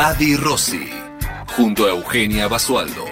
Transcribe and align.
Adi 0.00 0.36
Rossi, 0.36 0.88
junto 1.56 1.84
a 1.84 1.88
Eugenia 1.90 2.46
Basualdo. 2.46 3.04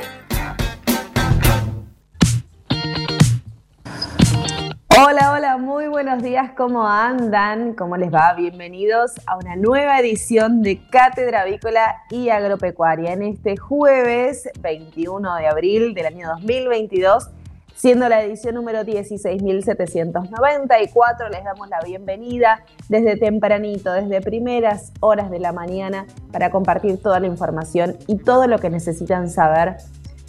Hola, 4.96 5.32
hola, 5.32 5.56
muy 5.56 5.88
buenos 5.88 6.22
días, 6.22 6.52
¿cómo 6.56 6.86
andan? 6.86 7.74
¿Cómo 7.74 7.96
les 7.96 8.14
va? 8.14 8.34
Bienvenidos 8.34 9.14
a 9.26 9.36
una 9.36 9.56
nueva 9.56 9.98
edición 9.98 10.62
de 10.62 10.80
Cátedra 10.88 11.40
Avícola 11.40 12.02
y 12.08 12.28
Agropecuaria 12.28 13.14
en 13.14 13.22
este 13.22 13.56
jueves 13.56 14.48
21 14.60 15.34
de 15.38 15.46
abril 15.48 15.92
del 15.92 16.06
año 16.06 16.28
2022 16.28 17.30
siendo 17.76 18.08
la 18.08 18.22
edición 18.22 18.56
número 18.56 18.80
16.794. 18.80 21.30
Les 21.30 21.44
damos 21.44 21.68
la 21.68 21.78
bienvenida 21.84 22.64
desde 22.88 23.16
tempranito, 23.16 23.92
desde 23.92 24.22
primeras 24.22 24.92
horas 25.00 25.30
de 25.30 25.38
la 25.38 25.52
mañana, 25.52 26.06
para 26.32 26.50
compartir 26.50 27.00
toda 27.00 27.20
la 27.20 27.26
información 27.26 27.98
y 28.06 28.16
todo 28.16 28.46
lo 28.46 28.58
que 28.58 28.70
necesitan 28.70 29.28
saber 29.30 29.76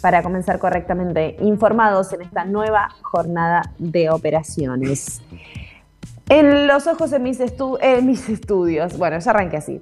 para 0.00 0.22
comenzar 0.22 0.60
correctamente 0.60 1.36
informados 1.40 2.12
en 2.12 2.22
esta 2.22 2.44
nueva 2.44 2.90
jornada 3.02 3.72
de 3.78 4.10
operaciones. 4.10 5.20
En 6.28 6.66
los 6.66 6.86
ojos 6.86 7.10
de 7.10 7.18
mis, 7.18 7.40
mis 8.02 8.28
estudios, 8.28 8.98
bueno, 8.98 9.18
ya 9.18 9.30
arranqué 9.30 9.56
así. 9.56 9.80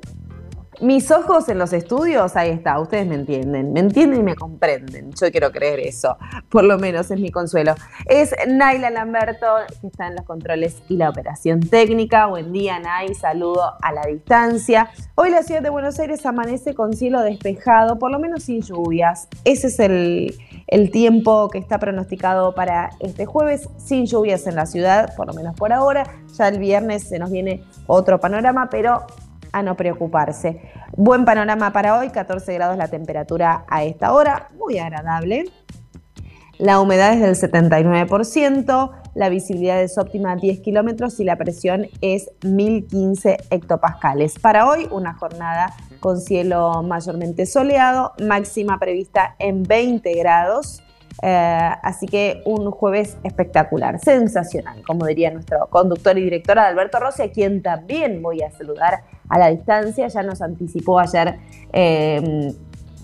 Mis 0.81 1.11
ojos 1.11 1.49
en 1.49 1.59
los 1.59 1.73
estudios, 1.73 2.37
ahí 2.37 2.51
está, 2.51 2.79
ustedes 2.79 3.07
me 3.07 3.15
entienden, 3.15 3.73
me 3.73 3.81
entienden 3.81 4.21
y 4.21 4.23
me 4.23 4.35
comprenden. 4.35 5.11
Yo 5.13 5.31
quiero 5.31 5.51
creer 5.51 5.81
eso, 5.81 6.19
por 6.51 6.65
lo 6.65 6.79
menos 6.79 7.11
es 7.11 7.19
mi 7.19 7.31
consuelo. 7.31 7.75
Es 8.05 8.35
Naila 8.47 8.91
Lamberto, 8.91 9.47
que 9.81 9.87
está 9.87 10.09
en 10.09 10.17
los 10.17 10.27
controles 10.27 10.83
y 10.91 10.99
la 10.99 11.09
operación 11.09 11.61
técnica. 11.61 12.27
Buen 12.27 12.53
día, 12.53 12.79
Nay, 12.79 13.15
saludo 13.15 13.73
a 13.81 13.93
la 13.93 14.03
distancia. 14.03 14.91
Hoy 15.15 15.31
la 15.31 15.43
ciudad 15.43 15.63
de 15.63 15.71
Buenos 15.71 15.99
Aires 15.99 16.27
amanece 16.27 16.75
con 16.75 16.93
cielo 16.93 17.23
despejado, 17.23 17.99
por 17.99 18.11
lo 18.11 18.19
menos 18.19 18.43
sin 18.43 18.61
lluvias. 18.61 19.29
Ese 19.45 19.69
es 19.69 19.81
el, 19.81 20.37
el 20.67 20.91
tiempo 20.91 21.49
que 21.49 21.57
está 21.57 21.79
pronosticado 21.79 22.55
para 22.55 22.91
este 23.01 23.25
jueves, 23.25 23.71
sin 23.79 24.05
lluvias 24.05 24.47
en 24.47 24.57
la 24.57 24.67
ciudad, 24.67 25.17
por 25.17 25.27
lo 25.27 25.33
menos 25.33 25.57
por 25.57 25.73
ahora. 25.73 26.05
Ya 26.37 26.49
el 26.49 26.59
viernes 26.59 27.05
se 27.05 27.19
nos 27.19 27.31
viene 27.31 27.65
otro 27.87 28.21
panorama, 28.21 28.69
pero 28.71 29.07
a 29.57 29.63
no 29.63 29.75
preocuparse. 29.75 30.61
Buen 30.97 31.25
panorama 31.25 31.73
para 31.73 31.99
hoy, 31.99 32.11
14 32.11 32.53
grados 32.53 32.77
la 32.77 32.89
temperatura 32.89 33.65
a 33.69 33.85
esta 33.85 34.13
hora, 34.13 34.51
muy 34.59 34.79
agradable. 34.79 35.47
La 36.59 36.79
humedad 36.79 37.15
es 37.15 37.21
del 37.21 37.51
79%, 37.51 38.91
la 39.15 39.29
visibilidad 39.31 39.81
es 39.83 39.97
óptima 39.97 40.37
10 40.37 40.61
kilómetros 40.61 41.21
y 41.21 41.25
la 41.25 41.37
presión 41.37 41.87
es 42.03 42.31
1015 42.45 43.39
hectopascales. 43.49 44.39
Para 44.39 44.69
hoy, 44.69 44.89
una 44.91 45.15
jornada 45.15 45.75
con 46.01 46.21
cielo 46.21 46.83
mayormente 46.83 47.47
soleado, 47.47 48.13
máxima 48.23 48.79
prevista 48.79 49.37
en 49.39 49.63
20 49.63 50.15
grados. 50.17 50.83
Eh, 51.23 51.71
así 51.83 52.07
que 52.07 52.43
un 52.45 52.71
jueves 52.71 53.17
espectacular, 53.23 53.99
sensacional, 53.99 54.83
como 54.87 55.07
diría 55.07 55.31
nuestro 55.31 55.67
conductor 55.69 56.17
y 56.19 56.23
director 56.23 56.59
Alberto 56.59 56.99
Rossi, 56.99 57.23
a 57.23 57.31
quien 57.31 57.63
también 57.63 58.23
voy 58.23 58.43
a 58.43 58.51
saludar 58.51 59.03
a 59.29 59.39
la 59.39 59.49
distancia. 59.49 60.09
Ya 60.09 60.23
nos 60.23 60.43
anticipó 60.43 60.99
ayer 60.99 61.39
eh, 61.73 62.53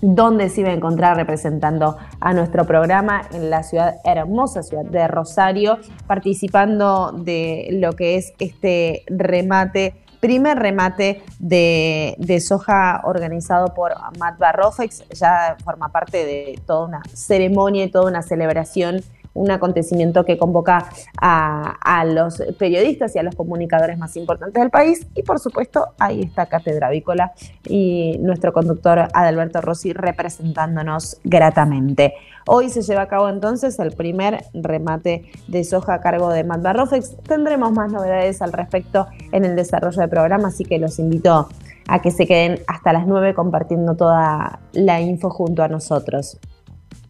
dónde 0.03 0.49
se 0.51 0.61
iba 0.61 0.71
a 0.71 0.75
encontrar 0.75 1.17
representando 1.17 1.97
a 2.21 2.33
nuestro 2.35 2.67
programa 2.67 3.23
en 3.33 3.51
la 3.51 3.63
ciudad, 3.63 3.97
hermosa 4.05 4.63
ciudad 4.63 4.85
de 4.85 5.07
Rosario, 5.09 5.79
participando 6.07 7.13
de 7.13 7.69
lo 7.73 7.93
que 7.93 8.17
es 8.17 8.35
este 8.39 9.05
remate 9.07 9.95
primer 10.23 10.57
remate 10.57 11.21
de, 11.41 12.39
soja 12.41 13.01
organizado 13.03 13.75
por 13.75 13.93
Matt 14.21 14.39
Barrofex, 14.39 15.03
ya 15.11 15.57
forma 15.65 15.89
parte 15.89 16.25
de 16.25 16.61
toda 16.65 16.87
una 16.87 17.03
ceremonia 17.13 17.85
y 17.85 17.91
toda 17.91 18.09
una 18.09 18.23
celebración 18.23 19.03
un 19.35 19.51
acontecimiento 19.51 20.25
que 20.25 20.39
convoca 20.39 20.89
a, 21.21 22.05
los 22.05 22.43
periodistas 22.59 23.15
y 23.15 23.19
a 23.19 23.23
los 23.23 23.35
comunicadores 23.35 23.99
más 23.99 24.17
importantes 24.17 24.61
del 24.61 24.71
país. 24.71 25.07
Y 25.15 25.23
por 25.23 25.39
supuesto, 25.39 25.95
ahí 25.99 26.23
está 26.23 26.47
Cátedra 26.47 26.89
Avícola 26.89 27.33
y 27.69 28.19
nuestro 28.21 28.53
conductor 28.53 29.09
Adalberto 29.13 29.61
Rossi 29.61 29.93
representándonos 29.93 31.19
gratamente. 31.25 32.15
Hoy 32.47 32.71
se 32.71 32.83
lleva 32.83 33.03
a 33.03 33.09
cabo 33.09 33.29
entonces 33.29 33.79
el 33.79 33.93
primer 33.93 34.45
remate 34.53 35.31
de 35.47 35.65
soja 35.65 35.95
a 35.95 36.01
cargo 36.01 36.31
de 36.31 36.43
Matt 36.43 36.63
Barrofex. 36.63 37.17
Tendremos 37.23 37.73
más 37.73 37.93
novedades 37.93 38.43
al 38.43 38.53
respecto 38.53 39.07
en 39.31 39.45
el 39.45 39.55
desarrollo 39.55 40.01
del 40.01 40.11
programa, 40.11 40.49
así 40.49 40.65
que 40.65 40.79
los 40.79 40.99
invito 40.99 41.49
a 41.87 42.01
que 42.01 42.11
se 42.11 42.27
queden 42.27 42.61
hasta 42.67 42.93
las 42.93 43.07
9 43.07 43.35
compartiendo 43.35 43.95
toda 43.95 44.61
la 44.73 45.01
info 45.01 45.31
junto 45.31 45.63
a 45.63 45.69
nosotros. 45.69 46.39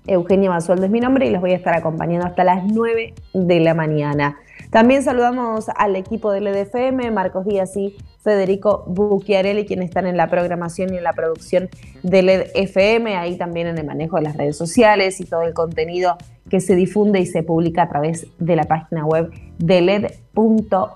Eugenia 0.07 0.51
Basualdo 0.51 0.87
es 0.87 0.91
mi 0.91 1.01
nombre 1.01 1.27
y 1.27 1.31
los 1.31 1.41
voy 1.41 1.53
a 1.53 1.57
estar 1.57 1.75
acompañando 1.75 2.27
hasta 2.27 2.45
las 2.45 2.65
9 2.65 3.15
de 3.33 3.61
la 3.61 3.75
mañana. 3.75 4.39
También 4.71 5.03
saludamos 5.03 5.69
al 5.77 5.97
equipo 5.97 6.33
del 6.33 6.47
EDFM, 6.47 7.11
Marcos 7.11 7.45
Díaz 7.45 7.77
y 7.77 7.97
Federico 8.23 8.85
Bucchiarelli, 8.87 9.67
quienes 9.67 9.89
están 9.91 10.07
en 10.07 10.17
la 10.17 10.31
programación 10.31 10.95
y 10.95 10.97
en 10.97 11.05
la 11.05 11.13
producción 11.13 11.69
del 12.03 12.29
EDFM, 12.29 13.17
ahí 13.17 13.37
también 13.37 13.67
en 13.67 13.79
el 13.79 13.85
manejo 13.85 14.17
de 14.17 14.23
las 14.23 14.37
redes 14.37 14.57
sociales 14.57 15.21
y 15.21 15.25
todo 15.25 15.43
el 15.43 15.53
contenido 15.53 16.17
que 16.49 16.61
se 16.61 16.75
difunde 16.75 17.21
y 17.21 17.27
se 17.27 17.43
publica 17.43 17.83
a 17.83 17.89
través 17.89 18.27
de 18.39 18.57
la 18.57 18.65
página 18.65 19.05
web 19.05 19.31
de 19.59 19.81
LED.fm. 19.83 20.91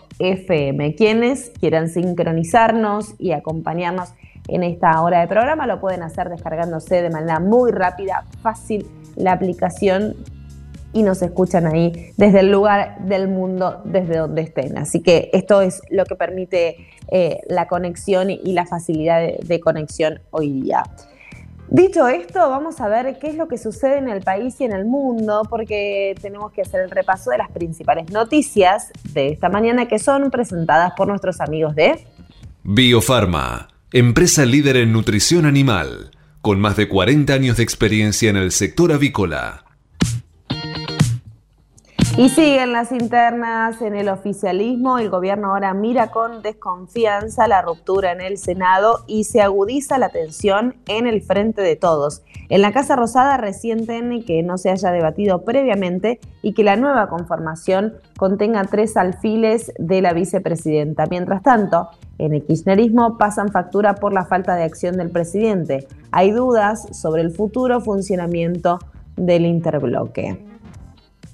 Quienes 0.95 1.51
quieran 1.61 1.89
sincronizarnos 1.89 3.15
y 3.19 3.33
acompañarnos 3.33 4.15
en 4.49 4.63
esta 4.63 5.01
hora 5.03 5.21
de 5.21 5.29
programa 5.29 5.67
lo 5.67 5.81
pueden 5.81 6.03
hacer 6.03 6.29
descargándose 6.29 7.03
de 7.03 7.11
manera 7.11 7.41
muy 7.41 7.73
rápida, 7.73 8.25
fácil 8.43 8.87
la 9.17 9.33
aplicación 9.33 10.15
y 10.93 11.03
nos 11.03 11.21
escuchan 11.21 11.67
ahí 11.67 12.13
desde 12.17 12.41
el 12.41 12.51
lugar 12.51 12.99
del 13.01 13.29
mundo, 13.29 13.83
desde 13.85 14.17
donde 14.17 14.43
estén. 14.43 14.79
Así 14.79 15.03
que 15.03 15.29
esto 15.35 15.61
es 15.61 15.83
lo 15.91 16.07
que 16.07 16.17
permite 16.17 16.77
eh, 17.09 17.41
la 17.49 17.69
conexión 17.69 18.31
y 18.31 18.53
la 18.53 18.65
facilidad 18.65 19.21
de, 19.21 19.61
conexión 19.61 20.21
hoy 20.31 20.63
día. 20.63 20.85
Dicho 21.69 22.09
esto, 22.09 22.49
vamos 22.49 22.81
a 22.81 22.89
ver 22.89 23.19
qué 23.19 23.29
es 23.29 23.35
lo 23.35 23.47
que 23.47 23.59
sucede 23.59 23.99
en 23.99 24.09
el 24.09 24.23
país 24.23 24.59
y 24.61 24.65
en 24.65 24.73
el 24.73 24.87
mundo, 24.87 25.43
porque 25.51 26.15
tenemos 26.23 26.53
que 26.53 26.63
hacer 26.63 26.81
el 26.81 26.91
repaso 26.91 27.31
de 27.31 27.39
las 27.39 27.51
principales 27.51 28.11
noticias 28.11 28.91
de 29.13 29.29
esta 29.29 29.49
mañana 29.49 29.89
que 29.89 29.99
son 29.99 30.31
presentadas 30.31 30.93
por 30.97 31.09
nuestros 31.09 31.41
amigos 31.41 31.75
de 31.75 32.07
Biofarma, 32.63 33.69
empresa 33.99 34.45
líder 34.45 34.77
en 34.77 34.93
nutrición 34.93 35.47
animal, 35.47 36.11
con 36.43 36.61
más 36.61 36.77
de 36.77 36.87
40 36.87 37.33
años 37.33 37.57
de 37.57 37.63
experiencia 37.63 38.29
en 38.29 38.37
el 38.37 38.53
sector 38.53 38.93
avícola. 38.93 39.66
Y 42.19 42.31
siguen 42.31 42.73
las 42.73 42.93
internas 42.93 43.83
en 43.83 43.95
el 43.95 44.09
oficialismo. 44.09 44.99
El 44.99 45.11
gobierno 45.11 45.49
ahora 45.49 45.75
mira 45.75 46.11
con 46.11 46.41
desconfianza 46.41 47.47
la 47.47 47.61
ruptura 47.61 48.11
en 48.13 48.23
el 48.23 48.39
Senado 48.39 49.01
y 49.07 49.25
se 49.25 49.43
agudiza 49.43 49.99
la 49.99 50.09
tensión 50.09 50.77
en 50.89 51.07
el 51.07 51.21
frente 51.21 51.61
de 51.61 51.77
todos. 51.77 52.23
En 52.49 52.63
la 52.63 52.73
Casa 52.73 52.97
Rosada 52.97 53.37
resienten 53.37 54.25
que 54.25 54.43
no 54.43 54.57
se 54.57 54.71
haya 54.71 54.93
debatido 54.93 55.45
previamente 55.45 56.19
y 56.41 56.55
que 56.55 56.65
la 56.65 56.77
nueva 56.77 57.11
conformación 57.11 57.93
contenga 58.17 58.65
tres 58.65 58.97
alfiles 58.97 59.71
de 59.79 60.01
la 60.01 60.15
vicepresidenta. 60.15 61.05
Mientras 61.11 61.43
tanto, 61.43 61.91
en 62.17 62.33
el 62.33 62.47
kirchnerismo 62.47 63.19
pasan 63.19 63.53
factura 63.53 63.95
por 63.97 64.15
la 64.15 64.25
falta 64.25 64.55
de 64.55 64.65
acción 64.65 64.97
del 64.97 65.11
presidente. 65.11 65.87
Hay 66.13 66.31
dudas 66.31 66.89
sobre 66.99 67.21
el 67.21 67.31
futuro 67.31 67.83
funcionamiento 67.83 68.79
del 69.17 69.45
interbloque. 69.45 70.56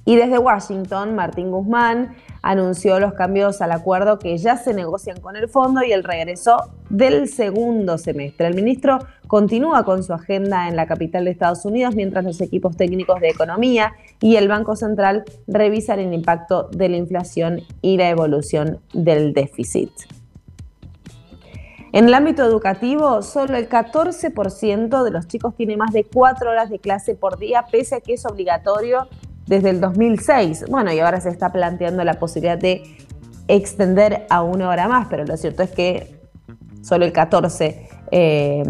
Y 0.05 0.17
desde 0.17 0.39
Washington, 0.39 1.15
Martín 1.15 1.51
Guzmán 1.51 2.17
anunció 2.43 2.99
los 2.99 3.15
cambios 3.15 3.63
al 3.63 3.71
acuerdo 3.71 4.19
que 4.19 4.37
ya 4.37 4.57
se 4.57 4.75
negocian 4.75 5.21
con 5.21 5.37
el 5.37 5.49
fondo 5.49 5.83
y 5.85 5.93
el 5.93 6.03
regreso 6.03 6.57
del 6.91 7.29
segundo 7.29 7.99
semestre. 7.99 8.49
El 8.49 8.55
ministro 8.55 8.99
continúa 9.29 9.85
con 9.85 10.03
su 10.03 10.13
agenda 10.13 10.69
en 10.69 10.75
la 10.75 10.87
capital 10.87 11.25
de 11.25 11.31
Estados 11.31 11.65
Unidos 11.65 11.95
mientras 11.95 12.25
los 12.25 12.41
equipos 12.41 12.77
técnicos 12.77 13.21
de 13.21 13.29
economía 13.29 13.93
y 14.21 14.37
el 14.37 14.49
Banco 14.49 14.75
Central 14.75 15.25
revisan 15.47 16.01
el 16.01 16.13
impacto 16.13 16.69
de 16.73 16.89
la 16.89 16.97
inflación 16.97 17.61
y 17.81 17.97
la 17.97 18.09
evolución 18.09 18.81
del 18.93 19.33
déficit. 19.33 19.91
En 21.93 22.07
el 22.07 22.15
ámbito 22.15 22.43
educativo, 22.43 23.21
solo 23.21 23.57
el 23.57 23.69
14% 23.69 25.05
de 25.05 25.11
los 25.11 25.29
chicos 25.29 25.55
tiene 25.55 25.77
más 25.77 25.93
de 25.93 26.05
cuatro 26.05 26.51
horas 26.51 26.71
de 26.71 26.79
clase 26.79 27.15
por 27.15 27.39
día, 27.39 27.67
pese 27.71 27.97
a 27.97 28.01
que 28.01 28.15
es 28.15 28.25
obligatorio 28.25 29.09
desde 29.47 29.71
el 29.71 29.81
2006. 29.81 30.67
Bueno, 30.69 30.93
y 30.93 31.01
ahora 31.01 31.21
se 31.21 31.29
está 31.29 31.53
planteando 31.53 32.05
la 32.05 32.15
posibilidad 32.15 32.59
de 32.59 32.83
extender 33.49 34.27
a 34.31 34.43
una 34.43 34.69
hora 34.69 34.89
más, 34.89 35.09
pero 35.11 35.25
lo 35.25 35.37
cierto 35.37 35.63
es 35.63 35.71
que 35.71 36.21
solo 36.83 37.05
el 37.05 37.13
14 37.13 37.89
eh, 38.11 38.63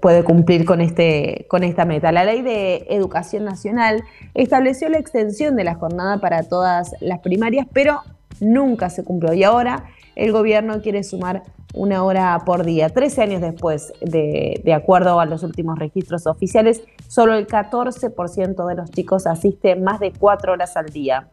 puede 0.00 0.24
cumplir 0.24 0.64
con, 0.64 0.80
este, 0.80 1.46
con 1.48 1.62
esta 1.64 1.84
meta. 1.84 2.12
La 2.12 2.24
ley 2.24 2.42
de 2.42 2.86
educación 2.90 3.44
nacional 3.44 4.02
estableció 4.34 4.88
la 4.88 4.98
extensión 4.98 5.56
de 5.56 5.64
la 5.64 5.74
jornada 5.74 6.18
para 6.18 6.42
todas 6.42 6.94
las 7.00 7.20
primarias, 7.20 7.66
pero 7.72 8.00
nunca 8.40 8.90
se 8.90 9.04
cumplió. 9.04 9.32
Y 9.32 9.44
ahora 9.44 9.84
el 10.16 10.32
gobierno 10.32 10.82
quiere 10.82 11.04
sumar 11.04 11.42
una 11.74 12.04
hora 12.04 12.38
por 12.44 12.64
día. 12.64 12.88
Trece 12.90 13.22
años 13.22 13.40
después, 13.40 13.92
de, 14.00 14.72
acuerdo 14.74 15.20
a 15.20 15.26
los 15.26 15.42
últimos 15.42 15.78
registros 15.78 16.26
oficiales, 16.26 16.82
solo 17.08 17.34
el 17.34 17.46
14% 17.46 18.66
de 18.66 18.74
los 18.74 18.90
chicos 18.90 19.26
asiste 19.26 19.76
más 19.76 20.00
de 20.00 20.12
cuatro 20.12 20.52
horas 20.52 20.76
al 20.76 20.86
día. 20.86 21.28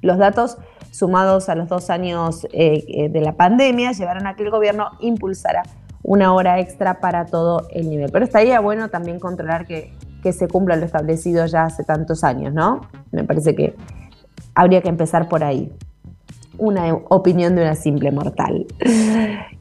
Los 0.00 0.18
datos 0.18 0.58
sumados 0.90 1.48
a 1.48 1.54
los 1.54 1.68
dos 1.68 1.90
años 1.90 2.44
eh, 2.52 2.84
eh, 2.88 3.08
de 3.08 3.20
la 3.20 3.32
pandemia 3.32 3.92
llevaron 3.92 4.26
a 4.26 4.36
que 4.36 4.42
el 4.42 4.50
gobierno 4.50 4.90
impulsara 5.00 5.62
una 6.02 6.34
hora 6.34 6.58
extra 6.58 7.00
para 7.00 7.26
todo 7.26 7.68
el 7.70 7.88
nivel. 7.88 8.10
Pero 8.10 8.24
estaría 8.24 8.60
bueno 8.60 8.88
también 8.88 9.20
controlar 9.20 9.66
que, 9.66 9.92
que 10.22 10.32
se 10.32 10.48
cumpla 10.48 10.76
lo 10.76 10.84
establecido 10.84 11.46
ya 11.46 11.64
hace 11.64 11.84
tantos 11.84 12.24
años, 12.24 12.52
¿no? 12.52 12.82
Me 13.12 13.24
parece 13.24 13.54
que 13.54 13.76
habría 14.54 14.82
que 14.82 14.88
empezar 14.88 15.28
por 15.28 15.44
ahí 15.44 15.72
una 16.58 16.94
opinión 17.08 17.54
de 17.56 17.62
una 17.62 17.74
simple 17.74 18.10
mortal. 18.10 18.66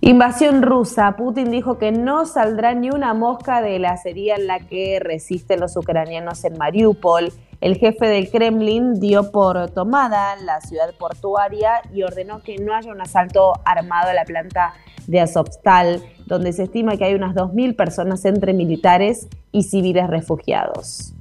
Invasión 0.01 0.61
rusa. 0.61 1.15
Putin 1.15 1.51
dijo 1.51 1.77
que 1.77 1.91
no 1.91 2.25
saldrá 2.25 2.73
ni 2.73 2.89
una 2.89 3.13
mosca 3.13 3.61
de 3.61 3.79
la 3.79 3.91
acería 3.91 4.35
en 4.35 4.47
la 4.47 4.59
que 4.59 4.99
resisten 4.99 5.59
los 5.59 5.75
ucranianos 5.77 6.43
en 6.43 6.57
Mariupol. 6.57 7.31
El 7.61 7.77
jefe 7.77 8.07
del 8.07 8.29
Kremlin 8.29 8.99
dio 8.99 9.31
por 9.31 9.69
tomada 9.69 10.35
la 10.37 10.61
ciudad 10.61 10.93
portuaria 10.97 11.81
y 11.93 12.03
ordenó 12.03 12.41
que 12.41 12.57
no 12.57 12.73
haya 12.73 12.91
un 12.91 13.01
asalto 13.01 13.53
armado 13.65 14.09
a 14.09 14.13
la 14.13 14.25
planta 14.25 14.73
de 15.07 15.19
Azovstal, 15.19 16.01
donde 16.25 16.53
se 16.53 16.63
estima 16.63 16.97
que 16.97 17.05
hay 17.05 17.13
unas 17.13 17.35
2.000 17.35 17.75
personas 17.75 18.25
entre 18.25 18.53
militares 18.53 19.27
y 19.51 19.63
civiles 19.63 20.07
refugiados. 20.07 21.13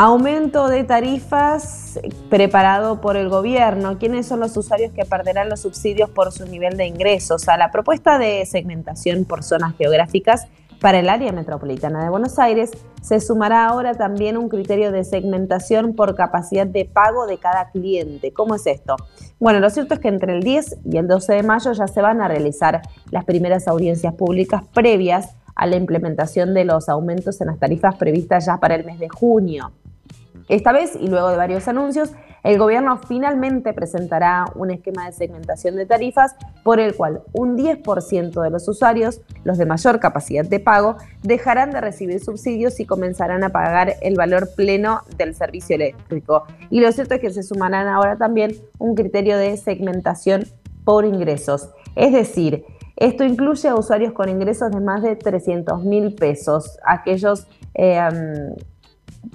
Aumento 0.00 0.68
de 0.68 0.84
tarifas 0.84 1.98
preparado 2.30 3.00
por 3.00 3.16
el 3.16 3.28
gobierno. 3.28 3.98
¿Quiénes 3.98 4.28
son 4.28 4.38
los 4.38 4.56
usuarios 4.56 4.92
que 4.92 5.04
perderán 5.04 5.48
los 5.48 5.62
subsidios 5.62 6.08
por 6.08 6.30
su 6.30 6.46
nivel 6.46 6.76
de 6.76 6.86
ingresos? 6.86 7.48
A 7.48 7.56
la 7.56 7.72
propuesta 7.72 8.16
de 8.16 8.46
segmentación 8.46 9.24
por 9.24 9.42
zonas 9.42 9.74
geográficas 9.76 10.46
para 10.80 11.00
el 11.00 11.08
área 11.08 11.32
metropolitana 11.32 12.02
de 12.02 12.08
Buenos 12.08 12.38
Aires 12.38 12.70
se 13.02 13.20
sumará 13.20 13.66
ahora 13.66 13.94
también 13.94 14.36
un 14.36 14.48
criterio 14.48 14.92
de 14.92 15.04
segmentación 15.04 15.94
por 15.94 16.14
capacidad 16.14 16.66
de 16.66 16.84
pago 16.84 17.26
de 17.26 17.38
cada 17.38 17.70
cliente. 17.70 18.32
¿Cómo 18.32 18.54
es 18.54 18.66
esto? 18.66 18.96
Bueno, 19.40 19.60
lo 19.60 19.70
cierto 19.70 19.94
es 19.94 20.00
que 20.00 20.08
entre 20.08 20.36
el 20.36 20.42
10 20.42 20.78
y 20.84 20.96
el 20.98 21.08
12 21.08 21.34
de 21.34 21.42
mayo 21.42 21.72
ya 21.72 21.88
se 21.88 22.02
van 22.02 22.20
a 22.20 22.28
realizar 22.28 22.82
las 23.10 23.24
primeras 23.24 23.66
audiencias 23.66 24.14
públicas 24.14 24.62
previas 24.72 25.36
a 25.54 25.66
la 25.66 25.76
implementación 25.76 26.54
de 26.54 26.64
los 26.64 26.88
aumentos 26.88 27.40
en 27.40 27.48
las 27.48 27.58
tarifas 27.58 27.96
previstas 27.96 28.46
ya 28.46 28.58
para 28.58 28.76
el 28.76 28.84
mes 28.84 28.98
de 28.98 29.08
junio. 29.08 29.72
Esta 30.48 30.72
vez, 30.72 30.96
y 30.98 31.08
luego 31.08 31.28
de 31.28 31.36
varios 31.36 31.68
anuncios, 31.68 32.12
el 32.44 32.58
gobierno 32.58 32.98
finalmente 32.98 33.72
presentará 33.72 34.46
un 34.54 34.70
esquema 34.70 35.06
de 35.06 35.12
segmentación 35.12 35.76
de 35.76 35.86
tarifas 35.86 36.36
por 36.62 36.80
el 36.80 36.94
cual 36.94 37.22
un 37.32 37.56
10% 37.56 38.42
de 38.42 38.50
los 38.50 38.68
usuarios, 38.68 39.20
los 39.44 39.58
de 39.58 39.66
mayor 39.66 40.00
capacidad 40.00 40.44
de 40.44 40.60
pago, 40.60 40.96
dejarán 41.22 41.70
de 41.70 41.80
recibir 41.80 42.20
subsidios 42.20 42.78
y 42.80 42.86
comenzarán 42.86 43.44
a 43.44 43.50
pagar 43.50 43.94
el 44.00 44.14
valor 44.14 44.48
pleno 44.54 45.02
del 45.16 45.34
servicio 45.34 45.76
eléctrico. 45.76 46.44
Y 46.70 46.80
lo 46.80 46.90
cierto 46.92 47.14
es 47.14 47.20
que 47.20 47.30
se 47.30 47.42
sumarán 47.42 47.88
ahora 47.88 48.16
también 48.16 48.52
un 48.78 48.94
criterio 48.94 49.36
de 49.36 49.56
segmentación 49.56 50.44
por 50.84 51.04
ingresos. 51.04 51.70
Es 51.96 52.12
decir, 52.12 52.64
esto 52.96 53.24
incluye 53.24 53.68
a 53.68 53.76
usuarios 53.76 54.12
con 54.12 54.28
ingresos 54.28 54.70
de 54.72 54.80
más 54.80 55.02
de 55.02 55.14
300 55.14 55.84
mil 55.84 56.14
pesos, 56.14 56.78
aquellos 56.84 57.46
eh, 57.74 58.00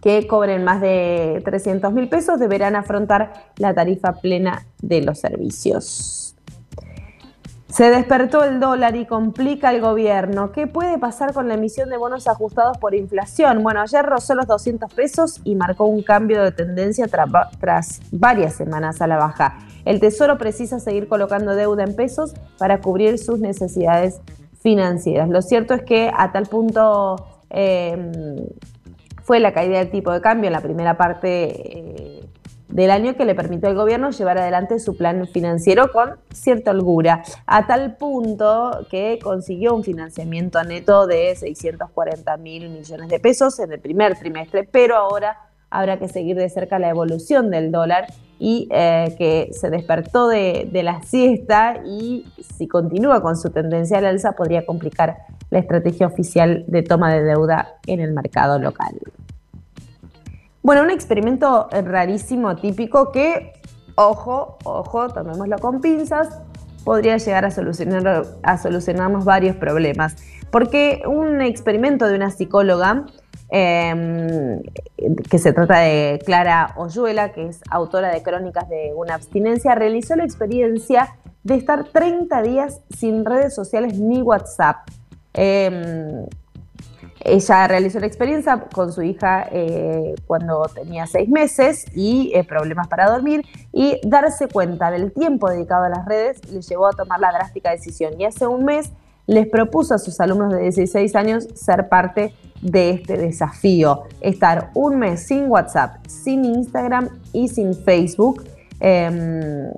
que 0.01 0.27
cobren 0.27 0.63
más 0.63 0.81
de 0.81 1.41
300 1.45 1.93
mil 1.93 2.09
pesos 2.09 2.39
deberán 2.39 2.75
afrontar 2.75 3.33
la 3.57 3.73
tarifa 3.73 4.13
plena 4.13 4.65
de 4.81 5.01
los 5.01 5.19
servicios. 5.19 6.35
Se 7.73 7.89
despertó 7.89 8.43
el 8.43 8.59
dólar 8.59 8.95
y 8.95 9.07
complica 9.07 9.71
el 9.71 9.81
gobierno. 9.81 10.51
¿Qué 10.51 10.67
puede 10.67 10.99
pasar 10.99 11.33
con 11.33 11.47
la 11.47 11.55
emisión 11.55 11.89
de 11.89 11.97
bonos 11.97 12.27
ajustados 12.27 12.77
por 12.77 12.93
inflación? 12.93 13.63
Bueno, 13.63 13.81
ayer 13.81 14.05
rozó 14.05 14.35
los 14.35 14.45
200 14.45 14.93
pesos 14.93 15.41
y 15.43 15.55
marcó 15.55 15.85
un 15.85 16.03
cambio 16.03 16.43
de 16.43 16.51
tendencia 16.51 17.07
tras 17.07 17.99
varias 18.11 18.53
semanas 18.53 19.01
a 19.01 19.07
la 19.07 19.17
baja. 19.17 19.57
El 19.85 19.99
Tesoro 19.99 20.37
precisa 20.37 20.79
seguir 20.79 21.07
colocando 21.07 21.55
deuda 21.55 21.83
en 21.83 21.95
pesos 21.95 22.35
para 22.59 22.79
cubrir 22.79 23.17
sus 23.17 23.39
necesidades 23.39 24.21
financieras. 24.61 25.29
Lo 25.29 25.41
cierto 25.41 25.73
es 25.73 25.81
que 25.81 26.11
a 26.15 26.31
tal 26.31 26.45
punto 26.45 27.25
eh, 27.49 28.45
fue 29.23 29.39
la 29.39 29.53
caída 29.53 29.79
del 29.79 29.89
tipo 29.89 30.11
de 30.11 30.21
cambio 30.21 30.47
en 30.47 30.53
la 30.53 30.61
primera 30.61 30.97
parte 30.97 31.79
eh, 31.79 32.23
del 32.67 32.91
año 32.91 33.15
que 33.15 33.25
le 33.25 33.35
permitió 33.35 33.69
al 33.69 33.75
gobierno 33.75 34.09
llevar 34.09 34.37
adelante 34.37 34.79
su 34.79 34.97
plan 34.97 35.27
financiero 35.27 35.91
con 35.91 36.15
cierta 36.33 36.71
holgura, 36.71 37.23
a 37.45 37.67
tal 37.67 37.97
punto 37.97 38.85
que 38.89 39.19
consiguió 39.21 39.75
un 39.75 39.83
financiamiento 39.83 40.63
neto 40.63 41.05
de 41.05 41.35
640 41.35 42.37
mil 42.37 42.69
millones 42.69 43.09
de 43.09 43.19
pesos 43.19 43.59
en 43.59 43.71
el 43.71 43.79
primer 43.79 44.17
trimestre, 44.17 44.67
pero 44.69 44.95
ahora 44.97 45.37
habrá 45.69 45.99
que 45.99 46.07
seguir 46.07 46.35
de 46.35 46.49
cerca 46.49 46.79
la 46.79 46.89
evolución 46.89 47.51
del 47.51 47.71
dólar 47.71 48.07
y 48.39 48.67
eh, 48.71 49.15
que 49.17 49.49
se 49.53 49.69
despertó 49.69 50.27
de, 50.27 50.69
de, 50.71 50.83
la 50.83 51.01
siesta 51.03 51.81
y 51.85 52.25
si 52.57 52.67
continúa 52.67 53.21
con 53.21 53.37
su 53.37 53.49
tendencia 53.51 53.99
al 53.99 54.05
alza 54.05 54.33
podría 54.33 54.65
complicar 54.65 55.17
la 55.49 55.59
estrategia 55.59 56.07
oficial 56.07 56.65
de 56.67 56.81
toma 56.81 57.13
de 57.13 57.23
deuda 57.23 57.75
en 57.87 57.99
el 57.99 58.11
mercado 58.13 58.59
local. 58.59 58.99
Bueno, 60.63 60.81
un 60.81 60.91
experimento 60.91 61.67
rarísimo, 61.71 62.55
típico, 62.55 63.11
que, 63.11 63.51
ojo, 63.95 64.57
ojo, 64.63 65.09
tomémoslo 65.09 65.57
con 65.57 65.81
pinzas, 65.81 66.39
podría 66.85 67.17
llegar 67.17 67.43
a, 67.43 67.51
solucionar, 67.51 68.25
a 68.43 68.57
solucionarnos 68.57 69.25
varios 69.25 69.57
problemas. 69.57 70.15
Porque 70.51 71.01
un 71.05 71.41
experimento 71.41 72.07
de 72.07 72.15
una 72.15 72.31
psicóloga, 72.31 73.05
em, 73.55 74.63
que 75.29 75.37
se 75.37 75.53
trata 75.53 75.77
de 75.81 76.19
Clara 76.25 76.73
Oyuela, 76.75 77.33
que 77.33 77.49
es 77.49 77.61
autora 77.69 78.09
de 78.09 78.23
Crónicas 78.23 78.67
de 78.67 78.93
una 78.95 79.13
abstinencia, 79.13 79.75
realizó 79.75 80.15
la 80.15 80.23
experiencia 80.23 81.15
de 81.43 81.53
estar 81.55 81.83
30 81.83 82.41
días 82.41 82.81
sin 82.97 83.23
redes 83.23 83.53
sociales 83.53 83.99
ni 83.99 84.23
WhatsApp. 84.23 84.87
Em, 85.35 86.25
ella 87.19 87.67
realizó 87.67 87.99
la 87.99 88.07
experiencia 88.07 88.59
con 88.73 88.91
su 88.91 89.03
hija 89.03 89.47
eh, 89.51 90.15
cuando 90.25 90.63
tenía 90.73 91.05
seis 91.05 91.29
meses 91.29 91.85
y 91.93 92.31
eh, 92.33 92.43
problemas 92.43 92.87
para 92.87 93.07
dormir 93.07 93.45
y 93.71 93.99
darse 94.03 94.47
cuenta 94.47 94.89
del 94.89 95.13
tiempo 95.13 95.47
dedicado 95.47 95.83
a 95.83 95.89
las 95.89 96.05
redes 96.05 96.43
le 96.51 96.61
llevó 96.61 96.87
a 96.87 96.93
tomar 96.93 97.19
la 97.19 97.31
drástica 97.31 97.69
decisión. 97.69 98.19
Y 98.19 98.25
hace 98.25 98.47
un 98.47 98.65
mes 98.65 98.91
les 99.27 99.47
propuso 99.47 99.93
a 99.93 99.97
sus 99.97 100.19
alumnos 100.19 100.53
de 100.53 100.61
16 100.61 101.15
años 101.15 101.47
ser 101.53 101.89
parte 101.89 102.33
de 102.61 102.91
este 102.91 103.17
desafío, 103.17 104.03
estar 104.21 104.71
un 104.73 104.99
mes 104.99 105.27
sin 105.27 105.49
WhatsApp, 105.49 106.05
sin 106.07 106.45
Instagram 106.45 107.09
y 107.33 107.49
sin 107.49 107.73
Facebook. 107.73 108.43
Eh, 108.79 109.71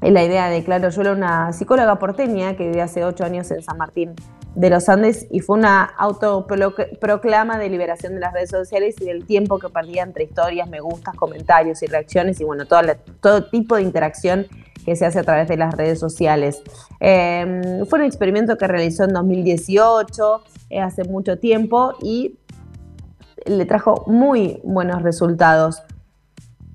la 0.00 0.24
idea 0.24 0.48
de 0.48 0.62
Claro 0.62 0.90
yo 0.90 1.00
era 1.00 1.12
una 1.12 1.52
psicóloga 1.52 1.98
porteña 1.98 2.56
que 2.56 2.68
vive 2.68 2.82
hace 2.82 3.04
ocho 3.04 3.24
años 3.24 3.50
en 3.50 3.62
San 3.62 3.76
Martín 3.78 4.14
de 4.54 4.70
los 4.70 4.88
Andes 4.88 5.26
y 5.30 5.40
fue 5.40 5.58
una 5.58 5.84
autoproclama 5.84 7.58
de 7.58 7.68
liberación 7.68 8.14
de 8.14 8.20
las 8.20 8.32
redes 8.32 8.50
sociales 8.50 8.96
y 9.00 9.04
del 9.04 9.24
tiempo 9.24 9.58
que 9.58 9.68
perdía 9.68 10.02
entre 10.02 10.24
historias, 10.24 10.68
me 10.68 10.80
gustas, 10.80 11.14
comentarios 11.16 11.82
y 11.82 11.86
reacciones 11.86 12.40
y 12.40 12.44
bueno, 12.44 12.64
todo 12.66 13.44
tipo 13.44 13.76
de 13.76 13.82
interacción 13.82 14.46
que 14.84 14.96
se 14.96 15.06
hace 15.06 15.18
a 15.18 15.22
través 15.22 15.48
de 15.48 15.56
las 15.56 15.74
redes 15.74 15.98
sociales. 15.98 16.62
Em, 17.00 17.84
fue 17.86 18.00
un 18.00 18.04
experimento 18.04 18.56
que 18.56 18.66
realizó 18.66 19.04
en 19.04 19.12
2018, 19.12 20.42
eh, 20.70 20.80
hace 20.80 21.04
mucho 21.04 21.38
tiempo 21.38 21.94
y 22.02 22.38
le 23.46 23.64
trajo 23.66 24.04
muy 24.06 24.60
buenos 24.64 25.02
resultados. 25.02 25.82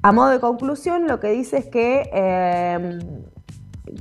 A 0.02 0.12
modo 0.12 0.30
de 0.30 0.40
conclusión, 0.40 1.08
lo 1.08 1.20
que 1.20 1.30
dice 1.30 1.58
es 1.58 1.66
que 1.66 2.10
em, 2.12 3.00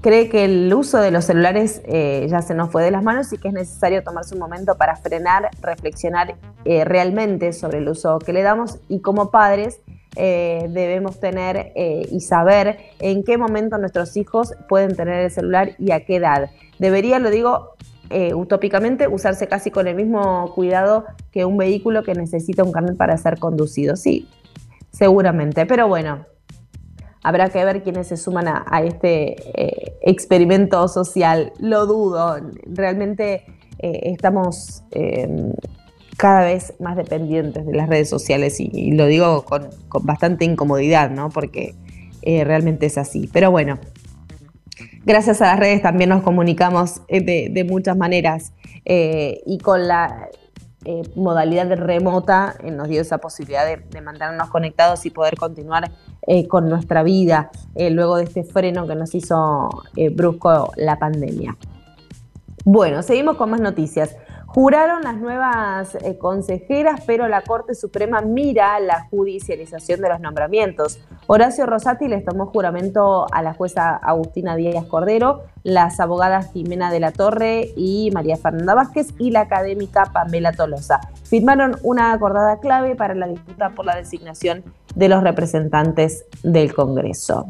cree 0.01 0.29
que 0.29 0.45
el 0.45 0.73
uso 0.75 0.99
de 0.99 1.11
los 1.11 1.25
celulares 1.25 1.83
eh, 1.85 2.27
ya 2.29 2.43
se 2.43 2.55
nos 2.55 2.71
fue 2.71 2.83
de 2.83 2.91
las 2.91 3.03
manos 3.03 3.33
y 3.33 3.39
que 3.39 3.49
es 3.49 3.55
necesario 3.55 4.03
tomarse 4.03 4.35
un 4.35 4.41
momento 4.41 4.77
para 4.77 4.97
frenar, 4.97 5.51
reflexionar 5.61 6.37
eh, 6.65 6.85
realmente 6.85 7.53
sobre 7.53 7.79
el 7.79 7.89
uso 7.89 8.19
que 8.19 8.33
le 8.33 8.43
damos 8.43 8.79
y 8.89 9.01
como 9.01 9.31
padres 9.31 9.81
eh, 10.15 10.67
debemos 10.69 11.21
tener 11.21 11.73
eh, 11.75 12.07
y 12.11 12.21
saber 12.21 12.79
en 12.99 13.25
qué 13.25 13.39
momento 13.39 13.79
nuestros 13.79 14.15
hijos 14.19 14.55
pueden 14.69 14.95
tener 14.95 15.25
el 15.25 15.31
celular 15.31 15.73
y 15.79 15.93
a 15.93 16.05
qué 16.05 16.17
edad. 16.17 16.51
Debería, 16.79 17.19
lo 17.19 17.31
digo 17.31 17.71
eh, 18.11 18.35
utópicamente, 18.35 19.09
usarse 19.09 19.47
casi 19.47 19.71
con 19.71 19.89
el 19.89 19.95
mismo 19.95 20.53
cuidado 20.55 21.07
que 21.31 21.47
un 21.47 21.57
vehículo 21.57 22.03
que 22.03 22.15
necesita 22.15 22.63
un 22.63 22.73
carnet 22.73 22.97
para 22.97 23.17
ser 23.17 23.39
conducido. 23.39 23.97
Sí, 23.97 24.29
seguramente. 24.91 25.65
Pero 25.65 25.89
bueno, 25.89 26.27
habrá 27.23 27.49
que 27.49 27.65
ver 27.65 27.83
quiénes 27.83 28.09
se 28.09 28.19
suman 28.19 28.49
a, 28.49 28.83
este 28.85 29.37
experimento 30.03 30.89
social. 30.89 31.55
Lo 31.59 31.87
dudo. 31.87 32.37
Realmente 32.67 33.47
estamos 33.79 34.85
cada 36.17 36.45
vez 36.45 36.75
más 36.79 36.97
dependientes 36.97 37.67
de 37.67 37.73
las 37.75 37.89
redes 37.89 38.09
sociales 38.09 38.61
y, 38.61 38.93
lo 38.93 39.07
digo 39.07 39.45
con, 39.45 39.69
bastante 40.03 40.45
incomodidad, 40.45 41.11
¿no? 41.11 41.31
Porque 41.31 41.75
eh, 42.23 42.45
realmente 42.45 42.87
es 42.87 42.99
así. 42.99 43.29
Pero 43.33 43.51
bueno, 43.51 43.79
gracias 45.05 45.41
a 45.43 45.47
las 45.47 45.59
redes 45.59 45.83
también 45.83 46.11
nos 46.11 46.23
comunicamos 46.23 47.03
eh, 47.09 47.49
de, 47.51 47.65
muchas 47.65 47.97
maneras 47.97 48.53
eh, 48.85 49.41
y 49.47 49.59
con 49.59 49.89
la 49.89 50.29
modalidad 51.15 51.71
remota 51.77 52.57
nos 52.65 52.89
dio 52.89 53.01
esa 53.01 53.19
posibilidad 53.19 53.65
de, 53.65 54.01
mantenernos 54.01 54.51
conectados 54.51 55.07
y 55.07 55.11
poder 55.11 55.37
continuar 55.37 55.93
con 56.49 56.69
nuestra 56.69 57.05
vida 57.05 57.53
luego 57.77 58.17
de 58.17 58.25
este 58.25 58.43
freno 58.43 58.89
que 58.89 58.97
nos 58.97 59.15
hizo 59.15 59.69
brusco 60.13 60.73
la 60.75 60.99
pandemia. 60.99 61.57
Bueno, 62.65 63.03
seguimos 63.03 63.37
con 63.37 63.51
más 63.51 63.61
noticias. 63.61 64.17
Juraron 64.55 65.03
las 65.03 65.17
nuevas 65.17 65.95
eh, 65.95 66.19
consejeras, 66.19 67.01
pero 67.07 67.27
la 67.27 67.41
Corte 67.41 67.75
Suprema 67.75 68.21
mira 68.21 68.79
la 68.81 69.07
judicialización 69.09 70.03
de 70.03 70.11
los 70.11 70.21
nombramientos. 70.21 70.99
Horacio 71.27 71.65
Rosati 71.65 72.07
les 72.07 72.23
tomó 72.23 72.45
juramento 72.45 73.27
a 73.33 73.41
la 73.41 73.55
jueza 73.55 73.97
Agustina 73.97 74.55
Díaz 74.55 74.85
Cordero, 74.85 75.45
las 75.63 76.01
abogadas 76.01 76.53
Jimena 76.53 76.91
de 76.91 77.01
la 77.01 77.13
Torre 77.13 77.73
y 77.77 78.11
María 78.13 78.37
Fernanda 78.37 78.75
Vázquez 78.75 79.15
y 79.19 79.31
la 79.31 79.41
académica 79.41 80.05
Pamela 80.13 80.53
Tolosa. 80.53 81.01
Firmaron 81.25 81.79
una 81.83 82.13
acordada 82.13 82.61
clave 82.61 82.95
para 82.95 83.15
la 83.15 83.29
disputa 83.29 83.71
por 83.71 83.87
la 83.87 83.97
designación 83.97 84.65
de 84.95 85.09
los 85.09 85.23
representantes 85.23 86.27
del 86.43 86.75
Congreso. 86.75 87.49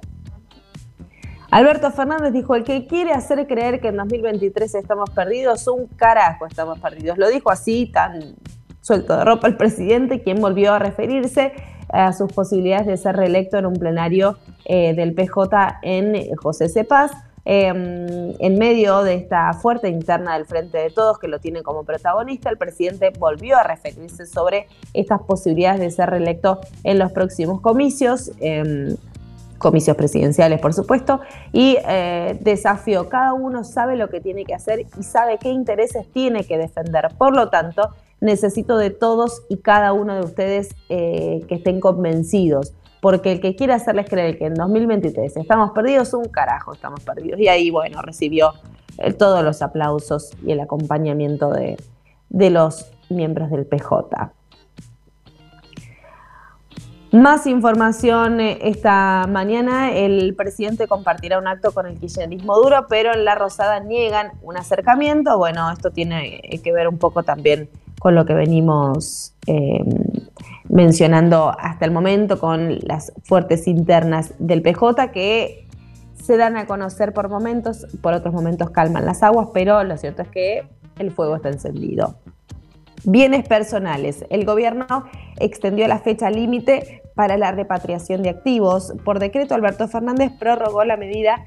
Alberto 1.52 1.90
Fernández 1.90 2.32
dijo, 2.32 2.54
el 2.54 2.64
que 2.64 2.86
quiere 2.86 3.12
hacer 3.12 3.46
creer 3.46 3.78
que 3.82 3.88
en 3.88 3.98
2023 3.98 4.74
estamos 4.74 5.10
perdidos, 5.10 5.68
un 5.68 5.86
carajo 5.86 6.46
estamos 6.46 6.78
perdidos. 6.78 7.18
Lo 7.18 7.28
dijo 7.28 7.50
así, 7.50 7.90
tan 7.92 8.36
suelto 8.80 9.14
de 9.14 9.22
ropa 9.26 9.48
el 9.48 9.58
presidente, 9.58 10.22
quien 10.22 10.40
volvió 10.40 10.72
a 10.72 10.78
referirse 10.78 11.52
a 11.90 12.14
sus 12.14 12.32
posibilidades 12.32 12.86
de 12.86 12.96
ser 12.96 13.16
reelecto 13.16 13.58
en 13.58 13.66
un 13.66 13.74
plenario 13.74 14.38
eh, 14.64 14.94
del 14.94 15.12
PJ 15.12 15.80
en 15.82 16.34
José 16.36 16.70
Cepaz. 16.70 17.12
Em, 17.44 18.32
en 18.38 18.58
medio 18.58 19.02
de 19.02 19.16
esta 19.16 19.52
fuerte 19.52 19.90
interna 19.90 20.34
del 20.38 20.46
Frente 20.46 20.78
de 20.78 20.88
Todos, 20.88 21.18
que 21.18 21.28
lo 21.28 21.38
tiene 21.38 21.62
como 21.62 21.84
protagonista, 21.84 22.48
el 22.48 22.56
presidente 22.56 23.12
volvió 23.18 23.58
a 23.58 23.62
referirse 23.62 24.24
sobre 24.24 24.68
estas 24.94 25.20
posibilidades 25.20 25.80
de 25.80 25.90
ser 25.90 26.08
reelecto 26.08 26.60
en 26.82 26.98
los 26.98 27.12
próximos 27.12 27.60
comicios. 27.60 28.32
Em, 28.40 28.96
comicios 29.62 29.96
presidenciales, 29.96 30.60
por 30.60 30.74
supuesto, 30.74 31.20
y 31.52 31.78
eh, 31.88 32.36
desafío, 32.40 33.08
cada 33.08 33.32
uno 33.32 33.64
sabe 33.64 33.96
lo 33.96 34.08
que 34.10 34.20
tiene 34.20 34.44
que 34.44 34.54
hacer 34.54 34.86
y 34.98 35.02
sabe 35.02 35.38
qué 35.38 35.48
intereses 35.48 36.10
tiene 36.12 36.44
que 36.44 36.58
defender. 36.58 37.08
Por 37.16 37.34
lo 37.34 37.48
tanto, 37.48 37.88
necesito 38.20 38.76
de 38.76 38.90
todos 38.90 39.42
y 39.48 39.58
cada 39.58 39.92
uno 39.92 40.14
de 40.14 40.20
ustedes 40.20 40.74
eh, 40.88 41.44
que 41.48 41.54
estén 41.54 41.80
convencidos, 41.80 42.74
porque 43.00 43.32
el 43.32 43.40
que 43.40 43.56
quiera 43.56 43.76
hacerles 43.76 44.08
creer 44.08 44.38
que 44.38 44.46
en 44.46 44.54
2023 44.54 45.36
estamos 45.36 45.70
perdidos, 45.70 46.12
un 46.12 46.26
carajo 46.26 46.72
estamos 46.72 47.00
perdidos. 47.00 47.40
Y 47.40 47.48
ahí, 47.48 47.70
bueno, 47.70 48.02
recibió 48.02 48.52
eh, 48.98 49.12
todos 49.12 49.42
los 49.42 49.62
aplausos 49.62 50.32
y 50.44 50.52
el 50.52 50.60
acompañamiento 50.60 51.50
de, 51.50 51.76
de 52.28 52.50
los 52.50 52.92
miembros 53.08 53.50
del 53.50 53.66
PJ. 53.66 54.32
Más 57.12 57.46
información 57.46 58.40
eh, 58.40 58.58
esta 58.62 59.26
mañana. 59.28 59.92
El 59.92 60.34
presidente 60.34 60.88
compartirá 60.88 61.38
un 61.38 61.46
acto 61.46 61.72
con 61.72 61.86
el 61.86 61.98
kirchnerismo 61.98 62.56
duro, 62.56 62.86
pero 62.88 63.12
en 63.12 63.26
La 63.26 63.34
Rosada 63.34 63.80
niegan 63.80 64.32
un 64.40 64.56
acercamiento. 64.56 65.36
Bueno, 65.36 65.70
esto 65.70 65.90
tiene 65.90 66.40
eh, 66.42 66.62
que 66.62 66.72
ver 66.72 66.88
un 66.88 66.96
poco 66.96 67.22
también 67.22 67.68
con 67.98 68.14
lo 68.14 68.24
que 68.24 68.32
venimos 68.32 69.34
em, 69.46 69.84
mencionando 70.70 71.54
hasta 71.58 71.84
el 71.84 71.90
momento, 71.90 72.38
con 72.38 72.78
las 72.80 73.12
fuertes 73.24 73.68
internas 73.68 74.32
del 74.38 74.62
PJ 74.62 75.12
que 75.12 75.68
se 76.14 76.38
dan 76.38 76.56
a 76.56 76.66
conocer 76.66 77.12
por 77.12 77.28
momentos, 77.28 77.86
por 78.00 78.14
otros 78.14 78.32
momentos 78.32 78.70
calman 78.70 79.04
las 79.04 79.22
aguas, 79.22 79.48
pero 79.52 79.84
lo 79.84 79.98
cierto 79.98 80.22
es 80.22 80.28
que 80.28 80.66
el 80.98 81.10
fuego 81.10 81.36
está 81.36 81.50
encendido. 81.50 82.16
Bienes 83.04 83.46
personales. 83.48 84.24
El 84.30 84.44
gobierno 84.44 84.86
extendió 85.38 85.88
la 85.88 85.98
fecha 85.98 86.30
límite 86.30 87.02
para 87.16 87.36
la 87.36 87.50
repatriación 87.50 88.22
de 88.22 88.30
activos. 88.30 88.94
Por 89.04 89.18
decreto, 89.18 89.54
Alberto 89.54 89.88
Fernández 89.88 90.30
prorrogó 90.38 90.84
la 90.84 90.96
medida 90.96 91.44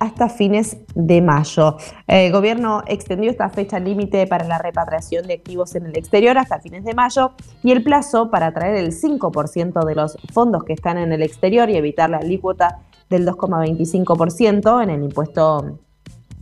hasta 0.00 0.28
fines 0.28 0.76
de 0.94 1.22
mayo. 1.22 1.76
El 2.06 2.30
gobierno 2.30 2.82
extendió 2.86 3.30
esta 3.30 3.48
fecha 3.48 3.78
límite 3.80 4.26
para 4.26 4.46
la 4.46 4.58
repatriación 4.58 5.26
de 5.26 5.34
activos 5.34 5.74
en 5.74 5.86
el 5.86 5.96
exterior 5.96 6.36
hasta 6.38 6.60
fines 6.60 6.84
de 6.84 6.94
mayo 6.94 7.32
y 7.62 7.72
el 7.72 7.82
plazo 7.82 8.30
para 8.30 8.52
traer 8.52 8.76
el 8.76 8.92
5% 8.92 9.84
de 9.84 9.94
los 9.94 10.18
fondos 10.32 10.64
que 10.64 10.74
están 10.74 10.98
en 10.98 11.12
el 11.12 11.22
exterior 11.22 11.68
y 11.70 11.76
evitar 11.76 12.10
la 12.10 12.18
alícuota 12.18 12.80
del 13.08 13.26
2,25% 13.26 14.82
en 14.82 14.90
el 14.90 15.02
impuesto 15.04 15.78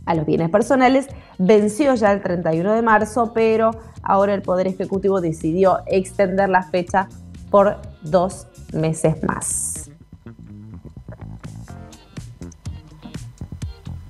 a 0.07 0.15
los 0.15 0.25
bienes 0.25 0.49
personales 0.49 1.07
venció 1.37 1.93
ya 1.93 2.11
el 2.11 2.21
31 2.23 2.73
de 2.73 2.81
marzo, 2.81 3.33
pero 3.33 3.71
ahora 4.01 4.33
el 4.33 4.41
Poder 4.41 4.67
Ejecutivo 4.67 5.21
decidió 5.21 5.79
extender 5.85 6.49
la 6.49 6.63
fecha 6.63 7.09
por 7.51 7.77
dos 8.01 8.47
meses 8.73 9.23
más. 9.23 9.91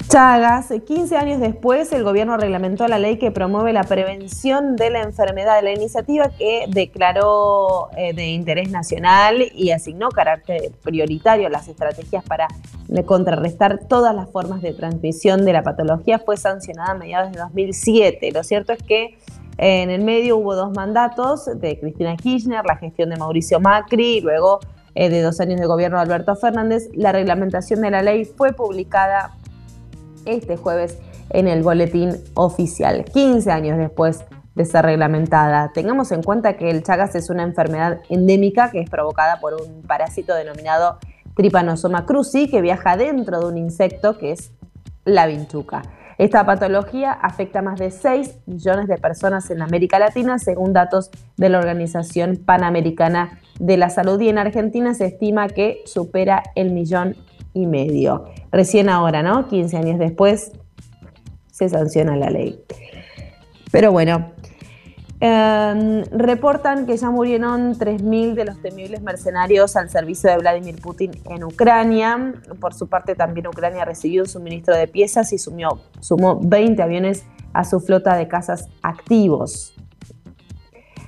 Chagas, 0.10 0.70
15 0.70 1.18
años 1.18 1.42
después, 1.42 1.92
el 1.92 2.04
gobierno 2.04 2.38
reglamentó 2.38 2.88
la 2.88 2.98
ley 2.98 3.18
que 3.18 3.30
promueve 3.30 3.74
la 3.74 3.84
prevención 3.84 4.78
de 4.78 4.90
la 4.90 5.02
enfermedad. 5.02 5.62
La 5.62 5.74
iniciativa 5.74 6.30
que 6.30 6.64
declaró 6.70 7.90
eh, 7.98 8.14
de 8.14 8.28
interés 8.28 8.72
nacional 8.72 9.52
y 9.54 9.72
asignó 9.72 10.08
carácter 10.08 10.72
prioritario 10.82 11.48
a 11.48 11.50
las 11.50 11.68
estrategias 11.68 12.24
para 12.24 12.48
contrarrestar 13.06 13.82
todas 13.90 14.16
las 14.16 14.30
formas 14.32 14.62
de 14.62 14.74
transmisión 14.74 15.44
de 15.44 15.52
la 15.52 15.64
patología 15.64 16.20
fue 16.20 16.38
sancionada 16.38 16.92
a 16.92 16.96
mediados 16.96 17.34
de 17.34 17.40
2007. 17.40 18.32
Lo 18.32 18.46
cierto 18.46 18.72
es 18.72 18.82
que 18.82 19.18
en 19.58 19.90
el 19.90 20.06
medio 20.06 20.38
hubo 20.38 20.56
dos 20.56 20.72
mandatos 20.72 21.48
de 21.60 21.78
Cristina 21.80 22.16
Kirchner, 22.16 22.64
la 22.66 22.78
gestión 22.78 23.10
de 23.10 23.18
Mauricio 23.18 23.60
Macri 23.60 24.20
y 24.20 24.22
luego 24.22 24.62
eh, 24.96 25.10
de 25.10 25.22
dos 25.22 25.42
años 25.42 25.60
de 25.60 25.66
gobierno 25.66 25.98
de 25.98 26.04
Alberto 26.04 26.34
Fernández. 26.38 26.90
La 26.94 27.12
reglamentación 27.12 27.82
de 27.82 27.92
la 27.92 28.02
ley 28.02 28.24
fue 28.24 28.54
publicada 28.54 29.36
este 30.28 30.58
jueves 30.58 30.98
en 31.30 31.48
el 31.48 31.64
boletín 31.64 32.12
oficial, 32.36 33.06
15 33.06 33.52
años 33.52 33.78
después 33.78 34.24
de 34.56 34.66
ser 34.66 34.86
reglamentada. 34.86 35.72
Tengamos 35.74 36.12
en 36.12 36.24
cuenta 36.24 36.58
que 36.58 36.70
el 36.70 36.84
Chagas 36.84 37.16
es 37.16 37.30
una 37.30 37.44
enfermedad 37.44 38.00
endémica 38.10 38.72
que 38.72 38.80
es 38.80 38.90
provocada 38.90 39.40
por 39.40 39.54
un 39.54 39.84
parásito 39.84 40.34
denominado 40.34 40.98
Trypanosoma 41.36 42.08
cruzi 42.08 42.50
que 42.50 42.62
viaja 42.62 42.98
dentro 42.98 43.40
de 43.40 43.46
un 43.46 43.58
insecto 43.58 44.18
que 44.18 44.32
es 44.32 44.52
la 45.06 45.28
vinchuca. 45.28 45.84
Esta 46.18 46.44
patología 46.48 47.12
afecta 47.12 47.60
a 47.60 47.62
más 47.62 47.80
de 47.80 47.92
6 47.92 48.40
millones 48.48 48.88
de 48.88 48.98
personas 48.98 49.52
en 49.52 49.62
América 49.62 50.00
Latina, 50.00 50.40
según 50.40 50.74
datos 50.74 51.12
de 51.38 51.50
la 51.50 51.60
Organización 51.60 52.38
Panamericana 52.44 53.40
de 53.60 53.78
la 53.78 53.92
Salud, 53.92 54.20
y 54.20 54.30
en 54.30 54.40
Argentina 54.40 54.96
se 54.96 55.06
estima 55.06 55.48
que 55.48 55.84
supera 55.86 56.42
el 56.56 56.72
millón 56.72 57.16
y 57.58 57.68
medio. 57.68 58.26
Recién 58.52 58.90
ahora, 58.90 59.24
¿no? 59.24 59.48
15 59.48 59.78
años 59.78 60.00
después 60.00 60.52
se 61.52 61.70
sanciona 61.70 62.16
la 62.16 62.30
ley. 62.30 62.64
Pero 63.72 63.92
bueno, 63.92 64.32
em, 65.20 66.04
reportan 66.12 66.86
que 66.86 66.96
ya 66.96 67.10
murieron 67.10 67.76
3.000 67.78 68.36
de 68.36 68.46
los 68.46 68.62
temibles 68.62 69.02
mercenarios 69.02 69.76
al 69.76 69.90
servicio 69.90 70.30
de 70.30 70.38
Vladimir 70.38 70.80
Putin 70.82 71.12
en 71.30 71.44
Ucrania. 71.44 72.34
Por 72.60 72.74
su 72.74 72.88
parte, 72.88 73.16
también 73.16 73.48
Ucrania 73.48 73.86
recibió 73.86 74.22
un 74.22 74.30
suministro 74.30 74.76
de 74.76 74.88
piezas 74.88 75.34
y 75.34 75.38
sumió, 75.38 75.80
sumó 76.00 76.40
20 76.42 76.82
aviones 76.82 77.26
a 77.54 77.64
su 77.64 77.80
flota 77.80 78.16
de 78.16 78.28
cazas 78.28 78.70
activos. 78.84 79.74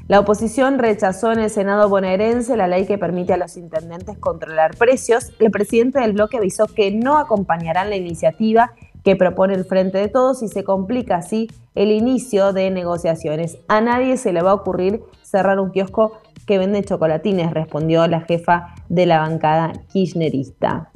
La 0.09 0.19
oposición 0.19 0.79
rechazó 0.79 1.31
en 1.31 1.37
el 1.37 1.51
Senado 1.51 1.87
bonaerense 1.87 2.57
la 2.57 2.67
ley 2.67 2.87
que 2.87 2.97
permite 2.97 3.33
a 3.33 3.37
los 3.37 3.55
intendentes 3.57 4.17
controlar 4.17 4.75
precios. 4.75 5.31
El 5.37 5.51
presidente 5.51 5.99
del 5.99 6.13
bloque 6.13 6.37
avisó 6.37 6.65
que 6.65 6.89
no 6.89 7.19
acompañarán 7.19 7.91
la 7.91 7.95
iniciativa 7.95 8.71
que 9.03 9.15
propone 9.15 9.53
el 9.53 9.65
Frente 9.65 9.99
de 9.99 10.07
Todos 10.07 10.41
y 10.41 10.47
se 10.47 10.63
complica 10.63 11.17
así 11.17 11.47
el 11.75 11.91
inicio 11.91 12.53
de 12.53 12.71
negociaciones. 12.71 13.59
A 13.67 13.81
nadie 13.81 14.17
se 14.17 14.33
le 14.33 14.41
va 14.41 14.49
a 14.49 14.55
ocurrir 14.55 15.03
cerrar 15.21 15.59
un 15.59 15.69
kiosco 15.69 16.13
que 16.47 16.57
vende 16.57 16.83
chocolatines, 16.83 17.51
respondió 17.51 18.07
la 18.07 18.21
jefa 18.21 18.73
de 18.89 19.05
la 19.05 19.19
bancada 19.19 19.73
kirchnerista. 19.93 20.89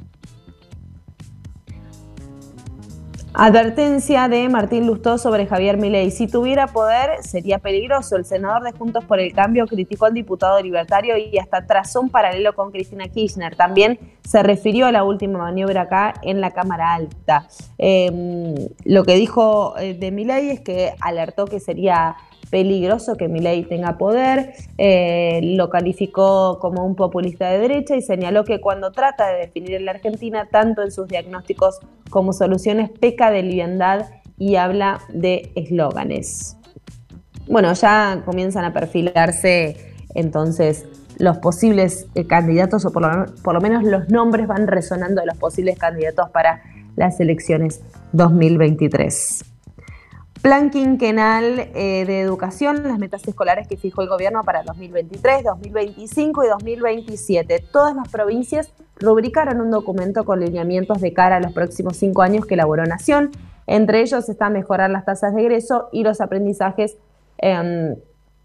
Advertencia 3.36 4.28
de 4.28 4.48
Martín 4.48 4.86
Lustó 4.86 5.18
sobre 5.18 5.46
Javier 5.46 5.76
Milei. 5.76 6.12
Si 6.12 6.28
tuviera 6.28 6.68
poder, 6.68 7.20
sería 7.20 7.58
peligroso. 7.58 8.14
El 8.14 8.24
senador 8.24 8.62
de 8.62 8.70
Juntos 8.70 9.04
por 9.04 9.18
el 9.18 9.32
Cambio 9.32 9.66
criticó 9.66 10.06
al 10.06 10.14
diputado 10.14 10.62
libertario 10.62 11.16
y 11.18 11.36
hasta 11.38 11.66
trazó 11.66 12.00
un 12.00 12.10
paralelo 12.10 12.54
con 12.54 12.70
Cristina 12.70 13.08
Kirchner. 13.08 13.56
También 13.56 13.98
se 14.22 14.44
refirió 14.44 14.86
a 14.86 14.92
la 14.92 15.02
última 15.02 15.40
maniobra 15.40 15.82
acá 15.82 16.14
en 16.22 16.40
la 16.40 16.52
Cámara 16.52 16.94
Alta. 16.94 17.48
Em, 17.76 18.54
lo 18.84 19.02
que 19.02 19.16
dijo 19.16 19.74
eh, 19.78 19.94
de 19.94 20.12
Milei 20.12 20.50
es 20.50 20.60
que 20.60 20.94
alertó 21.00 21.46
que 21.46 21.58
sería 21.58 22.14
peligroso 22.50 23.16
que 23.16 23.28
Milei 23.28 23.64
tenga 23.64 23.98
poder, 23.98 24.54
eh, 24.78 25.40
lo 25.42 25.70
calificó 25.70 26.58
como 26.60 26.84
un 26.84 26.94
populista 26.94 27.50
de 27.50 27.58
derecha 27.58 27.96
y 27.96 28.02
señaló 28.02 28.44
que 28.44 28.60
cuando 28.60 28.92
trata 28.92 29.28
de 29.28 29.38
definir 29.38 29.80
la 29.80 29.92
Argentina, 29.92 30.48
tanto 30.50 30.82
en 30.82 30.90
sus 30.90 31.08
diagnósticos 31.08 31.80
como 32.10 32.32
soluciones, 32.32 32.90
peca 32.90 33.30
de 33.30 33.42
liviandad 33.42 34.06
y 34.38 34.56
habla 34.56 35.00
de 35.08 35.52
eslóganes. 35.54 36.56
Bueno, 37.46 37.72
ya 37.74 38.22
comienzan 38.24 38.64
a 38.64 38.72
perfilarse 38.72 39.76
entonces 40.14 40.86
los 41.18 41.38
posibles 41.38 42.06
eh, 42.14 42.26
candidatos, 42.26 42.84
o 42.84 42.92
por 42.92 43.54
lo 43.54 43.60
menos 43.60 43.84
los 43.84 44.08
nombres 44.08 44.46
van 44.46 44.66
resonando 44.66 45.20
de 45.20 45.26
los 45.26 45.36
posibles 45.36 45.78
candidatos 45.78 46.30
para 46.30 46.62
las 46.96 47.20
elecciones 47.20 47.82
2023. 48.12 49.53
Plan 50.44 50.68
quinquenal 50.68 51.70
eh, 51.74 52.04
de 52.06 52.20
educación, 52.20 52.82
las 52.86 52.98
metas 52.98 53.26
escolares 53.26 53.66
que 53.66 53.78
fijó 53.78 54.02
el 54.02 54.10
gobierno 54.10 54.42
para 54.42 54.62
2023, 54.62 55.42
2025 55.42 56.44
y 56.44 56.48
2027. 56.48 57.64
Todas 57.72 57.96
las 57.96 58.10
provincias 58.10 58.70
rubricaron 58.96 59.62
un 59.62 59.70
documento 59.70 60.26
con 60.26 60.40
lineamientos 60.40 61.00
de 61.00 61.14
cara 61.14 61.36
a 61.36 61.40
los 61.40 61.54
próximos 61.54 61.96
cinco 61.96 62.20
años 62.20 62.44
que 62.44 62.52
elaboró 62.52 62.84
Nación. 62.84 63.30
Entre 63.66 64.02
ellos 64.02 64.28
están 64.28 64.52
mejorar 64.52 64.90
las 64.90 65.06
tasas 65.06 65.34
de 65.34 65.40
egreso 65.40 65.88
y 65.92 66.02
los 66.02 66.20
aprendizajes 66.20 66.98
em, 67.38 67.96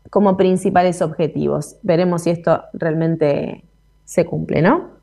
como 0.10 0.38
principales 0.38 1.02
objetivos. 1.02 1.76
Veremos 1.84 2.22
si 2.22 2.30
esto 2.30 2.64
realmente 2.72 3.66
se 4.06 4.26
cumple, 4.26 4.62
¿no? 4.62 4.99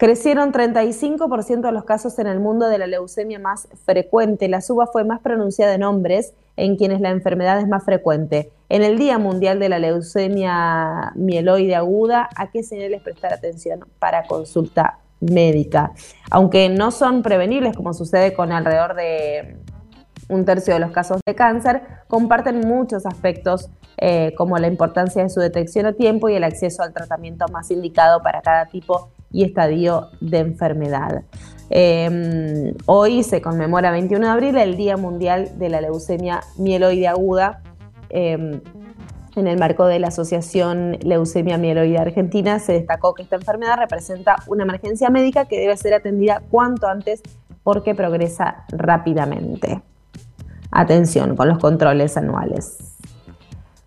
Crecieron 0.00 0.50
35% 0.50 1.60
de 1.60 1.72
los 1.72 1.84
casos 1.84 2.18
en 2.18 2.26
el 2.26 2.40
mundo 2.40 2.70
de 2.70 2.78
la 2.78 2.86
leucemia 2.86 3.38
más 3.38 3.68
frecuente. 3.84 4.48
La 4.48 4.62
suba 4.62 4.86
fue 4.86 5.04
más 5.04 5.20
pronunciada 5.20 5.74
en 5.74 5.82
hombres, 5.82 6.32
en 6.56 6.76
quienes 6.76 7.02
la 7.02 7.10
enfermedad 7.10 7.60
es 7.60 7.68
más 7.68 7.84
frecuente. 7.84 8.50
En 8.70 8.82
el 8.82 8.96
Día 8.96 9.18
Mundial 9.18 9.60
de 9.60 9.68
la 9.68 9.78
Leucemia 9.78 11.12
Mieloide 11.16 11.74
Aguda, 11.74 12.30
¿a 12.34 12.50
qué 12.50 12.62
señales 12.62 13.02
prestar 13.02 13.34
atención 13.34 13.84
para 13.98 14.26
consulta 14.26 15.00
médica? 15.20 15.92
Aunque 16.30 16.70
no 16.70 16.92
son 16.92 17.22
prevenibles, 17.22 17.76
como 17.76 17.92
sucede 17.92 18.32
con 18.32 18.52
alrededor 18.52 18.94
de 18.94 19.58
un 20.30 20.46
tercio 20.46 20.72
de 20.72 20.80
los 20.80 20.92
casos 20.92 21.20
de 21.26 21.34
cáncer, 21.34 21.82
comparten 22.08 22.60
muchos 22.60 23.04
aspectos 23.04 23.68
eh, 23.98 24.32
como 24.34 24.56
la 24.56 24.66
importancia 24.66 25.22
de 25.22 25.28
su 25.28 25.40
detección 25.40 25.84
a 25.84 25.92
tiempo 25.92 26.30
y 26.30 26.36
el 26.36 26.44
acceso 26.44 26.82
al 26.82 26.94
tratamiento 26.94 27.44
más 27.48 27.70
indicado 27.70 28.22
para 28.22 28.40
cada 28.40 28.64
tipo 28.64 29.10
y 29.32 29.44
estadio 29.44 30.08
de 30.20 30.38
enfermedad. 30.38 31.22
Em, 31.70 32.74
hoy 32.86 33.22
se 33.22 33.40
conmemora 33.40 33.92
21 33.92 34.26
de 34.26 34.32
abril 34.32 34.56
el 34.56 34.76
Día 34.76 34.96
Mundial 34.96 35.58
de 35.58 35.68
la 35.68 35.80
Leucemia 35.80 36.40
Mieloide 36.58 37.06
Aguda. 37.06 37.62
Em, 38.08 38.60
en 39.36 39.46
el 39.46 39.58
marco 39.58 39.86
de 39.86 40.00
la 40.00 40.08
Asociación 40.08 40.98
Leucemia 41.02 41.56
Mieloide 41.56 41.98
Argentina 41.98 42.58
se 42.58 42.72
destacó 42.72 43.14
que 43.14 43.22
esta 43.22 43.36
enfermedad 43.36 43.76
representa 43.78 44.36
una 44.48 44.64
emergencia 44.64 45.10
médica 45.10 45.44
que 45.44 45.60
debe 45.60 45.76
ser 45.76 45.94
atendida 45.94 46.42
cuanto 46.50 46.88
antes 46.88 47.22
porque 47.62 47.94
progresa 47.94 48.64
rápidamente. 48.70 49.80
Atención 50.72 51.36
con 51.36 51.48
los 51.48 51.58
controles 51.58 52.16
anuales. 52.16 52.89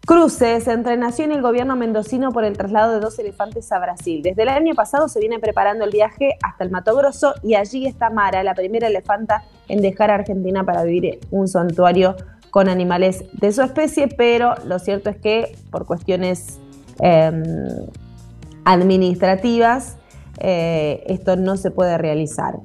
Cruces 0.06 0.68
entre 0.68 0.98
Nación 0.98 1.32
y 1.32 1.36
el 1.36 1.42
gobierno 1.42 1.78
mendocino 1.78 2.34
por 2.34 2.44
el 2.44 2.58
traslado 2.58 2.92
de 2.92 3.00
dos 3.00 3.18
elefantes 3.20 3.72
a 3.72 3.80
Brasil. 3.80 4.22
Desde 4.22 4.42
el 4.42 4.50
año 4.50 4.76
pasado 4.76 5.08
se 5.08 5.22
viene 5.22 5.40
preparando 5.40 5.86
el 5.86 5.92
viaje 5.92 6.38
hasta 6.44 6.66
el 6.66 6.72
Mato 6.72 6.94
Grosso 6.94 7.34
y 7.42 7.56
allí 7.56 7.88
está 7.88 8.10
Mara, 8.10 8.44
la 8.44 8.54
primera 8.54 8.88
elefanta 8.88 9.46
en 9.70 9.82
dejar 9.82 10.12
a 10.12 10.16
Argentina 10.16 10.66
para 10.66 10.84
vivir 10.84 11.22
un 11.32 11.48
santuario 11.48 12.18
con 12.50 12.68
animales 12.68 13.24
de 13.32 13.54
su 13.54 13.62
especie, 13.62 14.10
pero 14.10 14.56
lo 14.66 14.78
cierto 14.78 15.10
es 15.10 15.16
que 15.16 15.56
por 15.72 15.86
cuestiones 15.86 16.60
em, 17.00 17.42
administrativas 18.66 19.96
eh, 20.40 21.02
esto 21.08 21.38
no 21.38 21.56
se 21.56 21.72
puede 21.72 21.98
realizar. 21.98 22.56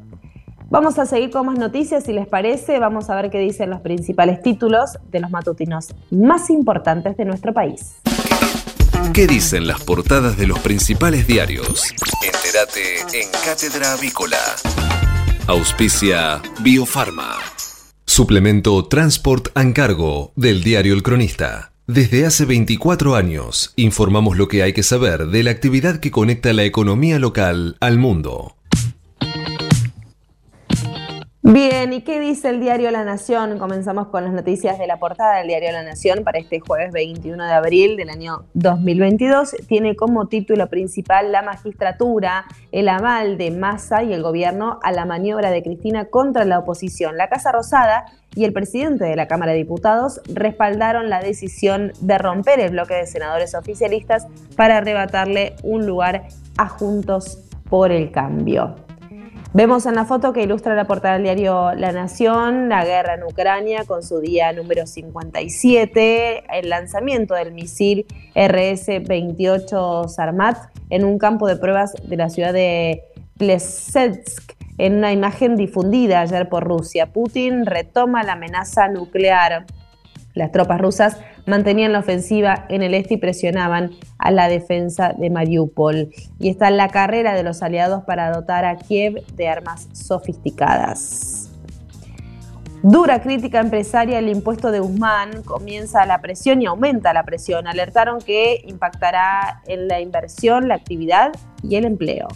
Vamos 0.71 0.99
a 0.99 1.07
seguir 1.07 1.31
con 1.31 1.47
más 1.47 1.59
noticias, 1.59 2.05
si 2.05 2.13
les 2.13 2.27
parece, 2.27 2.79
vamos 2.79 3.09
a 3.09 3.15
ver 3.15 3.31
qué 3.31 3.39
dicen 3.39 3.71
los 3.71 3.81
principales 3.81 4.43
títulos 4.43 4.99
de 5.11 5.19
los 5.19 5.31
matutinos 5.31 5.95
más 6.11 6.51
importantes 6.51 7.17
de 7.17 7.25
nuestro 7.25 7.55
país. 7.55 7.95
¿Qué 9.15 9.27
dicen 9.27 9.67
las 9.67 9.83
portadas 9.83 10.37
de 10.37 10.47
los 10.47 10.59
principales 10.59 11.27
diarios? 11.27 11.95
Entérate 12.23 13.19
en 13.19 13.31
Cátedra 13.47 13.93
Avícola. 13.95 14.37
Auspicia 15.47 16.43
Biofarma. 16.61 17.37
Suplemento 18.05 18.87
Transport 18.89 19.49
and 19.55 19.75
Cargo 19.75 20.33
del 20.37 20.63
diario 20.63 20.93
El 20.93 21.03
Cronista. 21.03 21.73
Desde 21.87 22.27
hace 22.27 22.45
24 22.45 23.17
años 23.17 23.73
informamos 23.77 24.37
lo 24.37 24.49
que 24.49 24.63
hay 24.63 24.75
que 24.75 24.83
saber 24.83 25.29
de 25.29 25.43
la 25.43 25.51
actividad 25.51 26.01
que 26.01 26.11
conecta 26.11 26.53
la 26.53 26.65
economía 26.65 27.19
local 27.19 27.79
al 27.81 27.97
mundo. 27.97 28.58
Bien, 31.51 31.95
¿y 31.95 32.03
qué 32.03 32.21
dice 32.21 32.51
el 32.51 32.61
diario 32.61 32.91
La 32.91 33.05
Nación? 33.05 33.59
Comenzamos 33.59 34.09
con 34.09 34.23
las 34.23 34.35
noticias 34.35 34.79
de 34.79 34.87
la 34.87 34.99
portada 34.99 35.39
del 35.39 35.49
diario 35.49 35.73
La 35.73 35.83
Nación 35.83 36.23
para 36.23 36.39
este 36.39 36.61
jueves 36.61 36.93
21 36.93 37.43
de 37.43 37.53
abril 37.53 37.97
del 37.97 38.11
año 38.11 38.45
2022. 38.53 39.57
Tiene 39.67 39.97
como 39.97 40.27
título 40.27 40.69
principal 40.69 41.33
la 41.33 41.41
magistratura, 41.41 42.45
el 42.71 42.91
aval 42.91 43.39
de 43.39 43.51
Massa 43.51 44.03
y 44.03 44.13
el 44.13 44.23
gobierno 44.23 44.79
a 44.83 44.93
la 44.93 45.07
maniobra 45.07 45.51
de 45.51 45.63
Cristina 45.63 46.05
contra 46.05 46.45
la 46.45 46.59
oposición. 46.59 47.17
La 47.17 47.31
Casa 47.31 47.51
Rosada 47.51 48.05
y 48.35 48.45
el 48.45 48.53
presidente 48.53 49.07
de 49.07 49.17
la 49.17 49.27
Cámara 49.27 49.53
de 49.53 49.59
Diputados 49.59 50.21
respaldaron 50.27 51.09
la 51.09 51.21
decisión 51.21 51.93
de 52.03 52.19
romper 52.19 52.61
el 52.61 52.73
bloque 52.73 52.93
de 52.93 53.07
senadores 53.07 53.55
oficialistas 53.55 54.27
para 54.55 54.77
arrebatarle 54.77 55.57
un 55.63 55.87
lugar 55.87 56.29
a 56.59 56.69
Juntos 56.69 57.39
por 57.71 57.91
el 57.91 58.11
Cambio. 58.11 58.88
Vemos 59.55 59.87
en 59.87 59.95
la 59.95 60.05
foto 60.05 60.35
que 60.35 60.43
ilustra 60.43 60.75
la 60.75 60.87
portada 60.87 61.15
del 61.15 61.23
diario 61.23 61.73
La 61.75 61.91
Nación, 61.91 62.69
la 62.69 62.85
guerra 62.85 63.15
en 63.15 63.23
Ucrania 63.23 63.85
con 63.87 64.03
su 64.03 64.21
día 64.21 64.53
número 64.53 64.87
57, 64.87 66.45
el 66.59 66.69
lanzamiento 66.69 67.35
del 67.35 67.53
misil 67.53 68.05
RS-28 68.35 70.07
Sarmat 70.09 70.59
en 70.91 71.05
un 71.07 71.19
campo 71.19 71.49
de 71.49 71.57
pruebas 71.57 71.95
de 72.05 72.17
la 72.17 72.29
ciudad 72.29 72.53
de 72.53 73.03
Plesetsk, 73.39 74.53
en 74.77 74.97
una 74.97 75.13
imagen 75.13 75.57
difundida 75.57 76.21
ayer 76.21 76.51
por 76.51 76.65
Rusia. 76.65 77.07
Putin 77.07 77.65
retoma 77.65 78.25
la 78.25 78.35
amenaza 78.35 78.89
nuclear. 78.89 79.65
Las 80.35 80.53
tropas 80.53 80.81
rusas 80.81 81.19
mantenían 81.47 81.93
la 81.93 82.01
ofensiva 82.01 82.67
en 82.69 82.83
el 82.83 82.95
este 82.95 83.15
y 83.15 83.17
presionaban 83.17 83.91
a 84.19 84.31
la 84.31 84.49
defensa 84.49 85.15
de 85.17 85.31
Mariupol. 85.31 86.11
Y 86.39 86.49
está 86.49 86.71
la 86.71 86.89
carrera 86.89 87.35
de 87.35 87.43
los 87.43 87.63
aliados 87.63 88.05
para 88.05 88.31
dotar 88.31 88.65
a 88.65 88.77
Kiev 88.77 89.25
de 89.35 89.49
armas 89.49 89.89
sofisticadas. 89.93 91.51
Dura 92.83 93.21
crítica 93.21 93.59
empresaria 93.59 94.21
el 94.21 94.29
impuesto 94.29 94.71
de 94.71 94.79
Guzmán, 94.79 95.43
comienza 95.43 96.07
la 96.07 96.21
presión 96.21 96.63
y 96.63 96.67
aumenta 96.67 97.13
la 97.13 97.25
presión. 97.25 97.67
Alertaron 97.67 98.21
que 98.21 98.63
impactará 98.67 99.63
en 99.67 99.89
la 99.89 100.01
inversión, 100.01 100.69
la 100.69 100.77
actividad 100.77 101.33
y 101.65 101.75
el 101.75 101.85
empleo. 101.85 102.29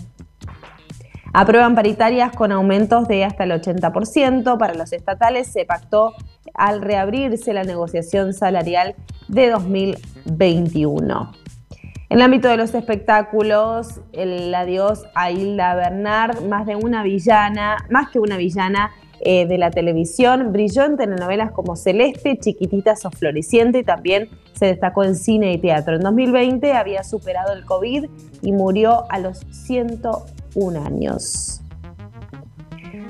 Aprueban 1.33 1.77
paritarias 1.77 2.33
con 2.33 2.51
aumentos 2.51 3.07
de 3.07 3.25
hasta 3.25 3.45
el 3.45 3.53
80%. 3.53 4.59
Para 4.59 4.75
los 4.75 4.93
estatales 4.93 5.47
se 5.47 5.65
pactó 5.65 6.13
al 6.55 6.83
reabrirse 6.83 7.53
la 7.53 7.65
negociación 7.65 8.35
salarial 8.35 8.95
de 9.29 9.51
2021. 9.51 11.33
En 12.13 12.19
el 12.19 12.23
ámbito 12.23 12.49
de 12.49 12.59
los 12.59 12.75
espectáculos, 12.75 14.01
el 14.13 14.55
adiós 14.55 15.05
a 15.15 15.31
Hilda 15.31 15.75
Bernard, 15.75 16.43
más 16.43 16.67
de 16.67 16.77
una 16.77 17.03
villana, 17.03 17.87
más 17.89 18.11
que 18.11 18.19
una 18.19 18.37
villana 18.37 18.91
eh, 19.21 19.47
de 19.47 19.57
la 19.57 19.71
televisión, 19.71 20.53
brilló 20.53 20.85
en 20.85 20.99
telenovelas 20.99 21.53
como 21.53 21.75
Celeste, 21.75 22.37
Chiquititas 22.39 23.07
o 23.07 23.11
Floriciente 23.11 23.79
y 23.79 23.85
también 23.85 24.29
se 24.53 24.67
destacó 24.67 25.05
en 25.05 25.15
cine 25.15 25.55
y 25.55 25.59
teatro. 25.59 25.95
En 25.95 26.03
2020 26.03 26.75
había 26.75 27.03
superado 27.03 27.55
el 27.55 27.65
COVID 27.65 28.05
y 28.43 28.53
murió 28.53 29.11
a 29.11 29.19
los 29.19 29.39
101 29.51 30.85
años. 30.85 31.62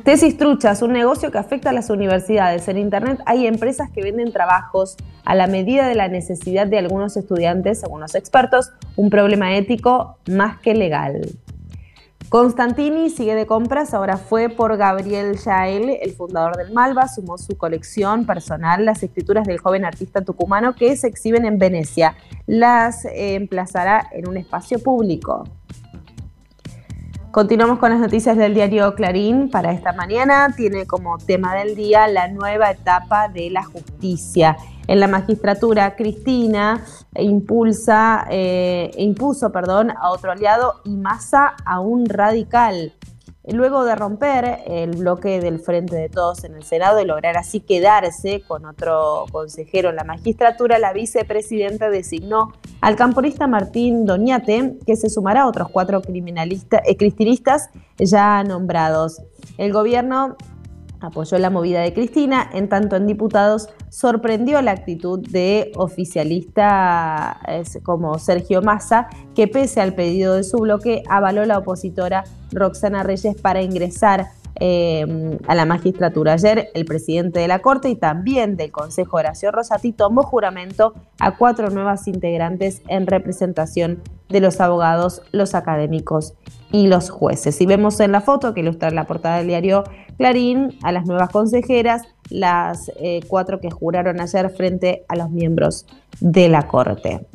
Tesis 0.05 0.37
Truchas, 0.37 0.83
un 0.83 0.93
negocio 0.93 1.31
que 1.31 1.39
afecta 1.39 1.71
a 1.71 1.73
las 1.73 1.89
universidades. 1.89 2.67
En 2.67 2.77
Internet 2.77 3.21
hay 3.25 3.47
empresas 3.47 3.89
que 3.89 4.03
venden 4.03 4.33
trabajos 4.33 4.97
a 5.25 5.37
la 5.37 5.47
medida 5.47 5.87
de 5.87 5.95
la 5.95 6.09
necesidad 6.09 6.67
de 6.67 6.79
algunos 6.79 7.17
estudiantes, 7.17 7.81
según 7.81 8.01
los 8.01 8.17
expertos, 8.17 8.73
un 8.97 9.11
problema 9.11 9.55
ético 9.55 10.19
más 10.29 10.59
que 10.59 10.75
legal. 10.75 11.21
Constantini 12.31 13.11
sigue 13.11 13.37
de 13.37 13.47
compras, 13.47 13.95
ahora 13.95 14.17
fue 14.17 14.49
por 14.49 14.77
Gabriel 14.77 15.39
Jael, 15.39 15.99
el 16.01 16.13
fundador 16.15 16.57
del 16.57 16.73
Malva, 16.73 17.07
sumó 17.07 17.39
su 17.39 17.57
colección 17.57 18.27
personal, 18.27 18.85
las 18.85 19.05
escrituras 19.05 19.47
del 19.47 19.59
joven 19.59 19.85
artista 19.85 20.23
tucumano 20.23 20.75
que 20.75 20.97
se 20.97 21.07
exhiben 21.07 21.45
en 21.45 21.59
Venecia. 21.59 22.17
Las 22.47 23.05
emplazará 23.05 24.09
en 24.11 24.29
un 24.29 24.37
espacio 24.37 24.81
público. 24.81 25.45
Continuamos 27.33 27.79
con 27.79 27.89
las 27.89 27.99
noticias 27.99 28.37
del 28.37 28.53
diario 28.53 28.95
Clarín 28.95 29.49
para 29.49 29.73
esta 29.73 29.95
mañana. 29.95 30.53
Tiene 30.55 30.87
como 30.87 31.17
tema 31.17 31.55
del 31.55 31.75
día 31.75 32.07
la 32.07 32.29
nueva 32.29 32.71
etapa 32.71 33.29
de 33.29 33.49
la 33.49 33.65
justicia. 33.65 34.59
En 34.87 35.01
la 35.01 35.09
magistratura, 35.09 35.97
Cristina 35.97 36.85
impulsa, 37.17 38.27
eh, 38.31 38.91
impuso 38.99 39.51
perdón, 39.51 39.93
a 39.93 40.11
otro 40.11 40.31
aliado 40.31 40.83
y 40.85 40.91
masa 40.91 41.57
a 41.65 41.81
un 41.81 42.05
radical. 42.05 42.93
Luego 43.45 43.85
de 43.85 43.97
romper 43.97 44.61
el 44.67 44.93
bloque 44.93 45.41
del 45.41 45.59
Frente 45.59 45.97
de 45.97 46.09
Todos 46.09 46.45
en 46.45 46.55
el 46.55 46.63
Senado 46.63 47.01
y 47.01 47.05
lograr 47.05 47.37
así 47.37 47.59
quedarse 47.59 48.43
con 48.47 48.65
otro 48.65 49.25
consejero 49.33 49.91
en 49.91 49.97
la 49.97 50.05
magistratura, 50.05 50.79
la 50.79 50.93
vicepresidenta 50.93 51.91
designó 51.91 52.53
al 52.81 52.95
camporista 52.95 53.49
Martín 53.49 54.07
Doñate, 54.07 54.79
que 54.87 54.95
se 54.95 55.11
sumará 55.11 55.43
a 55.43 55.49
otros 55.49 55.71
cuatro 55.71 56.03
criminalistas, 56.03 56.83
eh, 56.87 56.97
cristinistas 56.97 57.69
ya 57.99 58.45
nombrados. 58.45 59.21
El 59.59 59.73
gobierno 59.73 60.37
apoyó 61.03 61.39
la 61.39 61.51
movida 61.51 61.81
de 61.81 61.93
Cristina, 61.93 62.49
en 62.53 62.69
tanto 62.69 62.97
en 62.97 63.07
diputados 63.07 63.69
sorprendió 63.91 64.63
la 64.63 64.71
actitud 64.71 65.19
de 65.19 65.73
oficialista 65.77 67.41
como 67.83 68.19
Sergio 68.19 68.63
Massa, 68.63 69.09
que 69.35 69.49
pese 69.49 69.81
al 69.81 69.95
pedido 69.95 70.35
de 70.35 70.45
su 70.45 70.59
bloque 70.59 71.03
avaló 71.09 71.45
la 71.45 71.59
opositora 71.59 72.25
Roxana 72.53 73.03
Reyes 73.03 73.41
para 73.41 73.63
ingresar 73.63 74.29
eh, 74.61 75.39
a 75.49 75.55
la 75.55 75.65
magistratura. 75.65 76.35
Ayer 76.35 76.69
el 76.75 76.85
presidente 76.85 77.41
de 77.41 77.49
la 77.49 77.61
Corte 77.61 77.89
y 77.89 77.97
también 77.97 78.57
del 78.57 78.71
Consejo 78.71 79.17
Horacio 79.17 79.51
Rosati 79.51 79.93
tomó 79.93 80.23
juramento 80.23 80.95
a 81.19 81.37
cuatro 81.37 81.71
nuevas 81.71 82.07
integrantes 82.07 82.83
en 82.87 83.07
representación 83.07 84.03
de 84.29 84.41
los 84.41 84.61
abogados, 84.61 85.23
los 85.33 85.55
académicos 85.55 86.35
y 86.71 86.87
los 86.87 87.11
jueces. 87.11 87.61
Y 87.61 87.67
vemos 87.67 87.99
en 88.01 88.13
la 88.13 88.21
foto 88.21 88.55
que 88.55 88.61
ilustra 88.61 88.91
la 88.91 89.05
portada 89.05 89.39
del 89.39 89.49
diario 89.49 89.85
Clarín 90.23 90.79
a 90.85 90.93
las 90.93 91.05
nuevas 91.05 91.31
consejeras, 91.31 92.03
las 92.31 92.93
eh, 93.01 93.23
cuatro 93.27 93.59
que 93.59 93.73
juraron 93.73 94.21
ayer 94.21 94.51
frente 94.51 95.05
a 95.09 95.17
los 95.17 95.31
miembros 95.31 95.85
de 96.21 96.49
la 96.49 96.69
Corte. 96.69 97.27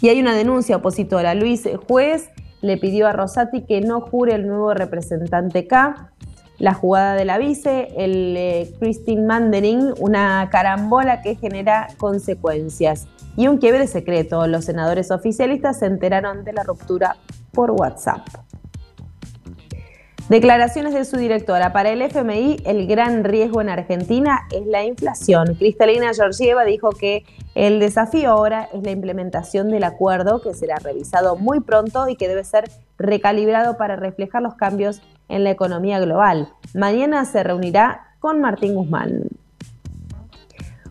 Y 0.00 0.10
hay 0.10 0.20
una 0.20 0.32
denuncia 0.32 0.76
opositora. 0.76 1.34
Luis 1.34 1.68
Juez 1.88 2.30
le 2.60 2.76
pidió 2.76 3.08
a 3.08 3.12
Rosati 3.12 3.62
que 3.62 3.80
no 3.80 4.00
jure 4.00 4.36
el 4.36 4.46
nuevo 4.46 4.72
representante 4.74 5.66
K 5.66 6.12
la 6.58 6.72
jugada 6.72 7.16
de 7.16 7.24
la 7.24 7.36
vice, 7.36 7.88
el 7.96 8.36
eh, 8.36 8.72
Christine 8.78 9.26
Mandering, 9.26 9.94
una 9.98 10.48
carambola 10.52 11.20
que 11.20 11.34
genera 11.34 11.88
consecuencias. 11.98 13.08
Y 13.36 13.48
un 13.48 13.58
quiebre 13.58 13.88
secreto, 13.88 14.46
los 14.46 14.66
senadores 14.66 15.10
oficialistas 15.10 15.80
se 15.80 15.86
enteraron 15.86 16.44
de 16.44 16.52
la 16.52 16.62
ruptura 16.62 17.16
por 17.50 17.72
WhatsApp. 17.72 18.24
Declaraciones 20.28 20.94
de 20.94 21.04
su 21.04 21.18
directora. 21.18 21.74
Para 21.74 21.90
el 21.90 22.00
FMI, 22.00 22.56
el 22.64 22.86
gran 22.86 23.24
riesgo 23.24 23.60
en 23.60 23.68
Argentina 23.68 24.40
es 24.50 24.66
la 24.66 24.82
inflación. 24.82 25.54
Cristalina 25.56 26.14
Georgieva 26.14 26.64
dijo 26.64 26.90
que 26.92 27.26
el 27.54 27.78
desafío 27.78 28.30
ahora 28.30 28.66
es 28.72 28.82
la 28.82 28.90
implementación 28.90 29.68
del 29.68 29.84
acuerdo, 29.84 30.40
que 30.40 30.54
será 30.54 30.76
revisado 30.76 31.36
muy 31.36 31.60
pronto 31.60 32.08
y 32.08 32.16
que 32.16 32.26
debe 32.26 32.42
ser 32.42 32.70
recalibrado 32.96 33.76
para 33.76 33.96
reflejar 33.96 34.40
los 34.40 34.54
cambios 34.54 35.02
en 35.28 35.44
la 35.44 35.50
economía 35.50 36.00
global. 36.00 36.48
Mañana 36.72 37.26
se 37.26 37.42
reunirá 37.42 38.14
con 38.18 38.40
Martín 38.40 38.74
Guzmán. 38.74 39.28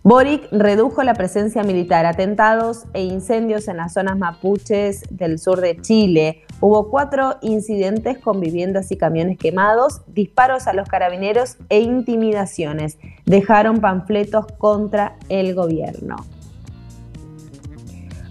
Boric 0.06 0.50
redujo 0.52 1.02
la 1.04 1.14
presencia 1.14 1.64
militar, 1.64 2.06
atentados 2.06 2.84
e 2.94 3.06
incendios 3.06 3.70
en 3.70 3.78
las 3.78 3.94
zonas 3.94 4.18
mapuches 4.18 5.04
del 5.10 5.40
sur 5.40 5.62
de 5.62 5.78
Chile. 5.80 6.42
Hubo 6.60 6.90
cuatro 6.90 7.38
incidentes 7.42 8.18
con 8.18 8.42
viviendas 8.42 8.92
y 8.92 8.98
camiones 8.98 9.38
quemados, 9.38 10.02
disparos 10.08 10.68
a 10.68 10.74
los 10.74 10.90
carabineros 10.90 11.56
e 11.70 11.80
intimidaciones. 11.80 12.98
Dejaron 13.26 13.80
panfletos 13.80 14.46
contra 14.58 15.16
el 15.30 15.56
gobierno. 15.56 16.18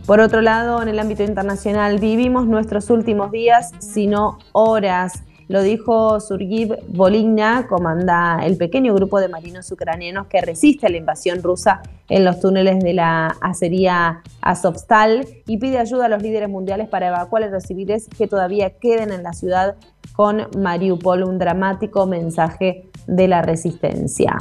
Por 0.04 0.20
otro 0.20 0.42
lado, 0.42 0.82
en 0.82 0.88
el 0.88 0.98
ámbito 0.98 1.22
internacional, 1.22 1.98
vivimos 1.98 2.46
nuestros 2.46 2.90
últimos 2.90 3.30
días, 3.30 3.70
sino 3.78 4.38
horas. 4.52 5.22
Lo 5.52 5.60
dijo 5.60 6.18
Surgiv 6.18 6.78
Voligna, 6.88 7.66
comanda 7.68 8.38
el 8.42 8.56
pequeño 8.56 8.94
grupo 8.94 9.20
de 9.20 9.28
marinos 9.28 9.70
ucranianos 9.70 10.26
que 10.28 10.40
resiste 10.40 10.86
a 10.86 10.88
la 10.88 10.96
invasión 10.96 11.42
rusa 11.42 11.82
en 12.08 12.24
los 12.24 12.40
túneles 12.40 12.82
de 12.82 12.94
la 12.94 13.36
acería 13.42 14.22
Azovstal 14.40 15.26
y 15.46 15.58
pide 15.58 15.76
ayuda 15.76 16.06
a 16.06 16.08
los 16.08 16.22
líderes 16.22 16.48
mundiales 16.48 16.88
para 16.88 17.08
evacuar 17.08 17.42
a 17.42 17.48
los 17.48 17.64
civiles 17.64 18.08
que 18.16 18.26
todavía 18.26 18.78
queden 18.78 19.12
en 19.12 19.22
la 19.22 19.34
ciudad 19.34 19.76
con 20.16 20.48
Mariupol, 20.56 21.22
un 21.22 21.38
dramático 21.38 22.06
mensaje 22.06 22.90
de 23.06 23.28
la 23.28 23.42
resistencia. 23.42 24.38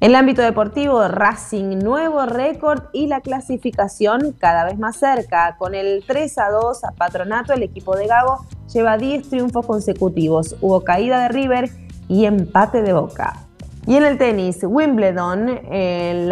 En 0.00 0.10
el 0.10 0.14
ámbito 0.14 0.42
deportivo, 0.42 1.08
Racing, 1.08 1.80
nuevo 1.80 2.24
récord 2.24 2.84
y 2.92 3.08
la 3.08 3.20
clasificación 3.20 4.32
cada 4.38 4.64
vez 4.64 4.78
más 4.78 4.96
cerca. 4.96 5.56
Con 5.58 5.74
el 5.74 6.04
3 6.06 6.38
a 6.38 6.50
2 6.50 6.84
a 6.84 6.92
Patronato, 6.92 7.52
el 7.52 7.64
equipo 7.64 7.96
de 7.96 8.06
Gago 8.06 8.46
lleva 8.72 8.96
10 8.96 9.28
triunfos 9.28 9.66
consecutivos. 9.66 10.54
Hubo 10.60 10.84
caída 10.84 11.20
de 11.22 11.28
River 11.30 11.70
y 12.06 12.26
empate 12.26 12.82
de 12.82 12.92
Boca. 12.92 13.48
Y 13.88 13.96
en 13.96 14.04
el 14.04 14.18
tenis, 14.18 14.60
Wimbledon 14.62 15.48
eh, 15.48 16.30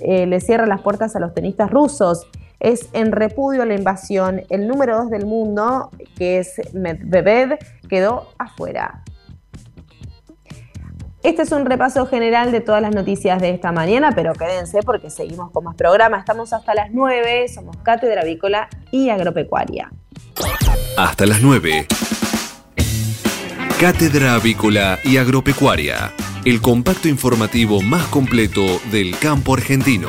eh, 0.00 0.26
le 0.26 0.40
cierra 0.40 0.66
las 0.66 0.80
puertas 0.82 1.16
a 1.16 1.18
los 1.18 1.34
tenistas 1.34 1.72
rusos. 1.72 2.24
Es 2.60 2.88
en 2.92 3.10
repudio 3.10 3.62
a 3.62 3.66
la 3.66 3.74
invasión. 3.74 4.42
El 4.48 4.68
número 4.68 4.96
2 4.96 5.10
del 5.10 5.26
mundo, 5.26 5.90
que 6.16 6.38
es 6.38 6.60
Medvedev, 6.72 7.58
quedó 7.88 8.28
afuera. 8.38 9.02
Este 11.28 11.42
es 11.42 11.52
un 11.52 11.66
repaso 11.66 12.06
general 12.06 12.52
de 12.52 12.62
todas 12.62 12.80
las 12.80 12.94
noticias 12.94 13.38
de 13.38 13.50
esta 13.50 13.70
mañana, 13.70 14.12
pero 14.14 14.32
quédense 14.32 14.82
porque 14.82 15.10
seguimos 15.10 15.50
con 15.50 15.62
más 15.64 15.76
programas. 15.76 16.20
Estamos 16.20 16.54
hasta 16.54 16.74
las 16.74 16.90
9, 16.90 17.48
somos 17.48 17.76
Cátedra 17.82 18.22
Avícola 18.22 18.70
y 18.90 19.10
Agropecuaria. 19.10 19.92
Hasta 20.96 21.26
las 21.26 21.42
9. 21.42 21.86
Cátedra 23.78 24.36
Avícola 24.36 24.98
y 25.04 25.18
Agropecuaria, 25.18 26.14
el 26.46 26.62
compacto 26.62 27.08
informativo 27.08 27.82
más 27.82 28.06
completo 28.06 28.62
del 28.90 29.14
campo 29.18 29.52
argentino. 29.52 30.08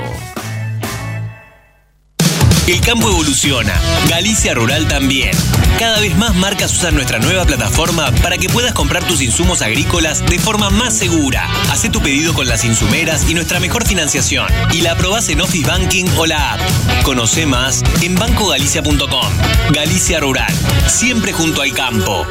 El 2.69 2.81
campo 2.81 3.09
evoluciona, 3.09 3.73
Galicia 4.09 4.53
Rural 4.53 4.87
también. 4.87 5.31
Cada 5.79 5.99
vez 5.99 6.15
más 6.15 6.35
marcas 6.35 6.71
usan 6.71 6.93
nuestra 6.93 7.17
nueva 7.17 7.43
plataforma 7.43 8.11
para 8.21 8.37
que 8.37 8.47
puedas 8.47 8.73
comprar 8.73 9.03
tus 9.07 9.23
insumos 9.23 9.63
agrícolas 9.63 10.23
de 10.27 10.37
forma 10.37 10.69
más 10.69 10.95
segura. 10.95 11.49
Haz 11.71 11.89
tu 11.91 11.99
pedido 11.99 12.31
con 12.35 12.47
las 12.47 12.63
insumeras 12.65 13.27
y 13.27 13.33
nuestra 13.33 13.59
mejor 13.59 13.87
financiación. 13.87 14.45
Y 14.71 14.81
la 14.81 14.91
aprobás 14.91 15.29
en 15.29 15.41
Office 15.41 15.65
Banking 15.67 16.05
o 16.19 16.27
la 16.27 16.53
app. 16.53 16.59
Conoce 17.01 17.47
más 17.47 17.81
en 18.03 18.13
bancogalicia.com. 18.13 19.31
Galicia 19.73 20.19
Rural, 20.19 20.53
siempre 20.85 21.33
junto 21.33 21.63
al 21.63 21.73
campo. 21.73 22.23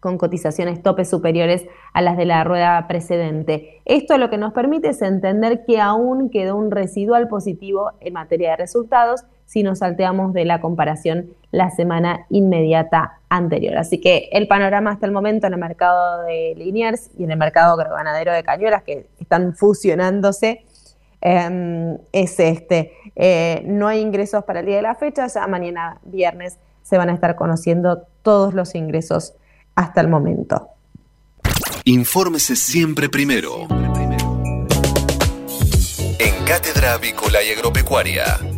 con 0.00 0.16
cotizaciones 0.16 0.84
topes 0.84 1.10
superiores 1.10 1.66
a 1.92 2.00
las 2.00 2.16
de 2.16 2.26
la 2.26 2.44
rueda 2.44 2.86
precedente. 2.86 3.80
Esto 3.86 4.16
lo 4.18 4.30
que 4.30 4.38
nos 4.38 4.52
permite 4.52 4.90
es 4.90 5.02
entender 5.02 5.64
que 5.66 5.80
aún 5.80 6.30
quedó 6.30 6.54
un 6.54 6.70
residual 6.70 7.26
positivo 7.26 7.90
en 7.98 8.12
materia 8.12 8.50
de 8.50 8.56
resultados 8.56 9.24
si 9.48 9.62
nos 9.62 9.78
salteamos 9.78 10.34
de 10.34 10.44
la 10.44 10.60
comparación 10.60 11.30
la 11.52 11.70
semana 11.70 12.26
inmediata 12.28 13.18
anterior. 13.30 13.78
Así 13.78 13.98
que 13.98 14.28
el 14.30 14.46
panorama 14.46 14.90
hasta 14.90 15.06
el 15.06 15.12
momento 15.12 15.46
en 15.46 15.54
el 15.54 15.58
mercado 15.58 16.22
de 16.24 16.52
Liniers 16.54 17.10
y 17.18 17.24
en 17.24 17.30
el 17.30 17.38
mercado 17.38 17.72
agroganadero 17.72 18.30
de 18.30 18.42
Cañuelas, 18.42 18.82
que 18.82 19.06
están 19.18 19.54
fusionándose, 19.54 20.66
em, 21.22 21.96
es 22.12 22.38
este. 22.38 22.92
Eh, 23.16 23.62
no 23.64 23.88
hay 23.88 24.00
ingresos 24.00 24.44
para 24.44 24.60
el 24.60 24.66
día 24.66 24.76
de 24.76 24.82
la 24.82 24.94
fecha, 24.94 25.26
ya 25.26 25.46
mañana 25.46 25.98
viernes 26.04 26.58
se 26.82 26.98
van 26.98 27.08
a 27.08 27.14
estar 27.14 27.34
conociendo 27.34 28.02
todos 28.20 28.52
los 28.52 28.74
ingresos 28.74 29.32
hasta 29.74 30.02
el 30.02 30.08
momento. 30.08 30.68
Infórmese 31.84 32.54
siempre 32.54 33.08
primero. 33.08 33.66
En 36.18 36.44
Cátedra 36.44 36.92
Avícola 36.92 37.42
y 37.42 37.52
Agropecuaria 37.52 38.57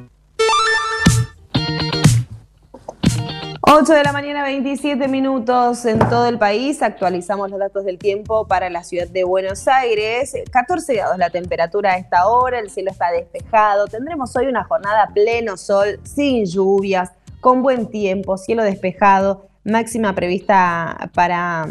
8 3.73 3.93
de 3.93 4.03
la 4.03 4.11
mañana, 4.11 4.43
27 4.43 5.07
minutos 5.07 5.85
en 5.85 5.97
todo 5.97 6.25
el 6.25 6.37
país. 6.37 6.81
Actualizamos 6.81 7.49
los 7.49 7.57
datos 7.57 7.85
del 7.85 7.97
tiempo 7.97 8.45
para 8.45 8.69
la 8.69 8.83
ciudad 8.83 9.07
de 9.07 9.23
Buenos 9.23 9.65
Aires. 9.65 10.33
14 10.51 10.93
grados 10.93 11.17
la 11.17 11.29
temperatura 11.29 11.93
a 11.93 11.97
esta 11.97 12.27
hora, 12.27 12.59
el 12.59 12.69
cielo 12.69 12.91
está 12.91 13.11
despejado. 13.11 13.87
Tendremos 13.87 14.35
hoy 14.35 14.47
una 14.47 14.65
jornada 14.65 15.09
pleno 15.13 15.55
sol, 15.55 16.01
sin 16.03 16.45
lluvias, 16.45 17.11
con 17.39 17.63
buen 17.63 17.89
tiempo, 17.89 18.37
cielo 18.37 18.63
despejado. 18.63 19.47
Máxima 19.63 20.13
prevista 20.15 21.09
para, 21.13 21.65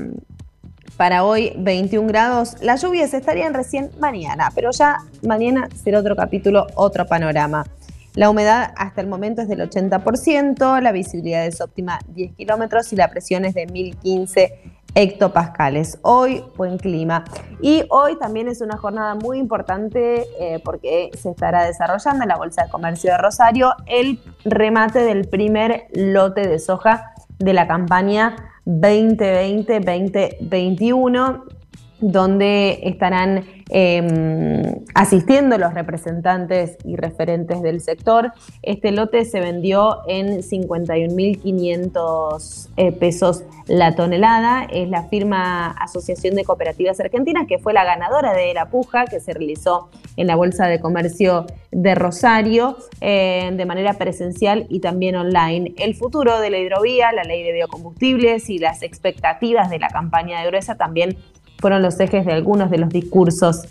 para 0.96 1.24
hoy 1.24 1.52
21 1.58 2.08
grados. 2.08 2.56
Las 2.62 2.80
lluvias 2.80 3.12
estarían 3.12 3.52
recién 3.52 3.90
mañana, 3.98 4.50
pero 4.54 4.70
ya 4.70 5.00
mañana 5.20 5.68
será 5.84 5.98
otro 6.00 6.16
capítulo, 6.16 6.66
otro 6.76 7.06
panorama. 7.06 7.66
La 8.14 8.28
humedad 8.28 8.72
hasta 8.76 9.00
el 9.00 9.06
momento 9.06 9.42
es 9.42 9.48
del 9.48 9.60
80%, 9.60 10.82
la 10.82 10.92
visibilidad 10.92 11.46
es 11.46 11.60
óptima 11.60 12.00
10 12.08 12.34
kilómetros 12.34 12.92
y 12.92 12.96
la 12.96 13.08
presión 13.08 13.44
es 13.44 13.54
de 13.54 13.66
1015 13.66 14.80
hectopascales. 14.94 15.98
Hoy 16.02 16.44
buen 16.56 16.78
clima. 16.78 17.24
Y 17.62 17.84
hoy 17.88 18.18
también 18.18 18.48
es 18.48 18.60
una 18.60 18.76
jornada 18.76 19.14
muy 19.14 19.38
importante 19.38 20.26
eh, 20.40 20.60
porque 20.64 21.10
se 21.16 21.30
estará 21.30 21.64
desarrollando 21.64 22.24
en 22.24 22.28
la 22.28 22.36
Bolsa 22.36 22.64
de 22.64 22.70
Comercio 22.70 23.12
de 23.12 23.18
Rosario 23.18 23.74
el 23.86 24.20
remate 24.44 24.98
del 25.00 25.28
primer 25.28 25.84
lote 25.92 26.48
de 26.48 26.58
soja 26.58 27.12
de 27.38 27.52
la 27.52 27.68
campaña 27.68 28.34
2020-2021 28.66 31.59
donde 32.00 32.80
estarán 32.82 33.44
Em, 33.72 34.84
asistiendo 34.94 35.56
los 35.56 35.74
representantes 35.74 36.76
y 36.84 36.96
referentes 36.96 37.62
del 37.62 37.80
sector. 37.80 38.32
Este 38.62 38.90
lote 38.90 39.24
se 39.24 39.38
vendió 39.38 39.98
en 40.08 40.42
51.500 40.42 42.68
eh, 42.76 42.90
pesos 42.90 43.44
la 43.68 43.94
tonelada. 43.94 44.64
Es 44.64 44.88
la 44.88 45.04
firma 45.04 45.70
Asociación 45.70 46.34
de 46.34 46.44
Cooperativas 46.44 46.98
Argentinas, 46.98 47.46
que 47.46 47.60
fue 47.60 47.72
la 47.72 47.84
ganadora 47.84 48.32
de 48.32 48.52
la 48.54 48.70
puja 48.70 49.04
que 49.04 49.20
se 49.20 49.34
realizó 49.34 49.88
en 50.16 50.26
la 50.26 50.34
Bolsa 50.34 50.66
de 50.66 50.80
Comercio 50.80 51.46
de 51.70 51.94
Rosario 51.94 52.76
eh, 53.00 53.52
de 53.56 53.66
manera 53.66 53.94
presencial 53.94 54.66
y 54.68 54.80
también 54.80 55.14
online. 55.14 55.74
El 55.76 55.94
futuro 55.94 56.40
de 56.40 56.50
la 56.50 56.58
hidrovía, 56.58 57.12
la 57.12 57.22
ley 57.22 57.44
de 57.44 57.52
biocombustibles 57.52 58.50
y 58.50 58.58
las 58.58 58.82
expectativas 58.82 59.70
de 59.70 59.78
la 59.78 59.90
campaña 59.90 60.40
de 60.40 60.48
gruesa 60.48 60.74
también 60.74 61.16
fueron 61.60 61.82
los 61.82 62.00
ejes 62.00 62.24
de 62.24 62.32
algunos 62.32 62.70
de 62.70 62.78
los 62.78 62.88
discursos 62.88 63.68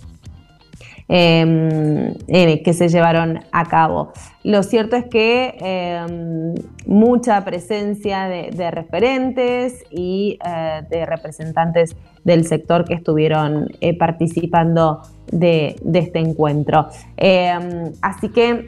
em, 1.08 2.14
eh, 2.28 2.62
que 2.64 2.74
se 2.74 2.88
llevaron 2.88 3.40
a 3.52 3.66
cabo. 3.66 4.14
Lo 4.44 4.62
cierto 4.62 4.96
es 4.96 5.06
que 5.06 5.58
em, 5.60 6.54
mucha 6.86 7.44
presencia 7.44 8.26
de, 8.28 8.72
referentes 8.72 9.84
y 9.90 10.38
eh, 10.46 10.84
de 10.90 11.06
representantes 11.08 11.96
del 12.24 12.46
sector 12.46 12.86
que 12.86 12.94
estuvieron 12.94 13.70
eh, 13.82 13.98
participando 13.98 15.02
de, 15.32 15.76
de, 15.82 16.00
este 16.00 16.20
encuentro. 16.20 16.90
Em, 17.18 17.92
así 18.04 18.30
que 18.30 18.66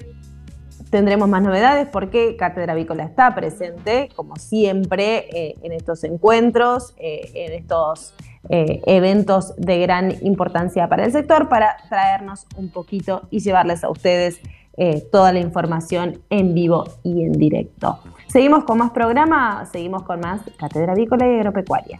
tendremos 0.90 1.30
más 1.30 1.44
novedades 1.44 1.88
porque 1.90 2.36
Cátedra 2.38 2.74
Avícola 2.74 3.04
está 3.04 3.36
presente, 3.36 4.10
como 4.16 4.36
siempre, 4.36 5.56
en 5.64 5.72
estos 5.72 6.04
encuentros, 6.04 6.94
en 6.98 7.54
estos 7.54 8.14
eh, 8.50 8.82
eventos 8.88 9.54
de 9.58 9.80
gran 9.80 10.14
importancia 10.22 10.88
para 10.90 11.06
el 11.06 11.12
sector 11.12 11.48
para 11.48 11.78
traernos 11.90 12.48
un 12.56 12.70
poquito 12.70 13.24
y 13.30 13.40
llevarles 13.40 13.84
a 13.84 13.90
ustedes 13.90 14.42
eh, 14.78 15.04
toda 15.12 15.32
la 15.32 15.40
información 15.40 16.22
en 16.30 16.54
vivo 16.54 16.86
y 17.04 17.24
en 17.24 17.34
directo. 17.34 18.00
Seguimos 18.28 18.64
con 18.64 18.78
más 18.78 18.92
programa, 18.92 19.66
seguimos 19.72 20.04
con 20.04 20.22
más 20.22 20.42
Cátedra 20.58 20.94
Avícola 20.94 21.28
y 21.28 21.36
Agropecuaria. 21.36 22.00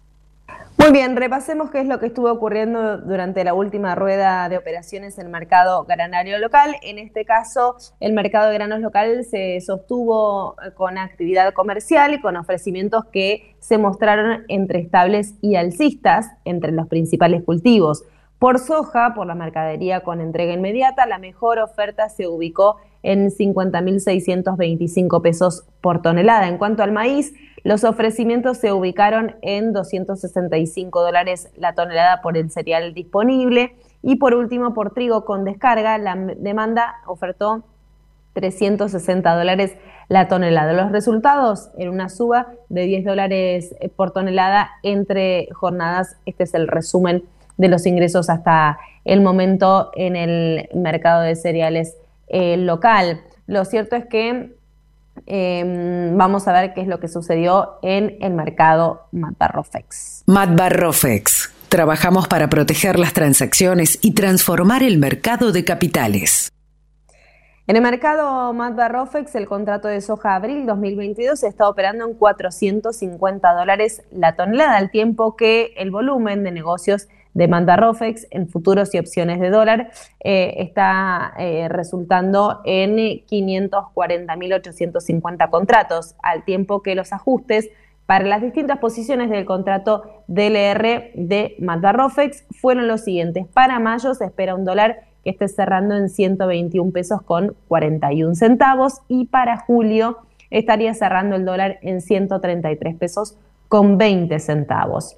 Muy 0.81 0.91
bien, 0.93 1.15
repasemos 1.15 1.69
qué 1.69 1.79
es 1.79 1.87
lo 1.87 1.99
que 1.99 2.07
estuvo 2.07 2.31
ocurriendo 2.31 2.97
durante 2.97 3.43
la 3.43 3.53
última 3.53 3.93
rueda 3.93 4.49
de 4.49 4.57
operaciones 4.57 5.19
en 5.19 5.27
el 5.27 5.31
mercado 5.31 5.85
granario 5.85 6.39
local. 6.39 6.75
En 6.81 6.97
este 6.97 7.23
caso, 7.23 7.75
el 7.99 8.13
mercado 8.13 8.49
de 8.49 8.55
granos 8.55 8.79
local 8.79 9.23
se 9.23 9.61
sostuvo 9.61 10.55
eh, 10.59 10.71
con 10.73 10.97
actividad 10.97 11.53
comercial 11.53 12.15
y 12.15 12.19
con 12.19 12.35
ofrecimientos 12.35 13.05
que 13.13 13.55
se 13.59 13.77
mostraron 13.77 14.43
entre 14.47 14.79
estables 14.79 15.35
y 15.39 15.55
alcistas 15.55 16.31
entre 16.45 16.71
los 16.71 16.87
principales 16.87 17.43
cultivos. 17.43 18.03
Por 18.41 18.57
soja, 18.57 19.13
por 19.13 19.27
la 19.27 19.35
mercadería 19.35 19.99
con 19.99 20.19
entrega 20.19 20.53
inmediata, 20.53 21.05
la 21.05 21.19
mejor 21.19 21.59
oferta 21.59 22.09
se 22.09 22.27
ubicó 22.27 22.77
en 23.03 23.29
50.625 23.29 25.21
pesos 25.21 25.67
por 25.79 26.01
tonelada. 26.01 26.47
En 26.47 26.57
cuanto 26.57 26.81
al 26.81 26.91
maíz, 26.91 27.35
los 27.63 27.83
ofrecimientos 27.83 28.57
se 28.57 28.71
ubicaron 28.71 29.35
en 29.43 29.73
265 29.73 31.03
dólares 31.03 31.51
la 31.55 31.75
tonelada 31.75 32.23
por 32.23 32.35
el 32.35 32.49
cereal 32.49 32.95
disponible. 32.95 33.75
Y 34.01 34.15
por 34.15 34.33
último, 34.33 34.73
por 34.73 34.91
trigo 34.91 35.23
con 35.23 35.45
descarga, 35.45 35.99
la 35.99 36.15
demanda 36.15 36.95
ofertó 37.05 37.63
360 38.33 39.35
dólares 39.35 39.77
la 40.07 40.27
tonelada. 40.27 40.73
Los 40.73 40.91
resultados 40.91 41.69
en 41.77 41.89
una 41.89 42.09
suba 42.09 42.47
de 42.69 42.85
10 42.85 43.05
dólares 43.05 43.75
por 43.95 44.09
tonelada 44.09 44.71
entre 44.81 45.47
jornadas. 45.53 46.17
Este 46.25 46.45
es 46.45 46.55
el 46.55 46.67
resumen 46.67 47.23
de 47.61 47.67
los 47.67 47.85
ingresos 47.85 48.29
hasta 48.29 48.79
el 49.05 49.21
momento 49.21 49.91
en 49.95 50.15
el 50.15 50.67
mercado 50.73 51.21
de 51.21 51.35
cereales 51.35 51.95
eh, 52.27 52.57
local. 52.57 53.21
Lo 53.45 53.65
cierto 53.65 53.95
es 53.95 54.07
que 54.07 54.55
em, 55.27 56.17
vamos 56.17 56.47
a 56.47 56.53
ver 56.53 56.73
qué 56.73 56.81
es 56.81 56.87
lo 56.87 56.99
que 56.99 57.07
sucedió 57.07 57.77
en 57.83 58.17
el 58.19 58.33
mercado 58.33 59.03
Matbarrofex. 59.11 60.23
Matbarrofex. 60.25 61.53
Trabajamos 61.69 62.27
para 62.27 62.49
proteger 62.49 62.97
las 62.97 63.13
transacciones 63.13 63.99
y 64.01 64.13
transformar 64.13 64.81
el 64.81 64.97
mercado 64.97 65.51
de 65.51 65.63
capitales. 65.63 66.51
En 67.67 67.75
el 67.75 67.83
mercado 67.83 68.51
Matbarrofex, 68.53 69.35
el 69.35 69.47
contrato 69.47 69.87
de 69.87 70.01
soja 70.01 70.35
abril 70.35 70.65
2022 70.65 71.43
está 71.43 71.69
operando 71.69 72.05
en 72.05 72.15
450 72.15 73.53
dólares 73.53 74.01
la 74.11 74.35
tonelada, 74.35 74.77
al 74.77 74.89
tiempo 74.89 75.35
que 75.37 75.73
el 75.77 75.91
volumen 75.91 76.43
de 76.43 76.51
negocios 76.51 77.07
demanda 77.33 77.77
ROFEX 77.77 78.27
en 78.31 78.47
futuros 78.47 78.93
y 78.93 78.99
opciones 78.99 79.39
de 79.39 79.49
dólar 79.49 79.89
eh, 80.23 80.53
está 80.57 81.33
eh, 81.37 81.67
resultando 81.69 82.61
en 82.65 82.97
540.850 82.97 85.49
contratos, 85.49 86.15
al 86.21 86.43
tiempo 86.43 86.81
que 86.81 86.95
los 86.95 87.13
ajustes 87.13 87.69
para 88.05 88.25
las 88.25 88.41
distintas 88.41 88.79
posiciones 88.79 89.29
del 89.29 89.45
contrato 89.45 90.03
DLR 90.27 91.11
de 91.13 91.55
Rofex 91.59 92.43
fueron 92.59 92.89
los 92.89 93.05
siguientes. 93.05 93.47
Para 93.47 93.79
mayo 93.79 94.13
se 94.15 94.25
espera 94.25 94.53
un 94.53 94.65
dólar 94.65 95.05
que 95.23 95.29
esté 95.29 95.47
cerrando 95.47 95.95
en 95.95 96.09
121 96.09 96.91
pesos 96.91 97.21
con 97.21 97.55
41 97.69 98.35
centavos 98.35 98.99
y 99.07 99.27
para 99.27 99.59
julio 99.59 100.17
estaría 100.49 100.93
cerrando 100.93 101.37
el 101.37 101.45
dólar 101.45 101.79
en 101.83 102.01
133 102.01 102.97
pesos 102.97 103.37
con 103.69 103.97
20 103.97 104.37
centavos. 104.39 105.15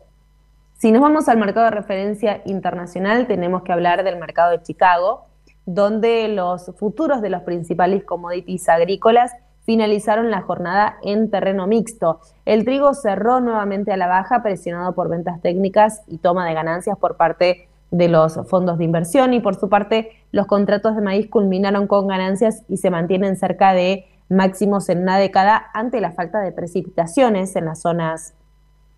Si 0.84 0.92
nos 0.92 1.02
vamos 1.02 1.30
al 1.30 1.38
mercado 1.38 1.64
de 1.68 1.72
referencia 1.72 2.42
internacional, 2.44 3.26
tenemos 3.26 3.64
que 3.64 3.72
hablar 3.72 4.04
del 4.04 4.20
mercado 4.20 4.52
de 4.52 4.62
Chicago, 4.62 5.28
donde 5.66 6.28
los 6.28 6.74
futuros 6.76 7.22
de 7.22 7.30
los 7.30 7.44
principales 7.44 8.04
commodities 8.04 8.68
agrícolas 8.68 9.32
finalizaron 9.62 10.30
la 10.30 10.42
jornada 10.42 10.98
en 11.02 11.32
terreno 11.32 11.68
mixto. 11.68 12.20
El 12.44 12.66
trigo 12.66 12.94
cerró 12.96 13.40
nuevamente 13.40 13.94
a 13.94 13.96
la 13.96 14.08
baja, 14.08 14.44
presionado 14.44 14.94
por 14.94 15.08
ventas 15.08 15.42
técnicas 15.42 16.02
y 16.06 16.18
toma 16.18 16.46
de 16.46 16.54
ganancias 16.54 16.98
por 16.98 17.16
parte 17.16 17.70
de 17.92 18.10
los 18.10 18.38
fondos 18.50 18.78
de 18.78 18.84
inversión 18.84 19.34
y 19.34 19.40
por 19.40 19.56
su 19.56 19.70
parte 19.70 20.12
los 20.34 20.48
contratos 20.48 20.98
de 20.98 21.02
maíz 21.02 21.30
culminaron 21.30 21.88
con 21.88 22.08
ganancias 22.08 22.66
y 22.68 22.76
se 22.76 22.90
mantienen 22.90 23.38
cerca 23.38 23.72
de 23.72 24.06
máximos 24.28 24.90
en 24.90 25.04
una 25.04 25.18
década 25.18 25.64
ante 25.74 26.02
la 26.02 26.12
falta 26.12 26.42
de 26.42 26.52
precipitaciones 26.52 27.56
en 27.56 27.64
las 27.64 27.80
zonas 27.80 28.34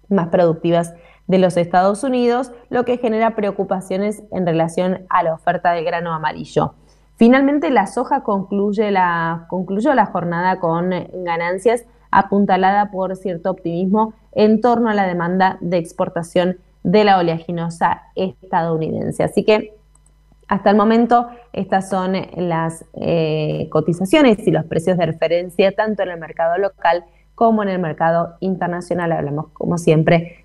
más 0.10 0.30
productivas 0.30 0.94
de 1.28 1.38
los 1.40 1.58
Estados 1.58 2.04
Unidos, 2.04 2.52
lo 2.70 2.86
que 2.86 2.98
genera 2.98 3.36
preocupaciones 3.36 4.24
en 4.32 4.46
relación 4.46 5.06
a 5.10 5.24
la 5.24 5.34
oferta 5.34 5.72
de 5.72 5.84
grano 5.84 6.14
amarillo. 6.14 6.76
Finalmente, 7.16 7.70
la 7.70 7.88
soja 7.88 8.22
concluye 8.22 8.92
la, 8.92 9.46
concluyó 9.50 9.94
la 9.94 10.06
jornada 10.06 10.60
con 10.60 10.92
ganancias 11.24 11.86
apuntalada 12.12 12.92
por 12.92 13.16
cierto 13.16 13.52
optimismo 13.52 14.14
en 14.34 14.62
torno 14.62 14.90
a 14.90 14.94
la 14.94 15.08
demanda 15.08 15.58
de 15.62 15.78
exportación 15.78 16.58
de 16.84 17.04
la 17.04 17.18
oleaginosa 17.18 18.04
estadounidense. 18.16 19.24
Así 19.24 19.44
que 19.44 19.74
hasta 20.48 20.70
el 20.70 20.78
momento 20.78 21.28
estas 21.54 21.90
son 21.90 22.16
las 22.36 22.86
eh, 22.94 23.68
cotizaciones 23.72 24.46
y 24.48 24.52
los 24.52 24.66
precios 24.66 24.98
de 24.98 25.08
referencia 25.08 25.72
tanto 25.72 26.04
en 26.04 26.10
el 26.10 26.20
mercado 26.20 26.58
local 26.58 27.06
como 27.34 27.64
en 27.64 27.70
el 27.70 27.80
mercado 27.80 28.36
internacional. 28.40 29.12
Hablamos, 29.12 29.48
como 29.54 29.78
siempre, 29.78 30.45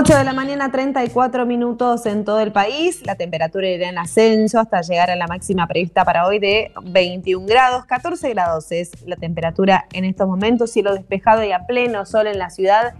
8 0.00 0.16
de 0.16 0.22
la 0.22 0.32
mañana, 0.32 0.70
34 0.70 1.44
minutos 1.44 2.06
en 2.06 2.24
todo 2.24 2.38
el 2.38 2.52
país. 2.52 3.04
La 3.04 3.16
temperatura 3.16 3.68
irá 3.68 3.88
en 3.88 3.98
ascenso 3.98 4.60
hasta 4.60 4.80
llegar 4.80 5.10
a 5.10 5.16
la 5.16 5.26
máxima 5.26 5.66
prevista 5.66 6.04
para 6.04 6.24
hoy 6.24 6.38
de 6.38 6.70
21 6.84 7.44
grados. 7.44 7.84
14 7.84 8.30
grados 8.30 8.70
es 8.70 8.92
la 9.08 9.16
temperatura 9.16 9.86
en 9.92 10.04
estos 10.04 10.28
momentos. 10.28 10.70
Cielo 10.70 10.94
despejado 10.94 11.42
y 11.42 11.50
a 11.50 11.66
pleno 11.66 12.06
sol 12.06 12.28
en 12.28 12.38
la 12.38 12.48
ciudad. 12.50 12.94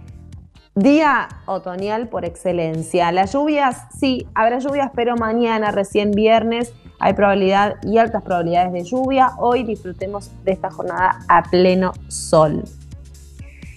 Día 0.75 1.29
otoñal 1.45 2.09
por 2.09 2.25
excelencia. 2.25 3.13
Las 3.13 3.31
lluvias, 3.31 3.77
sí, 3.97 4.27
habrá 4.35 4.59
lluvias, 4.59 4.91
pero 4.93 5.15
mañana, 5.15 5.71
recién 5.71 6.11
viernes, 6.11 6.73
hay 6.99 7.13
probabilidad 7.13 7.75
y 7.81 7.97
altas 7.97 8.23
probabilidades 8.23 8.73
de 8.73 8.83
lluvia. 8.83 9.29
Hoy 9.37 9.63
disfrutemos 9.63 10.31
de 10.43 10.51
esta 10.51 10.69
jornada 10.69 11.19
a 11.29 11.43
pleno 11.43 11.93
sol. 12.09 12.65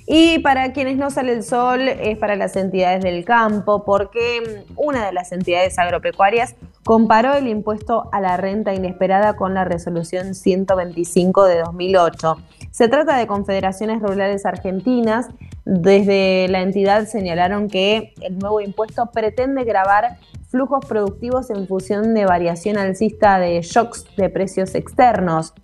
Y 0.07 0.41
para 0.41 0.73
quienes 0.73 0.97
no 0.97 1.11
sale 1.11 1.33
el 1.33 1.45
sol 1.45 1.89
es 1.89 2.19
para 2.19 2.35
las 2.37 2.57
entidades 2.57 3.03
del 3.03 3.25
campo, 3.25 3.85
porque 3.85 4.65
una 4.77 5.07
de 5.07 5.13
las 5.13 5.33
entidades 5.33 5.79
agropecuarias 5.79 6.57
comparó 6.85 7.35
el 7.35 7.47
impuesto 7.47 8.09
a 8.13 8.21
la 8.21 8.37
renta 8.37 8.75
inesperada 8.75 9.37
con 9.37 9.55
la 9.55 9.65
resolución 9.65 10.35
125 10.35 11.45
de 11.45 11.61
2008. 11.61 12.37
Se 12.71 12.89
trata 12.89 13.17
de 13.17 13.27
confederaciones 13.27 14.03
rurales 14.03 14.45
argentinas. 14.45 15.29
Desde 15.65 16.49
la 16.49 16.63
entidad 16.63 17.07
señalaron 17.07 17.69
que 17.69 18.15
el 18.21 18.39
nuevo 18.39 18.61
impuesto 18.61 19.11
pretende 19.13 19.63
grabar 19.63 20.19
flujos 20.49 20.85
productivos 20.85 21.51
en 21.51 21.69
función 21.69 22.15
de 22.15 22.27
variación 22.27 22.77
alcista 22.77 23.39
de 23.39 23.61
shocks 23.63 24.05
de 24.17 24.29
precios 24.29 24.75
externos. 24.75 25.55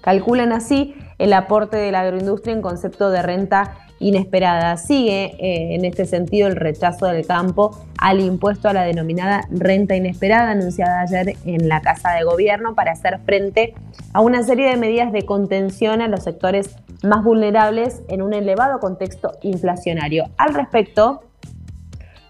Calculan 0.00 0.52
así 0.52 0.94
el 1.20 1.32
aporte 1.34 1.76
de 1.76 1.92
la 1.92 2.00
agroindustria 2.00 2.54
en 2.54 2.62
concepto 2.62 3.10
de 3.10 3.22
renta 3.22 3.76
inesperada. 4.00 4.76
Sigue 4.78 5.36
eh, 5.38 5.74
en 5.74 5.84
este 5.84 6.06
sentido 6.06 6.48
el 6.48 6.56
rechazo 6.56 7.06
del 7.06 7.26
campo 7.26 7.78
al 7.98 8.20
impuesto 8.20 8.68
a 8.68 8.72
la 8.72 8.82
denominada 8.82 9.42
renta 9.50 9.94
inesperada 9.94 10.50
anunciada 10.50 11.02
ayer 11.02 11.36
en 11.44 11.68
la 11.68 11.82
Casa 11.82 12.12
de 12.12 12.24
Gobierno 12.24 12.74
para 12.74 12.92
hacer 12.92 13.20
frente 13.26 13.74
a 14.14 14.22
una 14.22 14.42
serie 14.42 14.70
de 14.70 14.76
medidas 14.78 15.12
de 15.12 15.26
contención 15.26 16.00
a 16.00 16.08
los 16.08 16.24
sectores 16.24 16.76
más 17.02 17.22
vulnerables 17.22 18.02
en 18.08 18.22
un 18.22 18.32
elevado 18.32 18.80
contexto 18.80 19.32
inflacionario. 19.42 20.24
Al 20.38 20.54
respecto, 20.54 21.22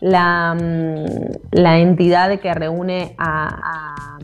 la, 0.00 0.54
mm, 0.54 1.56
entidad 1.64 2.40
que 2.40 2.52
reúne 2.54 3.14
a, 3.18 4.18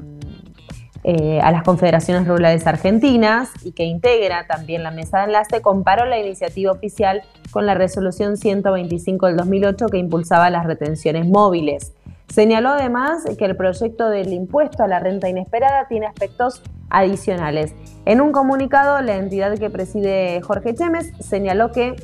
eh, 1.09 1.39
a, 1.41 1.53
las 1.53 1.63
confederaciones 1.63 2.27
rurales 2.27 2.67
argentinas 2.67 3.51
y 3.63 3.71
que 3.71 3.85
integra 3.85 4.49
también 4.49 4.83
la 4.83 4.91
mesa 4.91 5.19
de 5.19 5.27
enlace, 5.27 5.63
comparó 5.63 6.05
la 6.05 6.19
iniciativa 6.19 6.73
oficial 6.73 7.23
con 7.53 7.65
la 7.65 7.75
resolución 7.75 8.37
125 8.37 9.27
del 9.27 9.37
2008 9.37 9.87
que 9.87 9.99
impulsaba 9.99 10.51
las 10.51 10.67
retenciones 10.67 11.25
móviles. 11.25 11.93
Señaló 12.27 12.71
además 12.71 13.25
que 13.39 13.45
el 13.45 13.57
proyecto 13.57 14.09
del 14.09 14.33
impuesto 14.33 14.83
a 14.83 14.89
la 14.89 14.99
renta 14.99 15.29
inesperada 15.29 15.87
tiene 15.87 16.07
aspectos 16.07 16.61
adicionales. 16.91 17.73
En 18.05 18.21
un 18.21 18.33
comunicado, 18.33 19.01
la 19.01 19.15
entidad 19.15 19.57
que 19.59 19.71
preside 19.71 20.41
Jorge 20.43 20.75
Chemes 20.75 21.13
señaló 21.21 21.71
que 21.71 21.95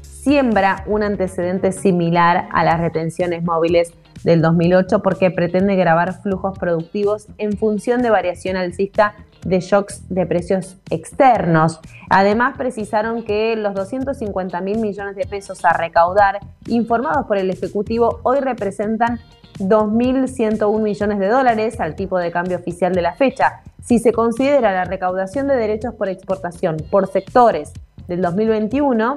siembra 0.00 0.82
un 0.86 1.02
antecedente 1.02 1.72
similar 1.72 2.48
a 2.52 2.64
las 2.64 2.80
retenciones 2.80 3.42
móviles 3.42 3.92
del 4.24 4.42
2008 4.42 5.00
porque 5.00 5.30
pretende 5.30 5.76
grabar 5.76 6.20
flujos 6.22 6.58
productivos 6.58 7.26
en 7.38 7.56
función 7.56 8.02
de 8.02 8.10
variación 8.10 8.56
alcista 8.56 9.14
de 9.44 9.60
shocks 9.60 10.08
de 10.08 10.26
precios 10.26 10.76
externos. 10.90 11.80
Además, 12.10 12.56
precisaron 12.56 13.22
que 13.22 13.56
los 13.56 13.74
250 13.74 14.60
mil 14.60 14.78
millones 14.78 15.16
de 15.16 15.26
pesos 15.26 15.64
a 15.64 15.72
recaudar 15.72 16.40
informados 16.66 17.26
por 17.26 17.38
el 17.38 17.50
Ejecutivo 17.50 18.20
hoy 18.22 18.40
representan 18.40 19.18
2.101 19.58 20.80
millones 20.80 21.18
de 21.18 21.28
dólares 21.28 21.80
al 21.80 21.94
tipo 21.94 22.18
de 22.18 22.30
cambio 22.30 22.56
oficial 22.56 22.94
de 22.94 23.02
la 23.02 23.14
fecha. 23.14 23.62
Si 23.82 23.98
se 23.98 24.12
considera 24.12 24.72
la 24.72 24.84
recaudación 24.84 25.46
de 25.48 25.56
derechos 25.56 25.94
por 25.94 26.08
exportación 26.08 26.76
por 26.90 27.06
sectores 27.08 27.72
del 28.08 28.22
2021, 28.22 29.16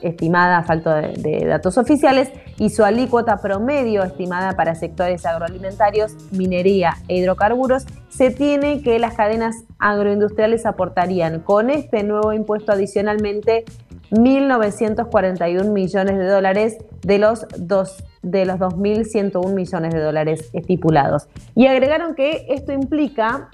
estimada 0.00 0.58
a 0.58 0.64
falta 0.64 1.00
de, 1.00 1.44
datos 1.46 1.78
oficiales, 1.78 2.30
y 2.58 2.70
su 2.70 2.84
alícuota 2.84 3.38
promedio 3.38 4.04
estimada 4.04 4.52
para 4.52 4.74
sectores 4.74 5.26
agroalimentarios, 5.26 6.14
minería 6.30 6.94
e 7.08 7.16
hidrocarburos, 7.16 7.86
se 8.08 8.30
tiene 8.30 8.82
que 8.82 8.98
las 8.98 9.14
cadenas 9.14 9.64
agroindustriales 9.78 10.66
aportarían 10.66 11.40
con 11.40 11.70
este 11.70 12.04
nuevo 12.04 12.32
impuesto 12.32 12.72
adicionalmente 12.72 13.64
1.941 14.10 15.70
millones 15.70 16.18
de 16.18 16.26
dólares 16.26 16.78
de 17.02 17.18
los, 17.18 17.46
dos, 17.58 18.04
de 18.22 18.46
los 18.46 18.58
2.101 18.58 19.52
millones 19.52 19.92
de 19.92 20.00
dólares 20.00 20.50
estipulados. 20.52 21.28
Y 21.54 21.66
agregaron 21.66 22.14
que 22.14 22.46
esto 22.48 22.72
implica 22.72 23.50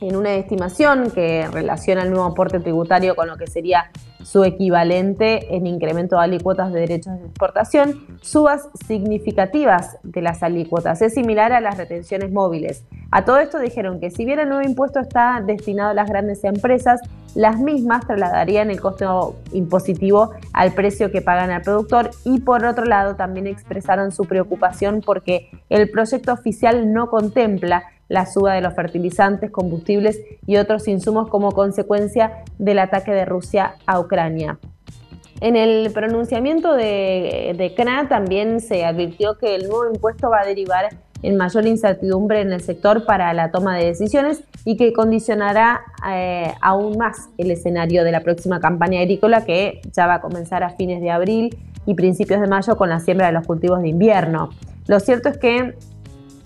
en 0.00 0.16
una 0.16 0.34
estimación 0.34 1.10
que 1.10 1.48
relaciona 1.50 2.02
el 2.02 2.10
nuevo 2.10 2.26
aporte 2.26 2.60
tributario 2.60 3.16
con 3.16 3.28
lo 3.28 3.36
que 3.36 3.46
sería 3.46 3.90
su 4.22 4.44
equivalente 4.44 5.56
en 5.56 5.66
incremento 5.66 6.16
de 6.16 6.22
alícuotas 6.22 6.72
de 6.72 6.80
derechos 6.80 7.18
de 7.18 7.26
exportación, 7.26 8.06
subas 8.20 8.68
significativas 8.86 9.98
de 10.02 10.22
las 10.22 10.42
alícuotas. 10.42 11.00
Es 11.02 11.14
similar 11.14 11.52
a 11.52 11.60
las 11.60 11.78
retenciones 11.78 12.30
móviles. 12.30 12.84
A 13.10 13.24
todo 13.24 13.38
esto 13.38 13.58
dijeron 13.58 14.00
que 14.00 14.10
si 14.10 14.24
bien 14.24 14.38
el 14.38 14.48
nuevo 14.48 14.68
impuesto 14.68 15.00
está 15.00 15.42
destinado 15.44 15.90
a 15.90 15.94
las 15.94 16.08
grandes 16.08 16.44
empresas, 16.44 17.00
las 17.34 17.58
mismas 17.58 18.06
trasladarían 18.06 18.70
el 18.70 18.80
costo 18.80 19.36
impositivo 19.52 20.32
al 20.52 20.72
precio 20.72 21.10
que 21.10 21.22
pagan 21.22 21.50
al 21.50 21.62
productor 21.62 22.10
y 22.24 22.40
por 22.40 22.64
otro 22.64 22.84
lado 22.84 23.16
también 23.16 23.46
expresaron 23.46 24.12
su 24.12 24.24
preocupación 24.24 25.00
porque 25.04 25.48
el 25.70 25.90
proyecto 25.90 26.32
oficial 26.32 26.92
no 26.92 27.08
contempla 27.08 27.84
la 28.08 28.26
suba 28.26 28.54
de 28.54 28.60
los 28.60 28.74
fertilizantes, 28.74 29.50
combustibles 29.50 30.20
y 30.46 30.56
otros 30.56 30.88
insumos 30.88 31.28
como 31.28 31.52
consecuencia 31.52 32.44
del 32.58 32.78
ataque 32.78 33.12
de 33.12 33.24
Rusia 33.24 33.74
a 33.86 34.00
Ucrania. 34.00 34.58
En 35.40 35.54
el 35.54 35.92
pronunciamiento 35.92 36.74
de, 36.74 37.54
de 37.56 37.74
CNA 37.76 38.08
también 38.08 38.60
se 38.60 38.84
advirtió 38.84 39.38
que 39.38 39.54
el 39.54 39.68
nuevo 39.68 39.86
impuesto 39.92 40.30
va 40.30 40.40
a 40.40 40.46
derivar 40.46 40.88
en 41.22 41.36
mayor 41.36 41.66
incertidumbre 41.66 42.40
en 42.40 42.52
el 42.52 42.60
sector 42.60 43.04
para 43.04 43.32
la 43.34 43.50
toma 43.50 43.76
de 43.76 43.86
decisiones 43.86 44.42
y 44.64 44.76
que 44.76 44.92
condicionará 44.92 45.80
eh, 46.10 46.52
aún 46.60 46.96
más 46.96 47.28
el 47.38 47.50
escenario 47.50 48.04
de 48.04 48.12
la 48.12 48.20
próxima 48.20 48.60
campaña 48.60 49.00
agrícola 49.00 49.44
que 49.44 49.80
ya 49.92 50.06
va 50.06 50.14
a 50.14 50.20
comenzar 50.20 50.62
a 50.62 50.70
fines 50.70 51.00
de 51.00 51.10
abril 51.10 51.56
y 51.86 51.94
principios 51.94 52.40
de 52.40 52.46
mayo 52.46 52.76
con 52.76 52.88
la 52.88 53.00
siembra 53.00 53.28
de 53.28 53.32
los 53.32 53.46
cultivos 53.46 53.80
de 53.82 53.88
invierno. 53.88 54.50
Lo 54.86 55.00
cierto 55.00 55.28
es 55.28 55.38
que 55.38 55.74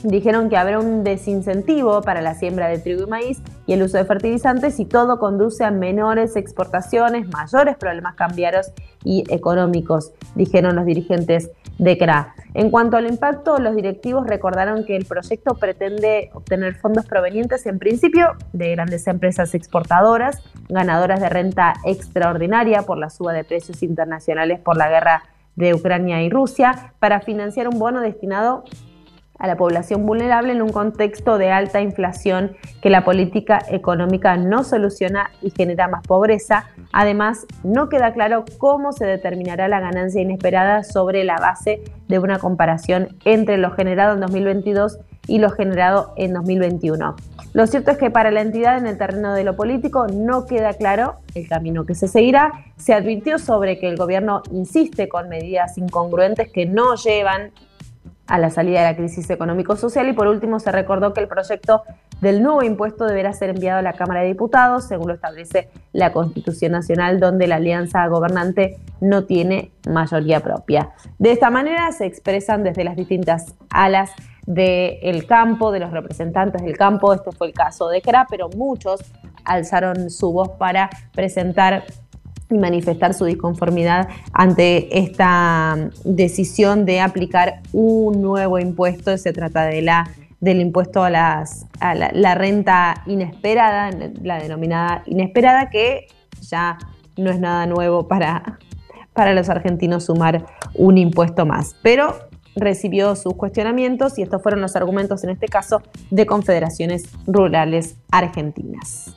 dijeron 0.03 0.49
que 0.49 0.57
habrá 0.57 0.79
un 0.79 1.05
desincentivo 1.05 2.03
para 2.03 2.21
la 2.21 2.35
siembra 2.35 2.69
de 2.69 2.79
trigo 2.79 3.05
y 3.05 3.07
maíz 3.07 3.43
y 3.67 3.75
el 3.75 3.83
uso 3.83 3.99
de 3.99 4.05
fertilizantes 4.05 4.79
y 4.81 4.85
todo 4.85 5.19
conduce 5.19 5.65
a 5.65 5.71
menores 5.71 6.37
exportaciones, 6.37 7.29
mayores 7.29 7.77
problemas 7.77 8.15
cambiarios 8.15 8.73
y 9.05 9.25
económicos, 9.29 10.13
dijeron 10.35 10.77
los 10.77 10.87
dirigentes 10.87 11.51
de 11.79 11.99
CRA. 11.99 12.35
En 12.55 12.71
cuanto 12.71 12.97
al 12.97 13.07
impacto, 13.07 13.59
los 13.59 13.75
directivos 13.75 14.27
recordaron 14.27 14.85
que 14.85 14.97
el 14.97 15.07
proyecto 15.07 15.55
pretende 15.55 16.31
obtener 16.35 16.75
fondos 16.75 17.07
provenientes 17.07 17.67
en 17.67 17.79
principio 17.79 18.33
de 18.53 18.73
grandes 18.73 19.07
empresas 19.07 19.55
exportadoras, 19.55 20.43
ganadoras 20.69 21.21
de 21.21 21.29
renta 21.29 21.75
extraordinaria 21.85 22.83
por 22.83 22.99
la 22.99 23.11
suba 23.11 23.33
de 23.33 23.45
precios 23.45 23.83
internacionales 23.83 24.61
por 24.61 24.77
la 24.77 24.89
guerra 24.89 25.23
de 25.57 25.75
Ucrania 25.75 26.23
y 26.23 26.31
Rusia, 26.31 26.95
para 26.99 27.21
financiar 27.21 27.69
un 27.69 27.79
bono 27.79 28.01
destinado 28.01 28.65
a 28.67 28.92
la 29.47 29.57
población 29.57 30.07
vulnerable 30.07 30.53
en 30.53 30.63
un 30.63 30.71
contexto 30.71 31.39
de 31.39 31.51
alta 31.51 31.81
inflación 31.81 32.57
que 32.81 32.91
la 32.91 33.05
política 33.05 33.61
económica 33.69 34.37
no 34.37 34.65
soluciona 34.65 35.31
y 35.41 35.51
genera 35.51 35.89
más 35.89 36.07
pobreza. 36.07 36.67
Además, 36.93 37.47
no 37.63 37.89
queda 37.89 38.13
claro 38.13 38.45
cómo 38.59 38.93
se 38.93 39.07
determinará 39.07 39.69
la 39.69 39.81
ganancia 39.81 40.21
inesperada 40.21 40.85
sobre 40.85 41.25
la 41.25 41.37
base 41.37 41.83
de 42.09 42.19
una 42.19 42.39
comparación 42.39 43.17
entre 43.25 43.59
lo 43.59 43.71
generado 43.71 44.15
en 44.15 44.21
2022 44.21 44.99
y 45.27 45.39
lo 45.39 45.51
generado 45.51 46.13
en 46.17 46.35
2021. 46.35 47.17
Lo 47.53 47.67
cierto 47.67 47.93
es 47.93 47.99
que 47.99 48.11
para 48.11 48.31
la 48.31 48.41
entidad 48.41 48.79
en 48.79 48.87
el 48.87 48.99
terreno 48.99 49.35
de 49.35 49.45
lo 49.45 49.57
político 49.57 50.07
no 50.09 50.47
queda 50.47 50.73
claro 50.75 51.17
el 51.35 51.49
camino 51.49 51.85
que 51.85 51.95
se 51.95 52.09
seguirá. 52.09 52.53
Se 52.77 52.95
advirtió 52.95 53.39
sobre 53.39 53.79
que 53.79 53.89
el 53.89 53.97
gobierno 53.97 54.43
insiste 54.51 55.09
con 55.09 55.29
medidas 55.29 55.79
incongruentes 55.79 56.51
que 56.51 56.67
no 56.67 56.97
llevan 56.97 57.53
a 58.33 58.39
la 58.39 58.49
salida 58.49 58.79
de 58.79 58.87
la 58.87 58.97
crisis 58.97 59.29
económico-social 59.29 60.09
y 60.09 60.15
por 60.15 60.27
último 60.27 60.59
se 60.59 60.73
recordó 60.73 61.13
que 61.13 61.21
el 61.21 61.29
proyecto 61.29 61.83
del 62.23 62.43
nuevo 62.43 62.63
impuesto 62.63 63.05
deberá 63.05 63.35
ser 63.35 63.51
enviado 63.51 63.81
a 63.81 63.83
la 63.83 63.93
Cámara 63.93 64.23
de 64.23 64.29
Diputados, 64.29 64.89
según 64.89 65.09
lo 65.09 65.15
establece 65.15 65.69
la 65.93 66.15
Constitución 66.15 66.73
Nacional, 66.73 67.21
donde 67.21 67.47
la 67.47 67.57
alianza 67.57 68.07
gobernante 68.07 68.79
no 69.03 69.25
tiene 69.25 69.73
mayoría 69.87 70.41
propia. 70.41 70.93
De 71.19 71.31
esta 71.31 71.51
manera 71.51 71.93
se 71.93 72.07
expresan 72.07 72.65
desde 72.65 72.85
las 72.85 72.97
distintas 72.97 73.55
alas 73.69 74.11
del 74.47 75.27
campo, 75.27 75.71
de 75.71 75.81
los 75.81 75.91
representantes 75.91 76.63
del 76.63 76.79
campo, 76.79 77.13
este 77.13 77.33
fue 77.33 77.49
el 77.49 77.53
caso 77.53 77.91
de 77.91 78.01
CRA, 78.01 78.27
pero 78.31 78.49
muchos 78.49 79.03
alzaron 79.45 80.09
su 80.09 80.33
voz 80.33 80.49
para 80.53 80.89
presentar 81.13 81.85
y 82.51 82.59
manifestar 82.59 83.15
su 83.15 83.25
disconformidad 83.25 84.09
ante 84.33 84.99
esta 84.99 85.91
decisión 86.05 86.85
de 86.85 87.01
aplicar 87.01 87.61
un 87.73 88.21
nuevo 88.21 88.59
impuesto. 88.59 89.17
Se 89.17 89.33
trata 89.33 89.65
de 89.65 89.83
la, 89.83 90.11
del 90.41 90.61
impuesto 90.61 91.03
a, 91.03 91.11
las, 91.11 91.67
a 91.81 91.95
la, 91.95 92.35
renta 92.35 93.03
inesperada, 93.07 93.91
la 94.23 94.39
denominada 94.39 95.03
inesperada, 95.07 95.71
que 95.71 96.09
ya 96.43 96.79
no 97.17 97.31
es 97.31 97.41
nada 97.41 97.67
nuevo 97.67 98.09
para, 98.09 98.59
para 99.13 99.35
los 99.35 99.49
argentinos 99.49 100.05
sumar 100.05 100.45
un 100.75 100.99
impuesto 100.99 101.47
más. 101.47 101.77
Pero 101.83 102.15
recibió 102.57 103.17
sus 103.17 103.35
cuestionamientos 103.35 104.19
y 104.19 104.23
estos 104.23 104.43
fueron 104.43 104.61
los 104.61 104.77
argumentos 104.77 105.25
en 105.25 105.31
este 105.31 105.47
caso 105.47 105.83
de 106.11 106.27
confederaciones 106.27 107.05
rurales 107.27 107.97
argentinas. 108.11 109.17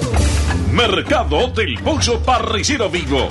Mercado 0.81 1.47
del 1.51 1.77
Pollo 1.83 2.19
Parricero 2.25 2.89
Vivo. 2.89 3.27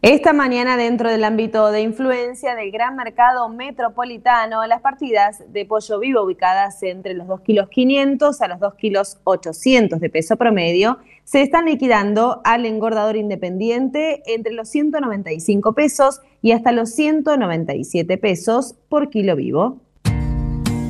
Esta 0.00 0.32
mañana, 0.32 0.76
dentro 0.76 1.10
del 1.10 1.24
ámbito 1.24 1.72
de 1.72 1.80
influencia 1.80 2.54
del 2.54 2.70
gran 2.70 2.94
mercado 2.94 3.48
metropolitano, 3.48 4.64
las 4.66 4.80
partidas 4.80 5.42
de 5.48 5.66
pollo 5.66 5.98
vivo 5.98 6.22
ubicadas 6.22 6.80
entre 6.84 7.14
los 7.14 7.26
2 7.26 7.40
kilos 7.40 7.68
500 7.68 8.40
a 8.40 8.46
los 8.46 8.60
2 8.60 8.74
kilos 8.76 9.18
800 9.24 9.98
de 9.98 10.08
peso 10.08 10.36
promedio 10.36 10.98
se 11.24 11.42
están 11.42 11.64
liquidando 11.64 12.42
al 12.44 12.64
engordador 12.64 13.16
independiente 13.16 14.22
entre 14.32 14.52
los 14.52 14.68
195 14.68 15.72
pesos 15.72 16.20
y 16.42 16.52
hasta 16.52 16.70
los 16.70 16.90
197 16.90 18.18
pesos 18.18 18.76
por 18.88 19.10
kilo 19.10 19.34
vivo. 19.34 19.80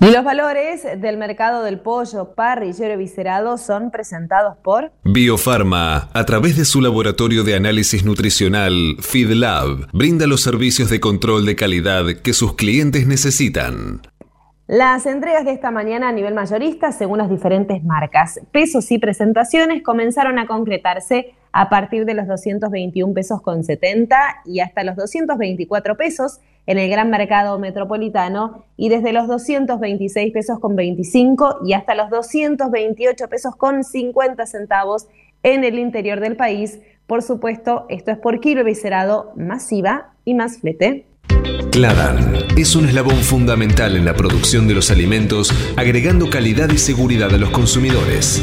Y 0.00 0.12
los 0.12 0.22
valores 0.22 0.86
del 1.00 1.16
mercado 1.16 1.64
del 1.64 1.80
pollo 1.80 2.32
parrillero 2.36 2.96
viscerado 2.96 3.58
son 3.58 3.90
presentados 3.90 4.56
por 4.58 4.92
Biofarma, 5.02 6.08
a 6.12 6.24
través 6.24 6.56
de 6.56 6.64
su 6.64 6.80
laboratorio 6.80 7.42
de 7.42 7.56
análisis 7.56 8.04
nutricional 8.04 8.96
FeedLab, 9.00 9.88
brinda 9.92 10.28
los 10.28 10.40
servicios 10.40 10.88
de 10.88 11.00
control 11.00 11.44
de 11.44 11.56
calidad 11.56 12.04
que 12.22 12.32
sus 12.32 12.54
clientes 12.54 13.08
necesitan. 13.08 14.02
Las 14.68 15.04
entregas 15.06 15.44
de 15.44 15.52
esta 15.52 15.72
mañana 15.72 16.10
a 16.10 16.12
nivel 16.12 16.34
mayorista, 16.34 16.92
según 16.92 17.18
las 17.18 17.28
diferentes 17.28 17.82
marcas, 17.82 18.38
pesos 18.52 18.92
y 18.92 18.98
presentaciones, 18.98 19.82
comenzaron 19.82 20.38
a 20.38 20.46
concretarse 20.46 21.34
a 21.50 21.68
partir 21.70 22.04
de 22.04 22.14
los 22.14 22.28
221 22.28 23.14
pesos 23.14 23.42
con 23.42 23.64
70 23.64 24.16
y 24.44 24.60
hasta 24.60 24.84
los 24.84 24.94
224 24.94 25.96
pesos 25.96 26.38
en 26.68 26.76
el 26.76 26.90
gran 26.90 27.08
mercado 27.08 27.58
metropolitano 27.58 28.66
y 28.76 28.90
desde 28.90 29.14
los 29.14 29.26
226 29.26 30.32
pesos 30.34 30.60
con 30.60 30.76
25 30.76 31.60
y 31.64 31.72
hasta 31.72 31.94
los 31.94 32.10
228 32.10 33.28
pesos 33.28 33.56
con 33.56 33.82
50 33.82 34.46
centavos 34.46 35.08
en 35.42 35.64
el 35.64 35.78
interior 35.78 36.20
del 36.20 36.36
país. 36.36 36.78
Por 37.06 37.22
supuesto, 37.22 37.86
esto 37.88 38.10
es 38.10 38.18
por 38.18 38.38
kilo 38.40 38.64
viscerado 38.64 39.32
masiva 39.34 40.12
y 40.26 40.34
más 40.34 40.58
flete. 40.58 41.06
Cladan 41.72 42.34
es 42.58 42.76
un 42.76 42.84
eslabón 42.84 43.16
fundamental 43.16 43.96
en 43.96 44.04
la 44.04 44.14
producción 44.14 44.68
de 44.68 44.74
los 44.74 44.90
alimentos, 44.90 45.50
agregando 45.76 46.28
calidad 46.28 46.68
y 46.70 46.78
seguridad 46.78 47.32
a 47.32 47.38
los 47.38 47.50
consumidores. 47.50 48.42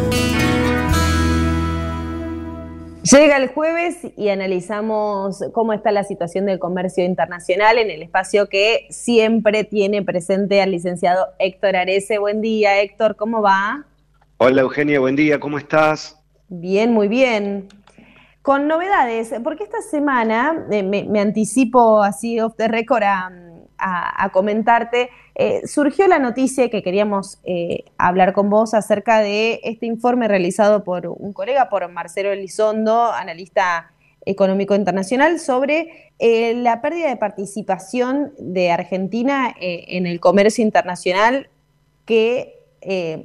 Llega 3.03 3.37
el 3.37 3.47
jueves 3.47 3.97
y 4.15 4.29
analizamos 4.29 5.43
cómo 5.53 5.73
está 5.73 5.91
la 5.91 6.03
situación 6.03 6.45
del 6.45 6.59
comercio 6.59 7.03
internacional 7.03 7.79
en 7.79 7.89
el 7.89 8.03
espacio 8.03 8.47
que 8.47 8.85
siempre 8.91 9.63
tiene 9.63 10.03
presente 10.03 10.61
al 10.61 10.69
licenciado 10.69 11.25
Héctor 11.39 11.77
Arese. 11.77 12.19
Buen 12.19 12.41
día, 12.41 12.79
Héctor, 12.79 13.15
¿cómo 13.15 13.41
va? 13.41 13.85
Hola, 14.37 14.61
Eugenia, 14.61 14.99
buen 14.99 15.15
día, 15.15 15.39
¿cómo 15.39 15.57
estás? 15.57 16.21
Bien, 16.47 16.93
muy 16.93 17.07
bien. 17.07 17.69
Con 18.43 18.67
novedades, 18.67 19.33
porque 19.43 19.63
esta 19.63 19.81
semana 19.81 20.67
eh, 20.69 20.83
me, 20.83 21.19
anticipo 21.19 22.03
así 22.03 22.39
off 22.39 22.55
the 22.55 22.67
record 22.67 23.01
a 23.01 23.31
comentarte 24.31 25.09
eh, 25.35 25.65
surgió 25.65 26.07
la 26.07 26.19
noticia 26.19 26.69
que 26.69 26.83
queríamos 26.83 27.39
eh, 27.43 27.85
hablar 27.97 28.33
con 28.33 28.49
vos 28.49 28.73
acerca 28.73 29.19
de 29.19 29.59
este 29.63 29.85
informe 29.85 30.27
realizado 30.27 30.83
por 30.83 31.07
un 31.07 31.33
colega, 31.33 31.69
por 31.69 31.87
Marcelo 31.89 32.31
Elizondo, 32.31 33.11
analista 33.11 33.91
económico 34.25 34.75
internacional, 34.75 35.39
sobre 35.39 36.11
eh, 36.19 36.53
la 36.53 36.81
pérdida 36.81 37.09
de 37.09 37.17
participación 37.17 38.33
de 38.37 38.71
Argentina 38.71 39.55
en 39.59 40.05
el 40.05 40.19
comercio 40.19 40.63
internacional 40.63 41.49
que 42.05 42.57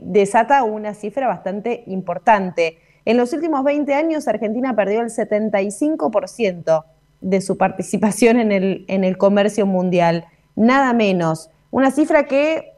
desata 0.01 0.63
una 0.65 0.95
cifra 0.95 1.27
bastante 1.27 1.83
importante. 1.87 2.79
En 3.07 3.17
los 3.17 3.33
últimos 3.33 3.65
20 3.65 3.95
años, 3.95 4.29
Argentina 4.29 4.75
perdió 4.75 5.01
el 5.01 5.09
75% 5.09 6.85
de 7.21 7.41
su 7.41 7.57
participación 7.57 8.39
en 8.39 8.53
el, 8.53 8.85
en 8.89 9.05
el 9.05 9.17
comercio 9.17 9.67
mundial, 9.67 10.27
nada 10.57 10.93
menos. 10.93 11.51
Una 11.71 11.91
cifra 11.91 12.27
que 12.27 12.73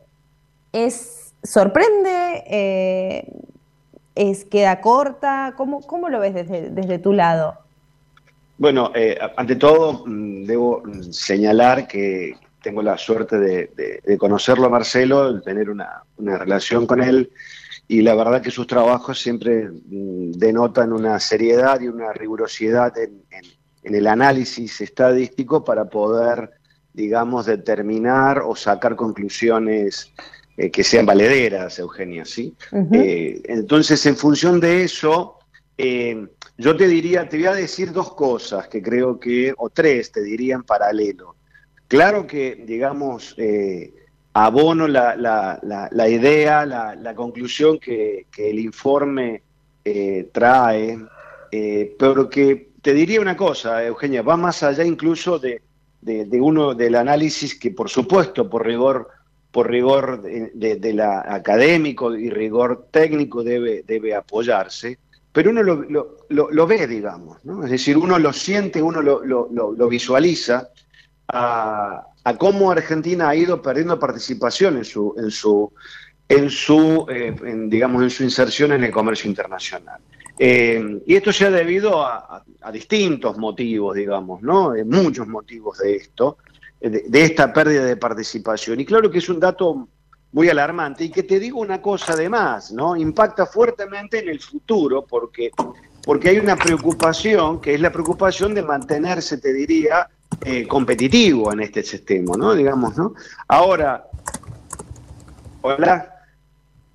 es 0.72 1.32
sorprende, 1.42 2.44
eh, 2.46 3.32
es 4.14 4.44
queda 4.44 4.80
corta. 4.80 5.54
¿Cómo, 5.56 5.80
cómo 5.80 6.08
lo 6.08 6.20
ves 6.20 6.34
desde, 6.34 6.70
desde 6.70 6.98
tu 6.98 7.12
lado? 7.12 7.54
Bueno, 8.58 8.90
eh, 8.94 9.16
ante 9.36 9.54
todo 9.54 10.04
mm, 10.04 10.44
debo 10.44 10.82
señalar 11.10 11.86
que 11.86 12.34
tengo 12.60 12.82
la 12.82 12.98
suerte 12.98 13.38
de, 13.38 14.18
conocerlo 14.18 14.66
a 14.66 14.70
Marcelo, 14.70 15.32
de 15.32 15.40
tener 15.42 15.70
una, 15.70 16.02
relación 16.18 16.86
con 16.86 17.00
él 17.00 17.30
y 17.86 18.02
la 18.02 18.16
verdad 18.16 18.42
que 18.42 18.50
sus 18.50 18.66
trabajos 18.66 19.20
siempre 19.20 19.70
mm, 19.70 20.32
denotan 20.32 20.92
una 20.92 21.20
seriedad 21.20 21.80
y 21.80 21.86
una 21.86 22.12
rigurosidad 22.12 22.92
en 22.98 23.22
el 23.82 24.06
análisis 24.08 24.80
estadístico 24.80 25.64
para 25.64 25.84
poder 25.84 26.57
digamos, 26.98 27.46
determinar 27.46 28.42
o 28.44 28.56
sacar 28.56 28.96
conclusiones 28.96 30.12
eh, 30.56 30.68
que 30.68 30.82
sean 30.82 31.06
valederas, 31.06 31.78
Eugenia, 31.78 32.24
¿sí? 32.24 32.56
Eh, 32.92 33.40
entonces, 33.44 34.04
en 34.06 34.16
función 34.16 34.58
de 34.58 34.82
eso, 34.82 35.38
eh, 35.78 36.26
yo 36.56 36.76
te 36.76 36.88
diría, 36.88 37.28
te 37.28 37.36
voy 37.36 37.46
a 37.46 37.54
decir 37.54 37.92
dos 37.92 38.14
cosas 38.14 38.66
que 38.66 38.82
creo 38.82 39.20
que, 39.20 39.54
o 39.56 39.70
tres, 39.70 40.10
te 40.10 40.22
diría 40.22 40.56
en 40.56 40.64
paralelo. 40.64 41.36
Claro 41.86 42.26
que, 42.26 42.64
digamos, 42.66 43.36
abono 44.32 44.88
la, 44.88 45.14
la, 45.16 46.08
idea, 46.08 46.66
la, 46.66 47.14
conclusión 47.14 47.78
que, 47.78 48.26
que, 48.32 48.50
el 48.50 48.58
informe 48.58 49.42
trae, 50.32 50.98
pero 51.96 52.28
que 52.28 52.70
te 52.82 52.92
diría 52.92 53.20
una 53.20 53.36
cosa, 53.36 53.84
Eugenia, 53.84 54.22
va 54.22 54.36
más 54.36 54.64
allá 54.64 54.84
incluso 54.84 55.38
de, 55.38 55.62
de, 56.00 56.40
uno 56.40 56.74
del 56.74 56.94
análisis 56.94 57.58
que 57.58 57.70
por 57.70 57.88
supuesto 57.88 58.48
por 58.48 58.66
rigor 58.66 59.08
por 59.50 59.70
rigor 59.70 60.22
de, 60.22 60.92
la 60.92 61.24
académico 61.26 62.14
y 62.14 62.28
rigor 62.28 62.88
técnico 62.90 63.42
debe, 63.42 63.82
debe 63.86 64.14
apoyarse, 64.14 64.98
pero 65.32 65.50
uno 65.50 65.62
lo, 65.62 66.16
lo, 66.28 66.66
ve, 66.66 66.86
digamos, 66.86 67.38
es 67.64 67.70
decir, 67.70 67.96
uno 67.96 68.18
lo 68.18 68.32
siente, 68.32 68.82
uno 68.82 69.00
lo, 69.00 69.88
visualiza 69.88 70.68
a, 71.28 72.04
cómo 72.38 72.70
Argentina 72.70 73.30
ha 73.30 73.36
ido 73.36 73.62
perdiendo 73.62 73.98
participación 73.98 74.76
en 74.76 74.84
su, 74.84 75.14
en 75.16 75.30
su, 75.30 75.72
en 76.28 76.50
su 76.50 77.06
eh, 77.08 77.34
digamos, 77.68 78.02
en 78.02 78.10
su 78.10 78.24
inserción 78.24 78.72
en 78.72 78.84
el 78.84 78.90
comercio 78.90 79.30
internacional. 79.30 80.00
Eh, 80.38 81.02
y 81.06 81.16
esto 81.16 81.32
se 81.32 81.46
ha 81.46 81.50
debido 81.50 82.02
a, 82.02 82.44
distintos 82.72 83.38
motivos, 83.38 83.96
digamos, 83.96 84.42
¿no? 84.42 84.74
muchos 84.84 85.26
motivos 85.26 85.78
de 85.78 85.96
esto, 85.96 86.38
de, 86.80 87.22
esta 87.22 87.52
pérdida 87.52 87.84
de 87.84 87.96
participación. 87.96 88.78
Y 88.80 88.84
claro 88.84 89.10
que 89.10 89.18
es 89.18 89.28
un 89.28 89.40
dato 89.40 89.88
muy 90.32 90.48
alarmante. 90.48 91.04
Y 91.04 91.10
que 91.10 91.22
te 91.22 91.38
digo 91.38 91.60
una 91.60 91.80
cosa 91.80 92.12
además, 92.12 92.72
¿no? 92.72 92.96
Impacta 92.96 93.46
fuertemente 93.46 94.18
en 94.20 94.28
el 94.28 94.40
futuro 94.40 95.04
porque, 95.08 95.50
porque 96.04 96.28
hay 96.28 96.38
una 96.38 96.56
preocupación, 96.56 97.60
que 97.60 97.74
es 97.74 97.80
la 97.80 97.90
preocupación 97.90 98.54
de 98.54 98.62
mantenerse, 98.62 99.38
te 99.38 99.52
diría, 99.52 100.08
eh, 100.44 100.66
competitivo 100.68 101.52
en 101.52 101.60
este 101.60 101.82
sistema, 101.82 102.36
¿no? 102.36 102.54
Digamos, 102.54 102.96
¿no? 102.96 103.14
Ahora, 103.48 104.04
hola. 105.62 106.17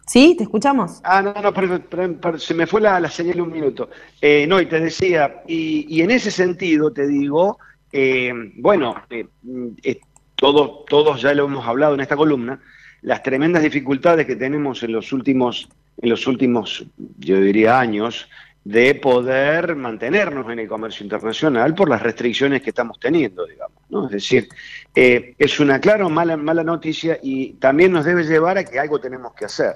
Sí, 0.05 0.35
te 0.37 0.43
escuchamos. 0.43 0.99
Ah, 1.03 1.21
no, 1.21 1.33
no, 1.41 1.53
pero, 1.53 2.39
se 2.39 2.53
me 2.53 2.67
fue 2.67 2.81
la, 2.81 3.09
señal 3.09 3.41
un 3.41 3.51
minuto. 3.51 3.89
Eh, 4.21 4.45
no, 4.47 4.59
y 4.59 4.65
te 4.65 4.79
decía, 4.79 5.43
y, 5.47 6.01
en 6.01 6.11
ese 6.11 6.29
sentido 6.29 6.91
te 6.91 7.07
digo, 7.07 7.57
eh, 7.91 8.33
bueno, 8.57 8.95
eh, 9.09 9.99
todos, 10.35 10.85
todos 10.85 11.21
ya 11.21 11.33
lo 11.33 11.45
hemos 11.45 11.65
hablado 11.65 11.93
en 11.93 12.01
esta 12.01 12.17
columna, 12.17 12.59
las 13.01 13.23
tremendas 13.23 13.63
dificultades 13.63 14.25
que 14.25 14.35
tenemos 14.35 14.83
en 14.83 14.91
los 14.91 15.13
últimos, 15.13 15.69
en 16.01 16.09
los 16.09 16.27
últimos, 16.27 16.85
yo 17.19 17.39
diría, 17.39 17.79
años, 17.79 18.27
de 18.63 18.95
poder 18.95 19.75
mantenernos 19.75 20.49
en 20.49 20.59
el 20.59 20.67
comercio 20.67 21.03
internacional 21.03 21.75
por 21.75 21.89
las 21.89 22.01
restricciones 22.01 22.61
que 22.61 22.69
estamos 22.69 22.99
teniendo, 22.99 23.45
digamos. 23.45 23.81
¿no? 23.89 24.05
Es 24.05 24.11
decir, 24.11 24.47
es 24.95 25.59
una 25.59 25.79
clara 25.79 26.07
mala, 26.07 26.37
mala 26.37 26.63
noticia 26.63 27.19
y 27.21 27.53
también 27.53 27.91
nos 27.91 28.05
debe 28.05 28.23
llevar 28.23 28.57
a 28.57 28.63
que 28.63 28.79
algo 28.79 28.99
tenemos 28.99 29.33
que 29.33 29.45
hacer. 29.45 29.75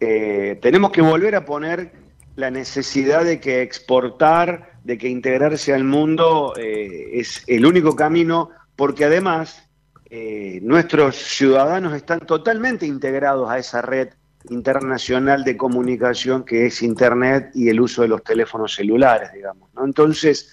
Eh, 0.00 0.58
tenemos 0.60 0.90
que 0.90 1.00
volver 1.00 1.34
a 1.36 1.44
poner 1.44 1.92
la 2.36 2.50
necesidad 2.50 3.24
de 3.24 3.40
que 3.40 3.62
exportar, 3.62 4.72
de 4.84 4.98
que 4.98 5.08
integrarse 5.08 5.72
al 5.72 5.84
mundo 5.84 6.52
eh, 6.56 7.18
es 7.18 7.42
el 7.46 7.64
único 7.64 7.96
camino, 7.96 8.50
porque 8.76 9.06
además 9.06 9.66
eh, 10.10 10.60
nuestros 10.62 11.16
ciudadanos 11.16 11.94
están 11.94 12.20
totalmente 12.20 12.86
integrados 12.86 13.48
a 13.50 13.58
esa 13.58 13.80
red 13.80 14.10
internacional 14.50 15.44
de 15.44 15.56
comunicación 15.56 16.44
que 16.44 16.66
es 16.66 16.82
Internet 16.82 17.50
y 17.54 17.68
el 17.68 17.80
uso 17.80 18.02
de 18.02 18.08
los 18.08 18.22
teléfonos 18.22 18.74
celulares, 18.74 19.32
digamos. 19.32 19.68
Entonces, 19.84 20.50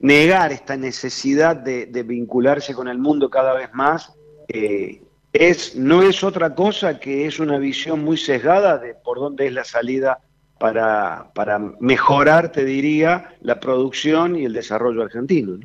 negar 0.00 0.52
esta 0.52 0.76
necesidad 0.76 1.56
de, 1.56 2.02
vincularse 2.02 2.74
con 2.74 2.88
el 2.88 2.98
mundo 2.98 3.30
cada 3.30 3.54
vez 3.54 3.70
más 3.72 4.12
es, 5.32 5.76
no 5.76 6.02
es 6.02 6.24
otra 6.24 6.54
cosa 6.54 6.98
que 6.98 7.26
es 7.26 7.38
una 7.38 7.58
visión 7.58 8.04
muy 8.04 8.16
sesgada 8.16 8.78
de 8.78 8.94
por 8.94 9.18
dónde 9.18 9.46
es 9.46 9.52
la 9.52 9.64
salida 9.64 10.20
para, 10.58 11.30
para 11.34 11.58
mejorar, 11.80 12.50
te 12.50 12.64
diría, 12.64 13.36
la 13.40 13.60
producción 13.60 14.36
y 14.36 14.44
el 14.44 14.52
desarrollo 14.52 15.02
argentino. 15.02 15.58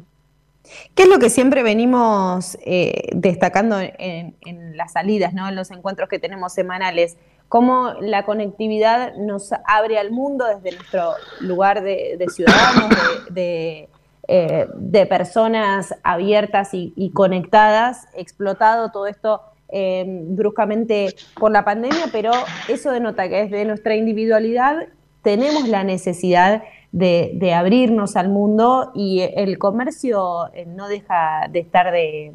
¿Qué 0.95 1.03
es 1.03 1.09
lo 1.09 1.19
que 1.19 1.29
siempre 1.29 1.63
venimos 1.63 2.57
eh, 2.65 3.09
destacando 3.13 3.77
en, 3.79 4.35
las 4.77 4.93
salidas, 4.93 5.33
¿no? 5.33 5.47
en 5.49 5.55
los 5.55 5.71
encuentros 5.71 6.09
que 6.09 6.19
tenemos 6.19 6.53
semanales? 6.53 7.17
Cómo 7.49 7.93
la 8.01 8.25
conectividad 8.25 9.13
nos 9.15 9.51
abre 9.65 9.99
al 9.99 10.11
mundo 10.11 10.45
desde 10.45 10.75
nuestro 10.75 11.13
lugar 11.41 11.83
de, 11.83 12.25
ciudadanos, 12.33 12.89
de, 13.29 13.89
eh, 14.27 14.67
de 14.73 15.05
personas 15.05 15.93
abiertas 16.03 16.69
y, 16.71 17.11
conectadas, 17.13 18.07
explotado 18.15 18.89
todo 18.91 19.07
esto 19.07 19.41
eh, 19.69 20.05
bruscamente 20.07 21.13
por 21.39 21.51
la 21.51 21.65
pandemia, 21.65 22.05
pero 22.11 22.31
eso 22.69 22.91
denota 22.91 23.27
que 23.27 23.43
desde 23.43 23.65
nuestra 23.65 23.95
individualidad 23.95 24.87
tenemos 25.23 25.67
la 25.67 25.83
necesidad 25.83 26.63
de, 26.93 27.53
abrirnos 27.53 28.15
al 28.15 28.29
mundo 28.29 28.91
y 28.95 29.19
el 29.19 29.57
comercio 29.57 30.53
eh, 30.53 30.65
no 30.65 30.87
deja 30.87 31.49
de 31.51 31.59
estar 31.59 31.91
de, 31.91 32.31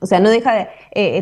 o 0.00 0.06
sea, 0.06 0.20
no 0.20 0.30
deja 0.30 0.68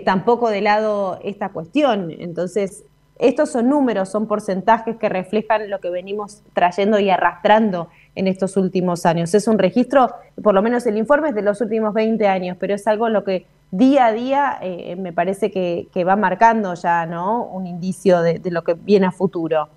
tampoco 0.05 0.51
de 0.51 0.61
lado 0.61 1.19
esta 1.25 1.49
cuestión. 1.49 2.11
Entonces, 2.11 2.85
estos 3.21 3.51
son 3.51 3.69
números, 3.69 4.09
son 4.09 4.27
porcentajes 4.27 4.97
que 4.97 5.11
reflejan 5.11 5.69
lo 5.69 5.79
que 5.81 5.91
venimos 5.91 6.43
trayendo 6.55 6.99
y 6.99 7.11
arrastrando 7.11 7.89
en 8.15 8.27
estos 8.27 8.57
últimos 8.57 9.05
años. 9.05 9.35
Es 9.35 9.47
un 9.47 9.59
registro, 9.59 10.11
por 10.43 10.55
lo 10.55 10.63
menos 10.63 10.87
el 10.87 10.97
informe 10.97 11.29
es 11.29 11.35
de 11.35 11.43
los 11.43 11.61
últimos 11.61 11.93
20 11.93 12.27
años, 12.27 12.57
pero 12.59 12.75
es 12.75 12.87
algo 12.87 13.11
lo 13.11 13.23
que 13.23 13.45
día 13.71 14.07
a 14.07 14.13
día 14.13 14.59
eh, 14.63 14.97
me 14.97 15.13
parece 15.13 15.51
que, 15.51 16.05
va 16.05 16.17
marcando 16.17 16.73
ya 16.73 17.05
¿no? 17.05 17.45
un 17.45 17.67
indicio 17.67 18.23
de, 18.23 18.41
lo 18.51 18.65
que 18.65 18.73
viene 18.73 19.07
a 19.07 19.13
futuro. 19.13 19.69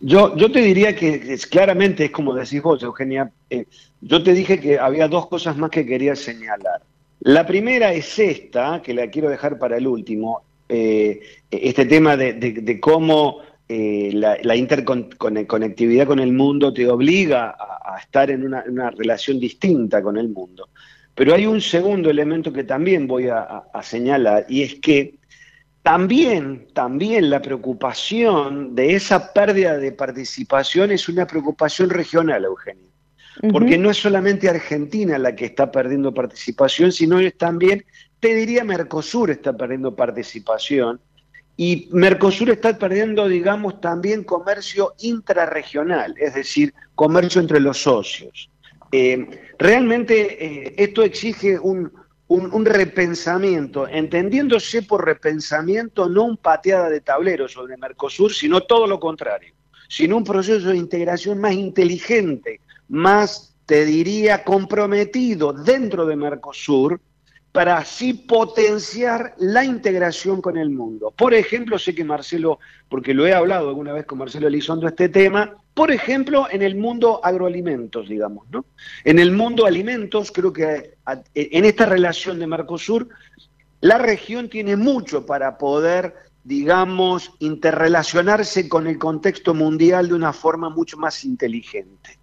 Yo, 0.00 0.32
te 0.34 0.60
diría 0.60 0.94
que 0.94 1.32
es, 1.32 1.46
claramente 1.46 2.06
es 2.06 2.10
como 2.10 2.34
decís 2.34 2.62
vos, 2.62 2.82
Eugenia. 2.82 3.30
Eh, 3.50 3.66
yo 4.00 4.22
te 4.22 4.32
dije 4.32 4.60
que 4.60 4.78
había 4.78 5.08
dos 5.08 5.26
cosas 5.26 5.56
más 5.56 5.70
que 5.70 5.84
quería 5.84 6.14
señalar. 6.14 6.82
La 7.20 7.46
primera 7.46 7.92
es 7.92 8.18
esta, 8.18 8.80
que 8.82 8.94
la 8.94 9.08
quiero 9.08 9.28
dejar 9.28 9.58
para 9.58 9.76
el 9.76 9.86
último, 9.86 10.42
eh, 10.68 11.20
este 11.50 11.86
tema 11.86 12.16
de, 12.16 12.78
cómo 12.80 13.40
eh, 13.68 14.10
la, 14.12 14.56
interconectividad 14.56 16.06
con 16.06 16.20
el 16.20 16.32
mundo 16.32 16.72
te 16.72 16.88
obliga 16.88 17.56
a, 17.58 17.98
estar 17.98 18.30
en 18.30 18.44
una, 18.44 18.90
relación 18.90 19.40
distinta 19.40 20.00
con 20.00 20.16
el 20.16 20.28
mundo. 20.28 20.68
Pero 21.14 21.34
hay 21.34 21.46
un 21.46 21.60
segundo 21.60 22.08
elemento 22.08 22.52
que 22.52 22.62
también 22.62 23.08
voy 23.08 23.26
a, 23.28 23.64
señalar 23.82 24.46
y 24.48 24.62
es 24.62 24.76
que 24.76 25.17
también, 25.88 26.66
también 26.74 27.30
la 27.30 27.40
preocupación 27.40 28.74
de 28.74 28.94
esa 28.94 29.32
pérdida 29.32 29.78
de 29.78 29.90
participación 29.90 30.90
es 30.90 31.08
una 31.08 31.26
preocupación 31.26 31.88
regional, 31.88 32.44
Eugenia. 32.44 32.90
Porque 33.50 33.78
no 33.78 33.88
es 33.88 33.96
solamente 33.96 34.50
Argentina 34.50 35.16
la 35.16 35.34
que 35.34 35.46
está 35.46 35.72
perdiendo 35.72 36.12
participación, 36.12 36.92
sino 36.92 37.18
es 37.20 37.38
también 37.38 37.86
te 38.20 38.34
diría 38.34 38.64
Mercosur 38.64 39.30
está 39.30 39.56
perdiendo 39.56 39.96
participación 39.96 41.00
y 41.56 41.88
Mercosur 41.90 42.50
está 42.50 42.78
perdiendo, 42.78 43.26
digamos, 43.26 43.80
también 43.80 44.24
comercio 44.24 44.92
intrarregional, 44.98 46.14
es 46.18 46.34
decir, 46.34 46.74
comercio 46.96 47.40
entre 47.40 47.60
los 47.60 47.78
socios. 47.78 48.50
Eh, 48.92 49.26
realmente 49.58 50.44
eh, 50.44 50.74
esto 50.76 51.02
exige 51.02 51.58
un, 51.58 51.90
repensamiento, 52.64 53.88
entendiéndose 53.88 54.82
por 54.82 55.04
repensamiento 55.04 56.08
no 56.08 56.24
un 56.24 56.36
pateada 56.36 56.90
de 56.90 57.00
tablero 57.00 57.48
sobre 57.48 57.76
Mercosur, 57.76 58.32
sino 58.32 58.60
todo 58.62 58.86
lo 58.86 59.00
contrario, 59.00 59.54
sino 59.88 60.16
un 60.16 60.24
proceso 60.24 60.68
de 60.68 60.76
integración 60.76 61.38
más 61.38 61.54
inteligente, 61.54 62.60
más, 62.88 63.56
te 63.64 63.84
diría, 63.84 64.44
comprometido 64.44 65.52
dentro 65.52 66.06
de 66.06 66.16
Mercosur, 66.16 67.00
para 67.58 67.78
así 67.78 68.14
potenciar 68.14 69.34
la 69.38 69.64
integración 69.64 70.40
con 70.40 70.56
el 70.56 70.70
mundo. 70.70 71.10
Por 71.10 71.34
ejemplo, 71.34 71.76
sé 71.76 71.92
que 71.92 72.04
Marcelo, 72.04 72.60
porque 72.88 73.12
lo 73.12 73.26
he 73.26 73.34
hablado 73.34 73.70
alguna 73.70 73.92
vez 73.92 74.06
con 74.06 74.18
Marcelo 74.18 74.46
Elizondo 74.46 74.86
este 74.86 75.08
tema, 75.08 75.56
por 75.74 75.90
ejemplo, 75.90 76.46
en 76.52 76.62
el 76.62 76.76
mundo 76.76 77.20
agroalimentos, 77.20 78.08
digamos, 78.08 78.48
¿no? 78.50 78.64
En 79.02 79.18
el 79.18 79.32
mundo 79.32 79.66
alimentos, 79.66 80.30
creo 80.30 80.52
que 80.52 80.94
en 81.34 81.64
esta 81.64 81.86
relación 81.86 82.38
de 82.38 82.46
Mercosur, 82.46 83.08
la 83.80 83.98
región 83.98 84.48
tiene 84.48 84.76
mucho 84.76 85.26
para 85.26 85.58
poder, 85.58 86.14
digamos, 86.48 87.30
interrelacionarse 87.40 88.70
con 88.70 88.86
el 88.86 88.96
contexto 88.96 89.52
mundial 89.52 90.08
de 90.08 90.14
una 90.14 90.32
forma 90.32 90.70
mucho 90.70 90.96
más 90.96 91.26
inteligente. 91.26 92.18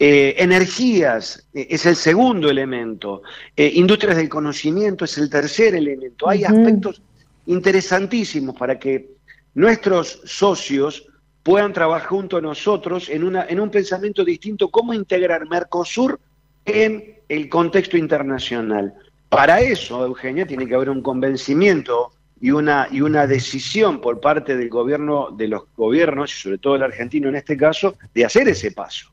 Eh, 0.00 0.34
energías 0.36 1.46
eh, 1.54 1.68
es 1.70 1.86
el 1.86 1.94
segundo 1.94 2.50
elemento. 2.50 3.22
Eh, 3.56 3.70
industrias 3.74 4.16
del 4.16 4.28
conocimiento 4.28 5.04
es 5.04 5.16
el 5.16 5.30
tercer 5.30 5.76
elemento. 5.76 6.28
Hay 6.28 6.42
aspectos 6.42 7.00
interesantísimos 7.46 8.56
para 8.56 8.80
que 8.80 9.10
nuestros 9.54 10.22
socios 10.24 11.06
puedan 11.44 11.72
trabajar 11.72 12.08
junto 12.08 12.36
a 12.36 12.40
nosotros 12.40 13.08
en, 13.08 13.22
una, 13.22 13.46
en 13.46 13.60
un 13.60 13.70
pensamiento 13.70 14.24
distinto, 14.24 14.70
cómo 14.70 14.92
integrar 14.92 15.48
Mercosur 15.48 16.18
en 16.64 17.20
el 17.28 17.48
contexto 17.48 17.96
internacional. 17.96 18.92
Para 19.28 19.60
eso, 19.60 20.04
Eugenia, 20.04 20.48
tiene 20.48 20.66
que 20.66 20.74
haber 20.74 20.90
un 20.90 21.00
convencimiento 21.00 22.10
y 22.40 22.50
una, 22.50 22.88
y 22.90 23.00
una 23.00 23.26
decisión 23.26 24.00
por 24.00 24.20
parte 24.20 24.56
del 24.56 24.68
gobierno, 24.68 25.30
de 25.36 25.48
los 25.48 25.64
gobiernos, 25.76 26.32
y 26.32 26.42
sobre 26.42 26.58
todo 26.58 26.76
el 26.76 26.82
argentino 26.82 27.28
en 27.28 27.36
este 27.36 27.56
caso, 27.56 27.96
de 28.14 28.24
hacer 28.24 28.48
ese 28.48 28.72
paso. 28.72 29.10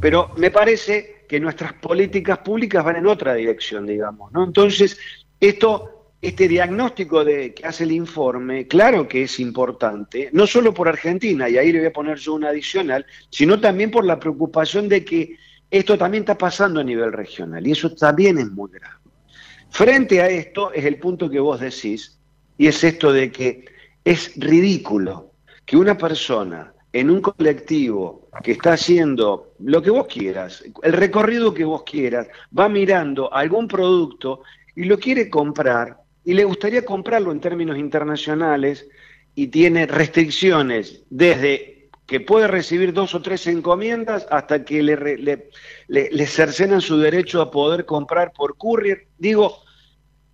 Pero 0.00 0.30
me 0.36 0.50
parece 0.50 1.24
que 1.28 1.40
nuestras 1.40 1.72
políticas 1.74 2.38
públicas 2.38 2.84
van 2.84 2.96
en 2.96 3.06
otra 3.06 3.34
dirección, 3.34 3.86
digamos, 3.86 4.30
¿no? 4.32 4.44
Entonces, 4.44 4.98
esto, 5.40 6.12
este 6.20 6.46
diagnóstico 6.46 7.24
de, 7.24 7.54
que 7.54 7.66
hace 7.66 7.84
el 7.84 7.92
informe, 7.92 8.66
claro 8.68 9.08
que 9.08 9.22
es 9.22 9.40
importante, 9.40 10.30
no 10.32 10.46
solo 10.46 10.72
por 10.72 10.88
Argentina, 10.88 11.48
y 11.48 11.56
ahí 11.56 11.72
le 11.72 11.78
voy 11.78 11.88
a 11.88 11.92
poner 11.92 12.18
yo 12.18 12.34
una 12.34 12.50
adicional, 12.50 13.04
sino 13.30 13.58
también 13.58 13.90
por 13.90 14.04
la 14.04 14.20
preocupación 14.20 14.88
de 14.88 15.04
que 15.04 15.36
esto 15.70 15.98
también 15.98 16.22
está 16.22 16.38
pasando 16.38 16.80
a 16.80 16.84
nivel 16.84 17.12
regional, 17.12 17.66
y 17.66 17.72
eso 17.72 17.94
también 17.94 18.38
es 18.38 18.50
muy 18.50 18.70
grave. 18.70 18.96
Frente 19.70 20.22
a 20.22 20.28
esto 20.28 20.72
es 20.72 20.84
el 20.84 20.98
punto 20.98 21.28
que 21.28 21.40
vos 21.40 21.58
decís, 21.58 22.20
y 22.58 22.66
es 22.66 22.84
esto 22.84 23.12
de 23.12 23.30
que 23.30 23.64
es 24.04 24.32
ridículo 24.36 25.32
que 25.64 25.76
una 25.76 25.96
persona 25.96 26.72
en 26.92 27.10
un 27.10 27.20
colectivo 27.20 28.28
que 28.42 28.52
está 28.52 28.74
haciendo 28.74 29.54
lo 29.58 29.82
que 29.82 29.90
vos 29.90 30.06
quieras, 30.06 30.62
el 30.82 30.92
recorrido 30.92 31.52
que 31.52 31.64
vos 31.64 31.82
quieras, 31.82 32.28
va 32.56 32.68
mirando 32.68 33.32
algún 33.32 33.66
producto 33.66 34.42
y 34.76 34.84
lo 34.84 34.98
quiere 34.98 35.28
comprar 35.28 35.98
y 36.24 36.34
le 36.34 36.44
gustaría 36.44 36.84
comprarlo 36.84 37.32
en 37.32 37.40
términos 37.40 37.78
internacionales 37.78 38.86
y 39.34 39.48
tiene 39.48 39.86
restricciones 39.86 41.02
desde 41.10 41.88
que 42.06 42.20
puede 42.20 42.46
recibir 42.46 42.92
dos 42.92 43.14
o 43.14 43.22
tres 43.22 43.46
encomiendas 43.46 44.26
hasta 44.30 44.64
que 44.64 44.82
le, 44.82 45.50
le, 45.88 46.26
cercenan 46.26 46.80
su 46.80 46.98
derecho 46.98 47.40
a 47.40 47.50
poder 47.50 47.86
comprar 47.86 48.32
por 48.32 48.56
courier. 48.56 49.08
Digo, 49.18 49.62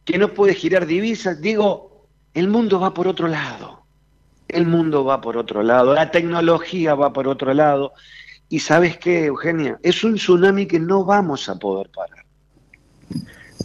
que 0.04 0.18
no 0.18 0.34
puede 0.34 0.54
girar 0.54 0.86
divisas. 0.86 1.40
Digo, 1.40 1.89
el 2.34 2.48
mundo 2.48 2.80
va 2.80 2.94
por 2.94 3.08
otro 3.08 3.28
lado 3.28 3.80
el 4.52 4.66
mundo 4.66 5.04
va 5.04 5.20
por 5.20 5.36
otro 5.36 5.62
lado, 5.62 5.94
la 5.94 6.10
tecnología 6.10 6.94
va 6.94 7.12
por 7.12 7.28
otro 7.28 7.54
lado. 7.54 7.92
Y 8.48 8.58
sabes 8.58 8.98
qué, 8.98 9.26
Eugenia, 9.26 9.78
es 9.82 10.02
un 10.02 10.14
tsunami 10.14 10.66
que 10.66 10.80
no 10.80 11.04
vamos 11.04 11.48
a 11.48 11.56
poder 11.56 11.88
parar. 11.90 12.24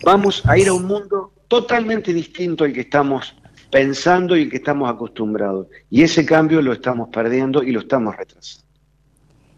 Vamos 0.03 0.43
a 0.45 0.57
ir 0.57 0.67
a 0.67 0.73
un 0.73 0.85
mundo 0.85 1.31
totalmente 1.47 2.13
distinto 2.13 2.63
al 2.63 2.73
que 2.73 2.81
estamos 2.81 3.35
pensando 3.71 4.37
y 4.37 4.43
al 4.43 4.49
que 4.49 4.57
estamos 4.57 4.89
acostumbrados. 4.89 5.67
Y 5.89 6.03
ese 6.03 6.25
cambio 6.25 6.61
lo 6.61 6.73
estamos 6.73 7.09
perdiendo 7.09 7.63
y 7.63 7.71
lo 7.71 7.79
estamos 7.79 8.15
retrasando. 8.15 8.65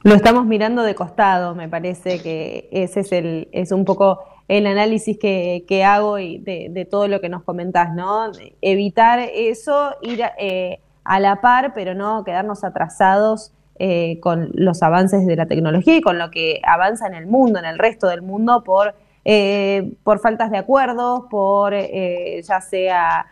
Lo 0.04 0.16
estamos 0.16 0.46
mirando 0.46 0.84
de 0.84 0.96
costado, 0.96 1.54
me 1.54 1.68
parece 1.68 2.22
que 2.22 2.70
ese 2.72 3.02
es, 3.02 3.12
el, 3.12 3.50
es 3.52 3.74
un 3.74 3.84
poco 3.84 4.24
el 4.48 4.68
análisis 4.68 5.18
que, 5.18 5.84
hago 5.86 6.20
y 6.20 6.38
de, 6.38 6.88
todo 6.90 7.08
lo 7.08 7.22
que 7.22 7.30
nos 7.30 7.44
comentás, 7.44 7.94
¿no? 7.94 8.32
Evitar 8.62 9.20
eso, 9.20 9.96
ir 10.02 10.22
eh, 10.38 10.80
a 11.04 11.20
la 11.20 11.42
par, 11.42 11.74
pero 11.74 11.96
no 11.96 12.24
quedarnos 12.24 12.64
atrasados 12.64 13.52
eh, 13.80 14.20
con 14.22 14.50
los 14.54 14.82
avances 14.82 15.28
de 15.28 15.36
la 15.36 15.46
tecnología 15.46 15.96
y 15.96 16.02
con 16.02 16.18
lo 16.18 16.32
que 16.32 16.60
avanza 16.64 17.06
en 17.06 17.14
el 17.14 17.28
mundo, 17.28 17.60
en 17.60 17.66
el 17.66 17.78
resto 17.78 18.08
del 18.08 18.24
mundo, 18.24 18.64
por, 18.64 18.96
eh, 19.24 19.92
por 20.04 20.20
faltas 20.20 20.50
de 20.50 20.58
acuerdos, 20.58 21.26
por 21.30 21.76
eh, 21.76 22.42
ya 22.44 22.62
sea 22.62 23.28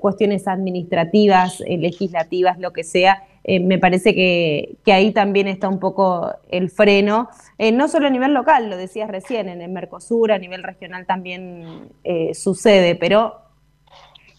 cuestiones 0.00 0.48
administrativas, 0.48 1.60
legislativas, 1.60 2.58
lo 2.58 2.72
que 2.72 2.82
sea. 2.82 3.22
Me 3.44 3.78
parece 3.78 4.14
que, 4.14 4.76
ahí 4.86 5.12
también 5.12 5.48
está 5.48 5.68
un 5.68 5.78
poco 5.78 6.32
el 6.50 6.70
freno, 6.70 7.28
no 7.72 7.88
solo 7.88 8.08
a 8.08 8.10
nivel 8.10 8.34
local, 8.34 8.68
lo 8.68 8.76
decías 8.76 9.10
recién, 9.10 9.48
en 9.48 9.62
el 9.62 9.70
Mercosur, 9.70 10.32
a 10.32 10.38
nivel 10.38 10.62
regional 10.62 11.06
también 11.06 11.88
sucede, 12.34 12.94
pero 12.94 13.48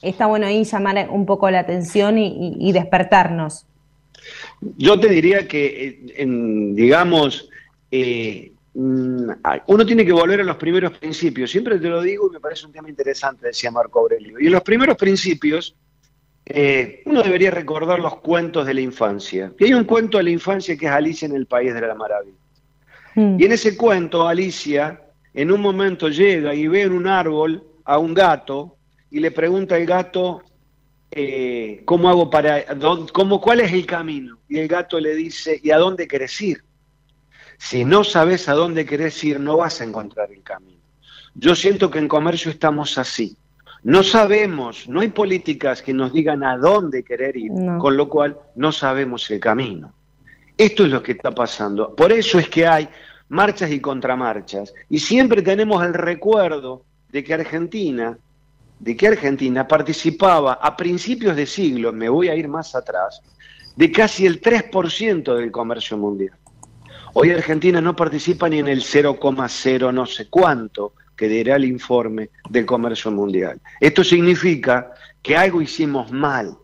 está 0.01 0.27
bueno 0.27 0.47
ahí 0.47 0.63
llamar 0.63 1.09
un 1.09 1.25
poco 1.25 1.49
la 1.49 1.59
atención 1.59 2.17
y, 2.17 2.71
despertarnos. 2.71 3.65
Yo 4.77 4.99
te 4.99 5.09
diría 5.09 5.47
que, 5.47 6.01
eh, 6.15 6.25
digamos, 6.25 7.49
eh, 7.91 8.51
mm, 8.73 9.29
uno 9.67 9.85
tiene 9.85 10.05
que 10.05 10.13
volver 10.13 10.41
a 10.41 10.43
los 10.43 10.57
primeros 10.57 10.97
principios. 10.97 11.51
Siempre 11.51 11.79
te 11.79 11.87
lo 11.87 12.01
digo 12.01 12.27
y 12.27 12.33
me 12.33 12.39
parece 12.39 12.65
un 12.65 12.71
tema 12.71 12.89
interesante, 12.89 13.47
decía 13.47 13.71
Marco 13.71 13.99
Aurelio. 13.99 14.39
Y 14.39 14.47
en 14.47 14.53
los 14.53 14.63
primeros 14.63 14.97
principios, 14.97 15.75
eh, 16.51 17.03
uno 17.05 17.21
debería 17.21 17.51
recordar 17.51 17.99
los 17.99 18.17
cuentos 18.17 18.65
de 18.65 18.73
la 18.73 18.81
infancia. 18.81 19.53
Y 19.59 19.65
hay 19.65 19.73
un 19.75 19.83
cuento 19.83 20.17
de 20.17 20.23
la 20.23 20.31
infancia 20.31 20.75
que 20.75 20.87
es 20.87 20.91
Alicia 20.91 21.27
en 21.27 21.35
el 21.35 21.45
País 21.45 21.73
de 21.73 21.81
la 21.81 21.93
Maravilla. 21.93 22.37
Y 23.15 23.45
en 23.45 23.51
ese 23.51 23.75
cuento, 23.75 24.27
Alicia 24.27 25.01
en 25.33 25.51
un 25.51 25.61
momento 25.61 26.07
llega 26.09 26.55
y 26.55 26.67
ve 26.67 26.83
en 26.83 26.93
un 26.93 27.05
árbol 27.05 27.63
a 27.83 27.97
un 27.97 28.13
gato 28.13 28.77
y 29.11 29.19
le 29.19 29.31
pregunta 29.31 29.75
al 29.75 29.85
gato, 29.85 30.41
eh, 31.11 31.81
¿cómo 31.85 32.09
hago 32.09 32.29
para, 32.29 32.65
cómo, 33.11 33.41
cuál 33.41 33.59
es 33.59 33.73
el 33.73 33.85
camino? 33.85 34.37
Y 34.47 34.59
el 34.59 34.67
gato 34.67 34.99
le 34.99 35.15
dice, 35.15 35.59
¿y 35.61 35.71
a 35.71 35.77
dónde 35.77 36.07
querés 36.07 36.39
ir? 36.41 36.63
Si 37.57 37.83
no 37.83 38.03
sabes 38.03 38.47
a 38.47 38.53
dónde 38.53 38.85
querés 38.85 39.21
ir, 39.23 39.39
no 39.39 39.57
vas 39.57 39.81
a 39.81 39.83
encontrar 39.83 40.31
el 40.31 40.41
camino. 40.41 40.79
Yo 41.35 41.55
siento 41.55 41.91
que 41.91 41.99
en 41.99 42.07
comercio 42.07 42.49
estamos 42.49 42.97
así. 42.97 43.35
No 43.83 44.03
sabemos, 44.03 44.89
no 44.89 44.99
hay 44.99 45.09
políticas 45.09 45.81
que 45.81 45.93
nos 45.93 46.11
digan 46.11 46.43
a 46.43 46.57
dónde 46.57 47.03
querer 47.03 47.37
ir, 47.37 47.51
con 47.79 47.95
lo 47.95 48.09
cual 48.09 48.37
no 48.55 48.71
sabemos 48.71 49.29
el 49.31 49.39
camino. 49.39 49.93
Esto 50.57 50.83
es 50.83 50.91
lo 50.91 51.01
que 51.01 51.13
está 51.13 51.31
pasando. 51.31 51.95
Por 51.95 52.11
eso 52.11 52.37
es 52.39 52.49
que 52.49 52.67
hay 52.67 52.89
marchas 53.29 53.71
y 53.71 53.79
contramarchas. 53.79 54.73
Y 54.89 54.99
siempre 54.99 55.41
tenemos 55.41 55.83
el 55.85 55.93
recuerdo 55.93 56.83
de 57.11 57.23
que 57.23 57.33
Argentina, 57.33 58.17
de 58.79 58.97
que 58.97 59.07
Argentina 59.07 59.67
participaba 59.67 60.53
a 60.53 60.75
principios 60.75 61.35
de 61.35 61.45
siglo, 61.45 61.93
me 61.93 62.09
voy 62.09 62.27
a 62.27 62.35
ir 62.35 62.49
más 62.49 62.75
atrás, 62.75 63.21
de 63.75 63.91
casi 63.91 64.25
el 64.25 64.41
3% 64.41 65.35
del 65.35 65.51
comercio 65.51 65.97
mundial. 65.97 66.35
Hoy 67.13 67.31
Argentina 67.31 67.79
no 67.81 67.95
participa 67.95 68.49
ni 68.49 68.59
en 68.59 68.67
el 68.67 68.81
0,0 68.81 69.93
no 69.93 70.05
sé 70.05 70.27
cuánto 70.29 70.93
que 71.19 71.27
dirá 71.27 71.57
el 71.57 71.65
informe 71.65 72.29
del 72.49 72.65
comercio 72.65 73.11
mundial. 73.11 73.59
Esto 73.81 74.05
significa 74.05 74.93
que 75.21 75.35
algo 75.35 75.61
hicimos 75.61 76.13
mal 76.13 76.55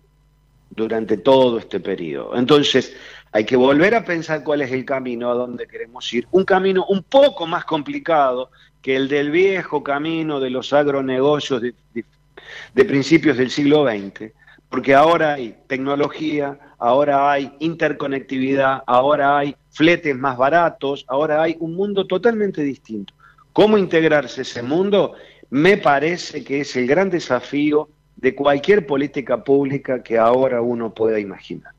durante 0.70 1.18
todo 1.18 1.60
este 1.60 1.82
periodo. 1.82 2.38
Entonces, 2.38 2.96
hay 3.34 3.44
que 3.44 3.58
volver 3.58 3.94
a 3.96 4.06
pensar 4.06 4.46
cuál 4.46 4.62
es 4.62 4.72
el 4.72 4.86
camino 4.86 5.30
a 5.30 5.34
donde 5.34 5.68
queremos 5.68 6.12
ir. 6.14 6.26
Un 6.32 6.46
camino 6.46 6.86
un 6.88 7.04
poco 7.04 7.46
más 7.46 7.66
complicado 7.66 8.50
que 8.82 8.96
el 8.96 9.10
del 9.10 9.30
viejo 9.30 9.84
camino 9.84 10.40
de 10.40 10.52
los 10.52 10.72
agronegocios 10.72 11.62
de, 11.62 11.74
de 11.94 12.86
principios 12.86 13.36
del 13.36 13.52
siglo 13.52 13.86
XX, 13.86 14.32
porque 14.70 14.96
ahora 14.96 15.34
hay 15.34 15.58
tecnología, 15.68 16.58
ahora 16.80 17.30
hay 17.30 17.52
interconectividad, 17.60 18.84
ahora 18.88 19.38
hay 19.38 19.58
fletes 19.70 20.18
más 20.18 20.38
baratos, 20.38 21.04
ahora 21.10 21.42
hay 21.42 21.58
un 21.60 21.76
mundo 21.76 22.08
totalmente 22.08 22.62
distinto. 22.62 23.15
¿Cómo 23.56 23.78
integrarse 23.78 24.42
ese 24.42 24.62
mundo? 24.62 25.14
Me 25.50 25.78
parece 25.78 26.44
que 26.44 26.60
es 26.60 26.76
el 26.76 26.88
gran 26.88 27.10
desafío 27.10 27.88
de 28.18 28.36
cualquier 28.36 28.86
política 28.86 29.46
pública 29.46 30.04
que 30.04 30.18
ahora 30.18 30.62
uno 30.62 30.94
pueda 30.94 31.22
imaginar. 31.22 31.72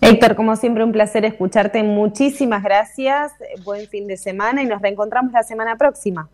Héctor, 0.00 0.34
como 0.34 0.56
siempre, 0.56 0.82
un 0.82 0.92
placer 0.92 1.26
escucharte. 1.26 1.82
Muchísimas 1.82 2.62
gracias. 2.62 3.32
Buen 3.64 3.86
fin 3.86 4.06
de 4.06 4.16
semana 4.16 4.62
y 4.62 4.66
nos 4.66 4.80
reencontramos 4.80 5.30
la 5.34 5.42
semana 5.42 5.76
próxima. 5.76 6.30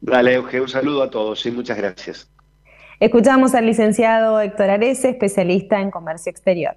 Dale, 0.00 0.32
Euge, 0.36 0.58
un 0.58 0.68
saludo 0.68 1.02
a 1.02 1.10
todos 1.10 1.44
y 1.44 1.50
muchas 1.50 1.76
gracias. 1.76 2.30
Escuchamos 2.98 3.54
al 3.54 3.66
licenciado 3.66 4.40
Héctor 4.40 4.70
Arese, 4.70 5.10
especialista 5.10 5.82
en 5.82 5.90
comercio 5.90 6.30
exterior. 6.30 6.76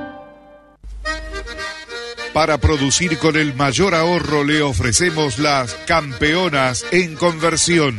Para 2.32 2.58
producir 2.58 3.18
con 3.18 3.36
el 3.36 3.54
mayor 3.54 3.94
ahorro 3.94 4.42
le 4.44 4.62
ofrecemos 4.62 5.38
las 5.38 5.74
campeonas 5.86 6.84
en 6.92 7.14
conversión. 7.16 7.98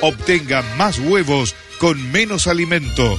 Obtenga 0.00 0.62
más 0.76 0.98
huevos 0.98 1.54
con 1.80 2.12
menos 2.12 2.46
alimento, 2.46 3.18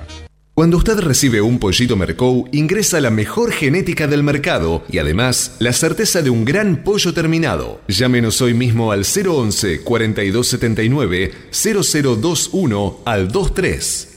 Cuando 0.61 0.77
usted 0.77 0.99
recibe 0.99 1.41
un 1.41 1.57
pollito 1.57 1.95
Mercou, 1.95 2.47
ingresa 2.51 3.01
la 3.01 3.09
mejor 3.09 3.51
genética 3.51 4.05
del 4.05 4.21
mercado 4.21 4.83
y 4.91 4.99
además 4.99 5.55
la 5.57 5.73
certeza 5.73 6.21
de 6.21 6.29
un 6.29 6.45
gran 6.45 6.83
pollo 6.83 7.15
terminado. 7.15 7.81
Llámenos 7.87 8.39
hoy 8.43 8.53
mismo 8.53 8.91
al 8.91 9.03
011 9.03 9.81
4279 9.81 11.31
0021 11.49 12.99
al 13.05 13.27
23. 13.29 14.10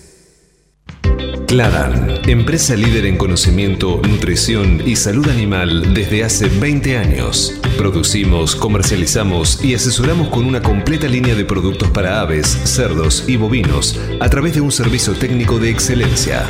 Cladan, 1.55 2.28
empresa 2.28 2.74
líder 2.74 3.07
en 3.07 3.16
conocimiento, 3.16 4.00
nutrición 4.09 4.82
y 4.84 4.96
salud 4.96 5.28
animal 5.28 5.94
desde 5.94 6.24
hace 6.24 6.48
20 6.48 6.98
años. 6.98 7.61
Producimos, 7.78 8.57
comercializamos 8.57 9.64
y 9.64 9.72
asesoramos 9.74 10.30
con 10.30 10.46
una 10.46 10.61
completa 10.62 11.07
línea 11.07 11.36
de 11.36 11.44
productos 11.44 11.90
para 11.90 12.20
aves, 12.20 12.48
cerdos 12.48 13.28
y 13.28 13.36
bovinos 13.36 14.00
a 14.20 14.28
través 14.28 14.55
de 14.55 14.62
un 14.62 14.72
servicio 14.72 15.14
técnico 15.14 15.61
de 15.61 15.70
excelencia. 15.70 16.42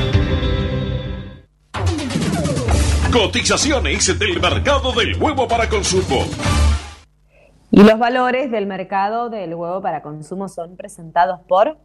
Cotizaciones 3.13 4.19
del 4.19 4.41
mercado 4.41 4.93
del 4.93 5.23
huevo 5.23 5.47
para 5.47 5.69
consumo. 5.69 6.25
Y 7.71 7.83
los 7.83 7.99
valores 7.99 8.51
del 8.51 8.67
mercado 8.67 9.29
del 9.29 9.55
huevo 9.55 9.83
para 9.83 10.01
consumo 10.01 10.49
son 10.49 10.79
presentados 10.79 11.41
por 11.47 11.77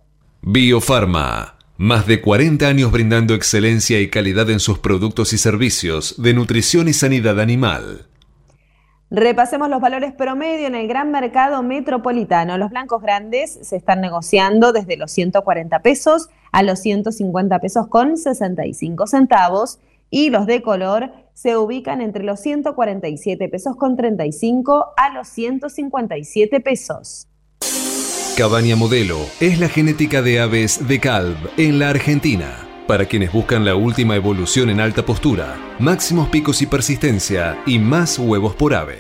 Biofarma. 0.42 1.59
Más 1.82 2.06
de 2.08 2.20
40 2.20 2.68
años 2.68 2.92
brindando 2.92 3.34
excelencia 3.34 4.02
y 4.02 4.10
calidad 4.10 4.50
en 4.50 4.60
sus 4.60 4.80
productos 4.80 5.32
y 5.32 5.38
servicios 5.38 6.22
de 6.22 6.34
nutrición 6.34 6.90
y 6.90 6.94
sanidad 6.94 7.40
animal. 7.40 8.06
Repasemos 9.10 9.70
los 9.70 9.80
valores 9.80 10.12
promedio 10.12 10.68
en 10.68 10.76
el 10.76 10.90
gran 10.90 11.10
mercado 11.10 11.64
metropolitano. 11.64 12.58
Los 12.58 12.72
blancos 12.72 13.02
grandes 13.02 13.60
se 13.62 13.78
están 13.78 14.02
negociando 14.02 14.74
desde 14.74 14.98
los 14.98 15.10
140 15.12 15.80
pesos 15.82 16.28
a 16.52 16.64
los 16.64 16.80
150 16.80 17.60
pesos 17.60 17.88
con 17.88 18.18
65 18.18 19.08
centavos 19.08 19.80
y 20.10 20.32
los 20.32 20.48
de 20.48 20.62
color 20.62 21.14
se 21.34 21.56
ubican 21.56 22.02
entre 22.02 22.26
los 22.26 22.42
147 22.42 23.48
pesos 23.48 23.78
con 23.78 23.96
35 23.96 24.88
a 24.98 25.14
los 25.14 25.30
157 25.30 26.60
pesos. 26.60 27.30
Cabaña 28.40 28.78
Modelo 28.78 29.20
es 29.42 29.60
la 29.60 29.68
genética 29.68 30.22
de 30.22 30.40
aves 30.40 30.88
de 30.88 31.02
Calv 31.02 31.36
en 31.58 31.78
la 31.78 31.90
Argentina. 31.90 32.66
Para 32.88 33.06
quienes 33.06 33.34
buscan 33.34 33.66
la 33.66 33.76
última 33.76 34.16
evolución 34.16 34.70
en 34.70 34.80
alta 34.80 35.06
postura, 35.06 35.76
máximos 35.78 36.30
picos 36.30 36.62
y 36.62 36.66
persistencia 36.66 37.62
y 37.66 37.80
más 37.80 38.18
huevos 38.18 38.56
por 38.56 38.76
ave. 38.76 39.00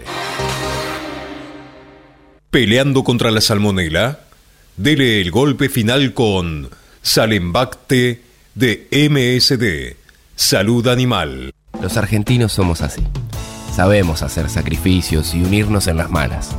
Peleando 2.51 3.05
contra 3.05 3.31
la 3.31 3.39
salmonela, 3.39 4.19
dele 4.75 5.21
el 5.21 5.31
golpe 5.31 5.69
final 5.69 6.13
con 6.13 6.69
Salembacte 7.01 8.21
de 8.55 8.89
MSD, 8.91 9.95
Salud 10.35 10.85
Animal. 10.89 11.53
Los 11.81 11.95
argentinos 11.95 12.51
somos 12.51 12.81
así. 12.81 13.03
Sabemos 13.73 14.21
hacer 14.21 14.49
sacrificios 14.49 15.33
y 15.33 15.41
unirnos 15.41 15.87
en 15.87 15.95
las 15.95 16.11
malas. 16.11 16.53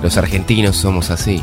Los 0.00 0.16
argentinos 0.16 0.76
somos 0.76 1.10
así 1.10 1.42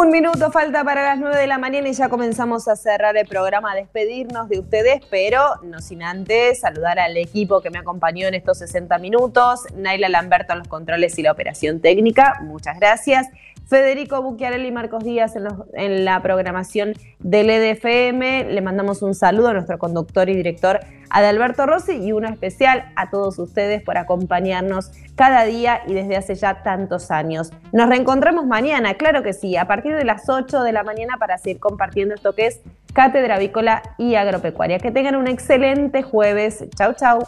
Un 0.00 0.10
minuto 0.10 0.52
falta 0.52 0.84
para 0.84 1.02
las 1.02 1.18
9 1.18 1.36
de 1.36 1.48
la 1.48 1.58
mañana 1.58 1.88
y 1.88 1.92
ya 1.92 2.08
comenzamos 2.08 2.68
a 2.68 2.76
cerrar 2.76 3.16
el 3.16 3.26
programa, 3.26 3.72
a 3.72 3.74
despedirnos 3.74 4.48
de 4.48 4.60
ustedes, 4.60 5.00
pero 5.10 5.40
no 5.64 5.80
sin 5.80 6.04
antes 6.04 6.60
saludar 6.60 7.00
al 7.00 7.16
equipo 7.16 7.60
que 7.60 7.70
me 7.70 7.80
acompañó 7.80 8.28
en 8.28 8.34
estos 8.34 8.58
60 8.58 8.96
minutos. 8.98 9.66
Naila 9.74 10.08
Lamberto 10.08 10.52
en 10.52 10.60
los 10.60 10.68
controles 10.68 11.18
y 11.18 11.22
la 11.22 11.32
operación 11.32 11.80
técnica, 11.80 12.38
muchas 12.44 12.78
gracias. 12.78 13.26
Federico 13.66 14.22
Bucchiarelli 14.22 14.68
y 14.68 14.70
Marcos 14.70 15.02
Díaz 15.02 15.34
en, 15.34 15.48
en, 15.72 16.04
la 16.04 16.22
programación 16.22 16.94
del 17.18 17.50
EDFM. 17.50 18.52
Le 18.52 18.60
mandamos 18.60 19.02
un 19.02 19.16
saludo 19.16 19.48
a 19.48 19.52
nuestro 19.52 19.78
conductor 19.78 20.28
y 20.28 20.36
director 20.36 20.78
Adalberto 21.10 21.66
Rossi 21.66 21.96
y 21.96 22.12
uno 22.12 22.28
especial 22.28 22.92
a 22.96 23.10
todos 23.10 23.38
ustedes 23.38 23.82
por 23.82 23.98
acompañarnos 23.98 24.90
cada 25.16 25.44
día 25.44 25.82
y 25.86 25.94
desde 25.94 26.16
hace 26.16 26.34
ya 26.34 26.62
tantos 26.62 27.10
años. 27.10 27.50
Nos 27.72 27.88
reencontramos 27.88 28.46
mañana, 28.46 28.94
claro 28.94 29.22
que 29.22 29.32
sí, 29.32 29.56
a 29.56 29.66
partir 29.66 29.94
de 29.96 30.04
las 30.04 30.28
8 30.28 30.62
de 30.62 30.72
la 30.72 30.84
mañana 30.84 31.16
para 31.18 31.38
seguir 31.38 31.58
compartiendo 31.58 32.14
esto 32.14 32.34
que 32.34 32.46
es 32.46 32.60
Cátedra 32.92 33.36
Avícola 33.36 33.82
y 33.98 34.14
Agropecuaria. 34.14 34.78
Que 34.78 34.90
tengan 34.90 35.16
un 35.16 35.28
excelente 35.28 36.02
jueves. 36.02 36.64
Chau, 36.76 36.94
chau. 36.94 37.20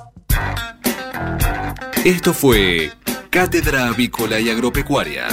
Esto 2.04 2.32
fue 2.32 2.90
Cátedra 3.30 3.86
Avícola 3.88 4.40
y 4.40 4.50
Agropecuaria, 4.50 5.28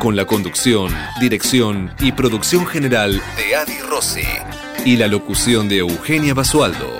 con 0.00 0.16
la 0.16 0.24
conducción, 0.24 0.90
dirección 1.20 1.94
y 2.00 2.12
producción 2.12 2.66
general 2.66 3.20
de 3.36 3.54
Adi 3.54 3.78
Rossi 3.88 4.26
y 4.84 4.96
la 4.96 5.06
locución 5.06 5.68
de 5.68 5.78
Eugenia 5.78 6.34
Basualdo. 6.34 6.98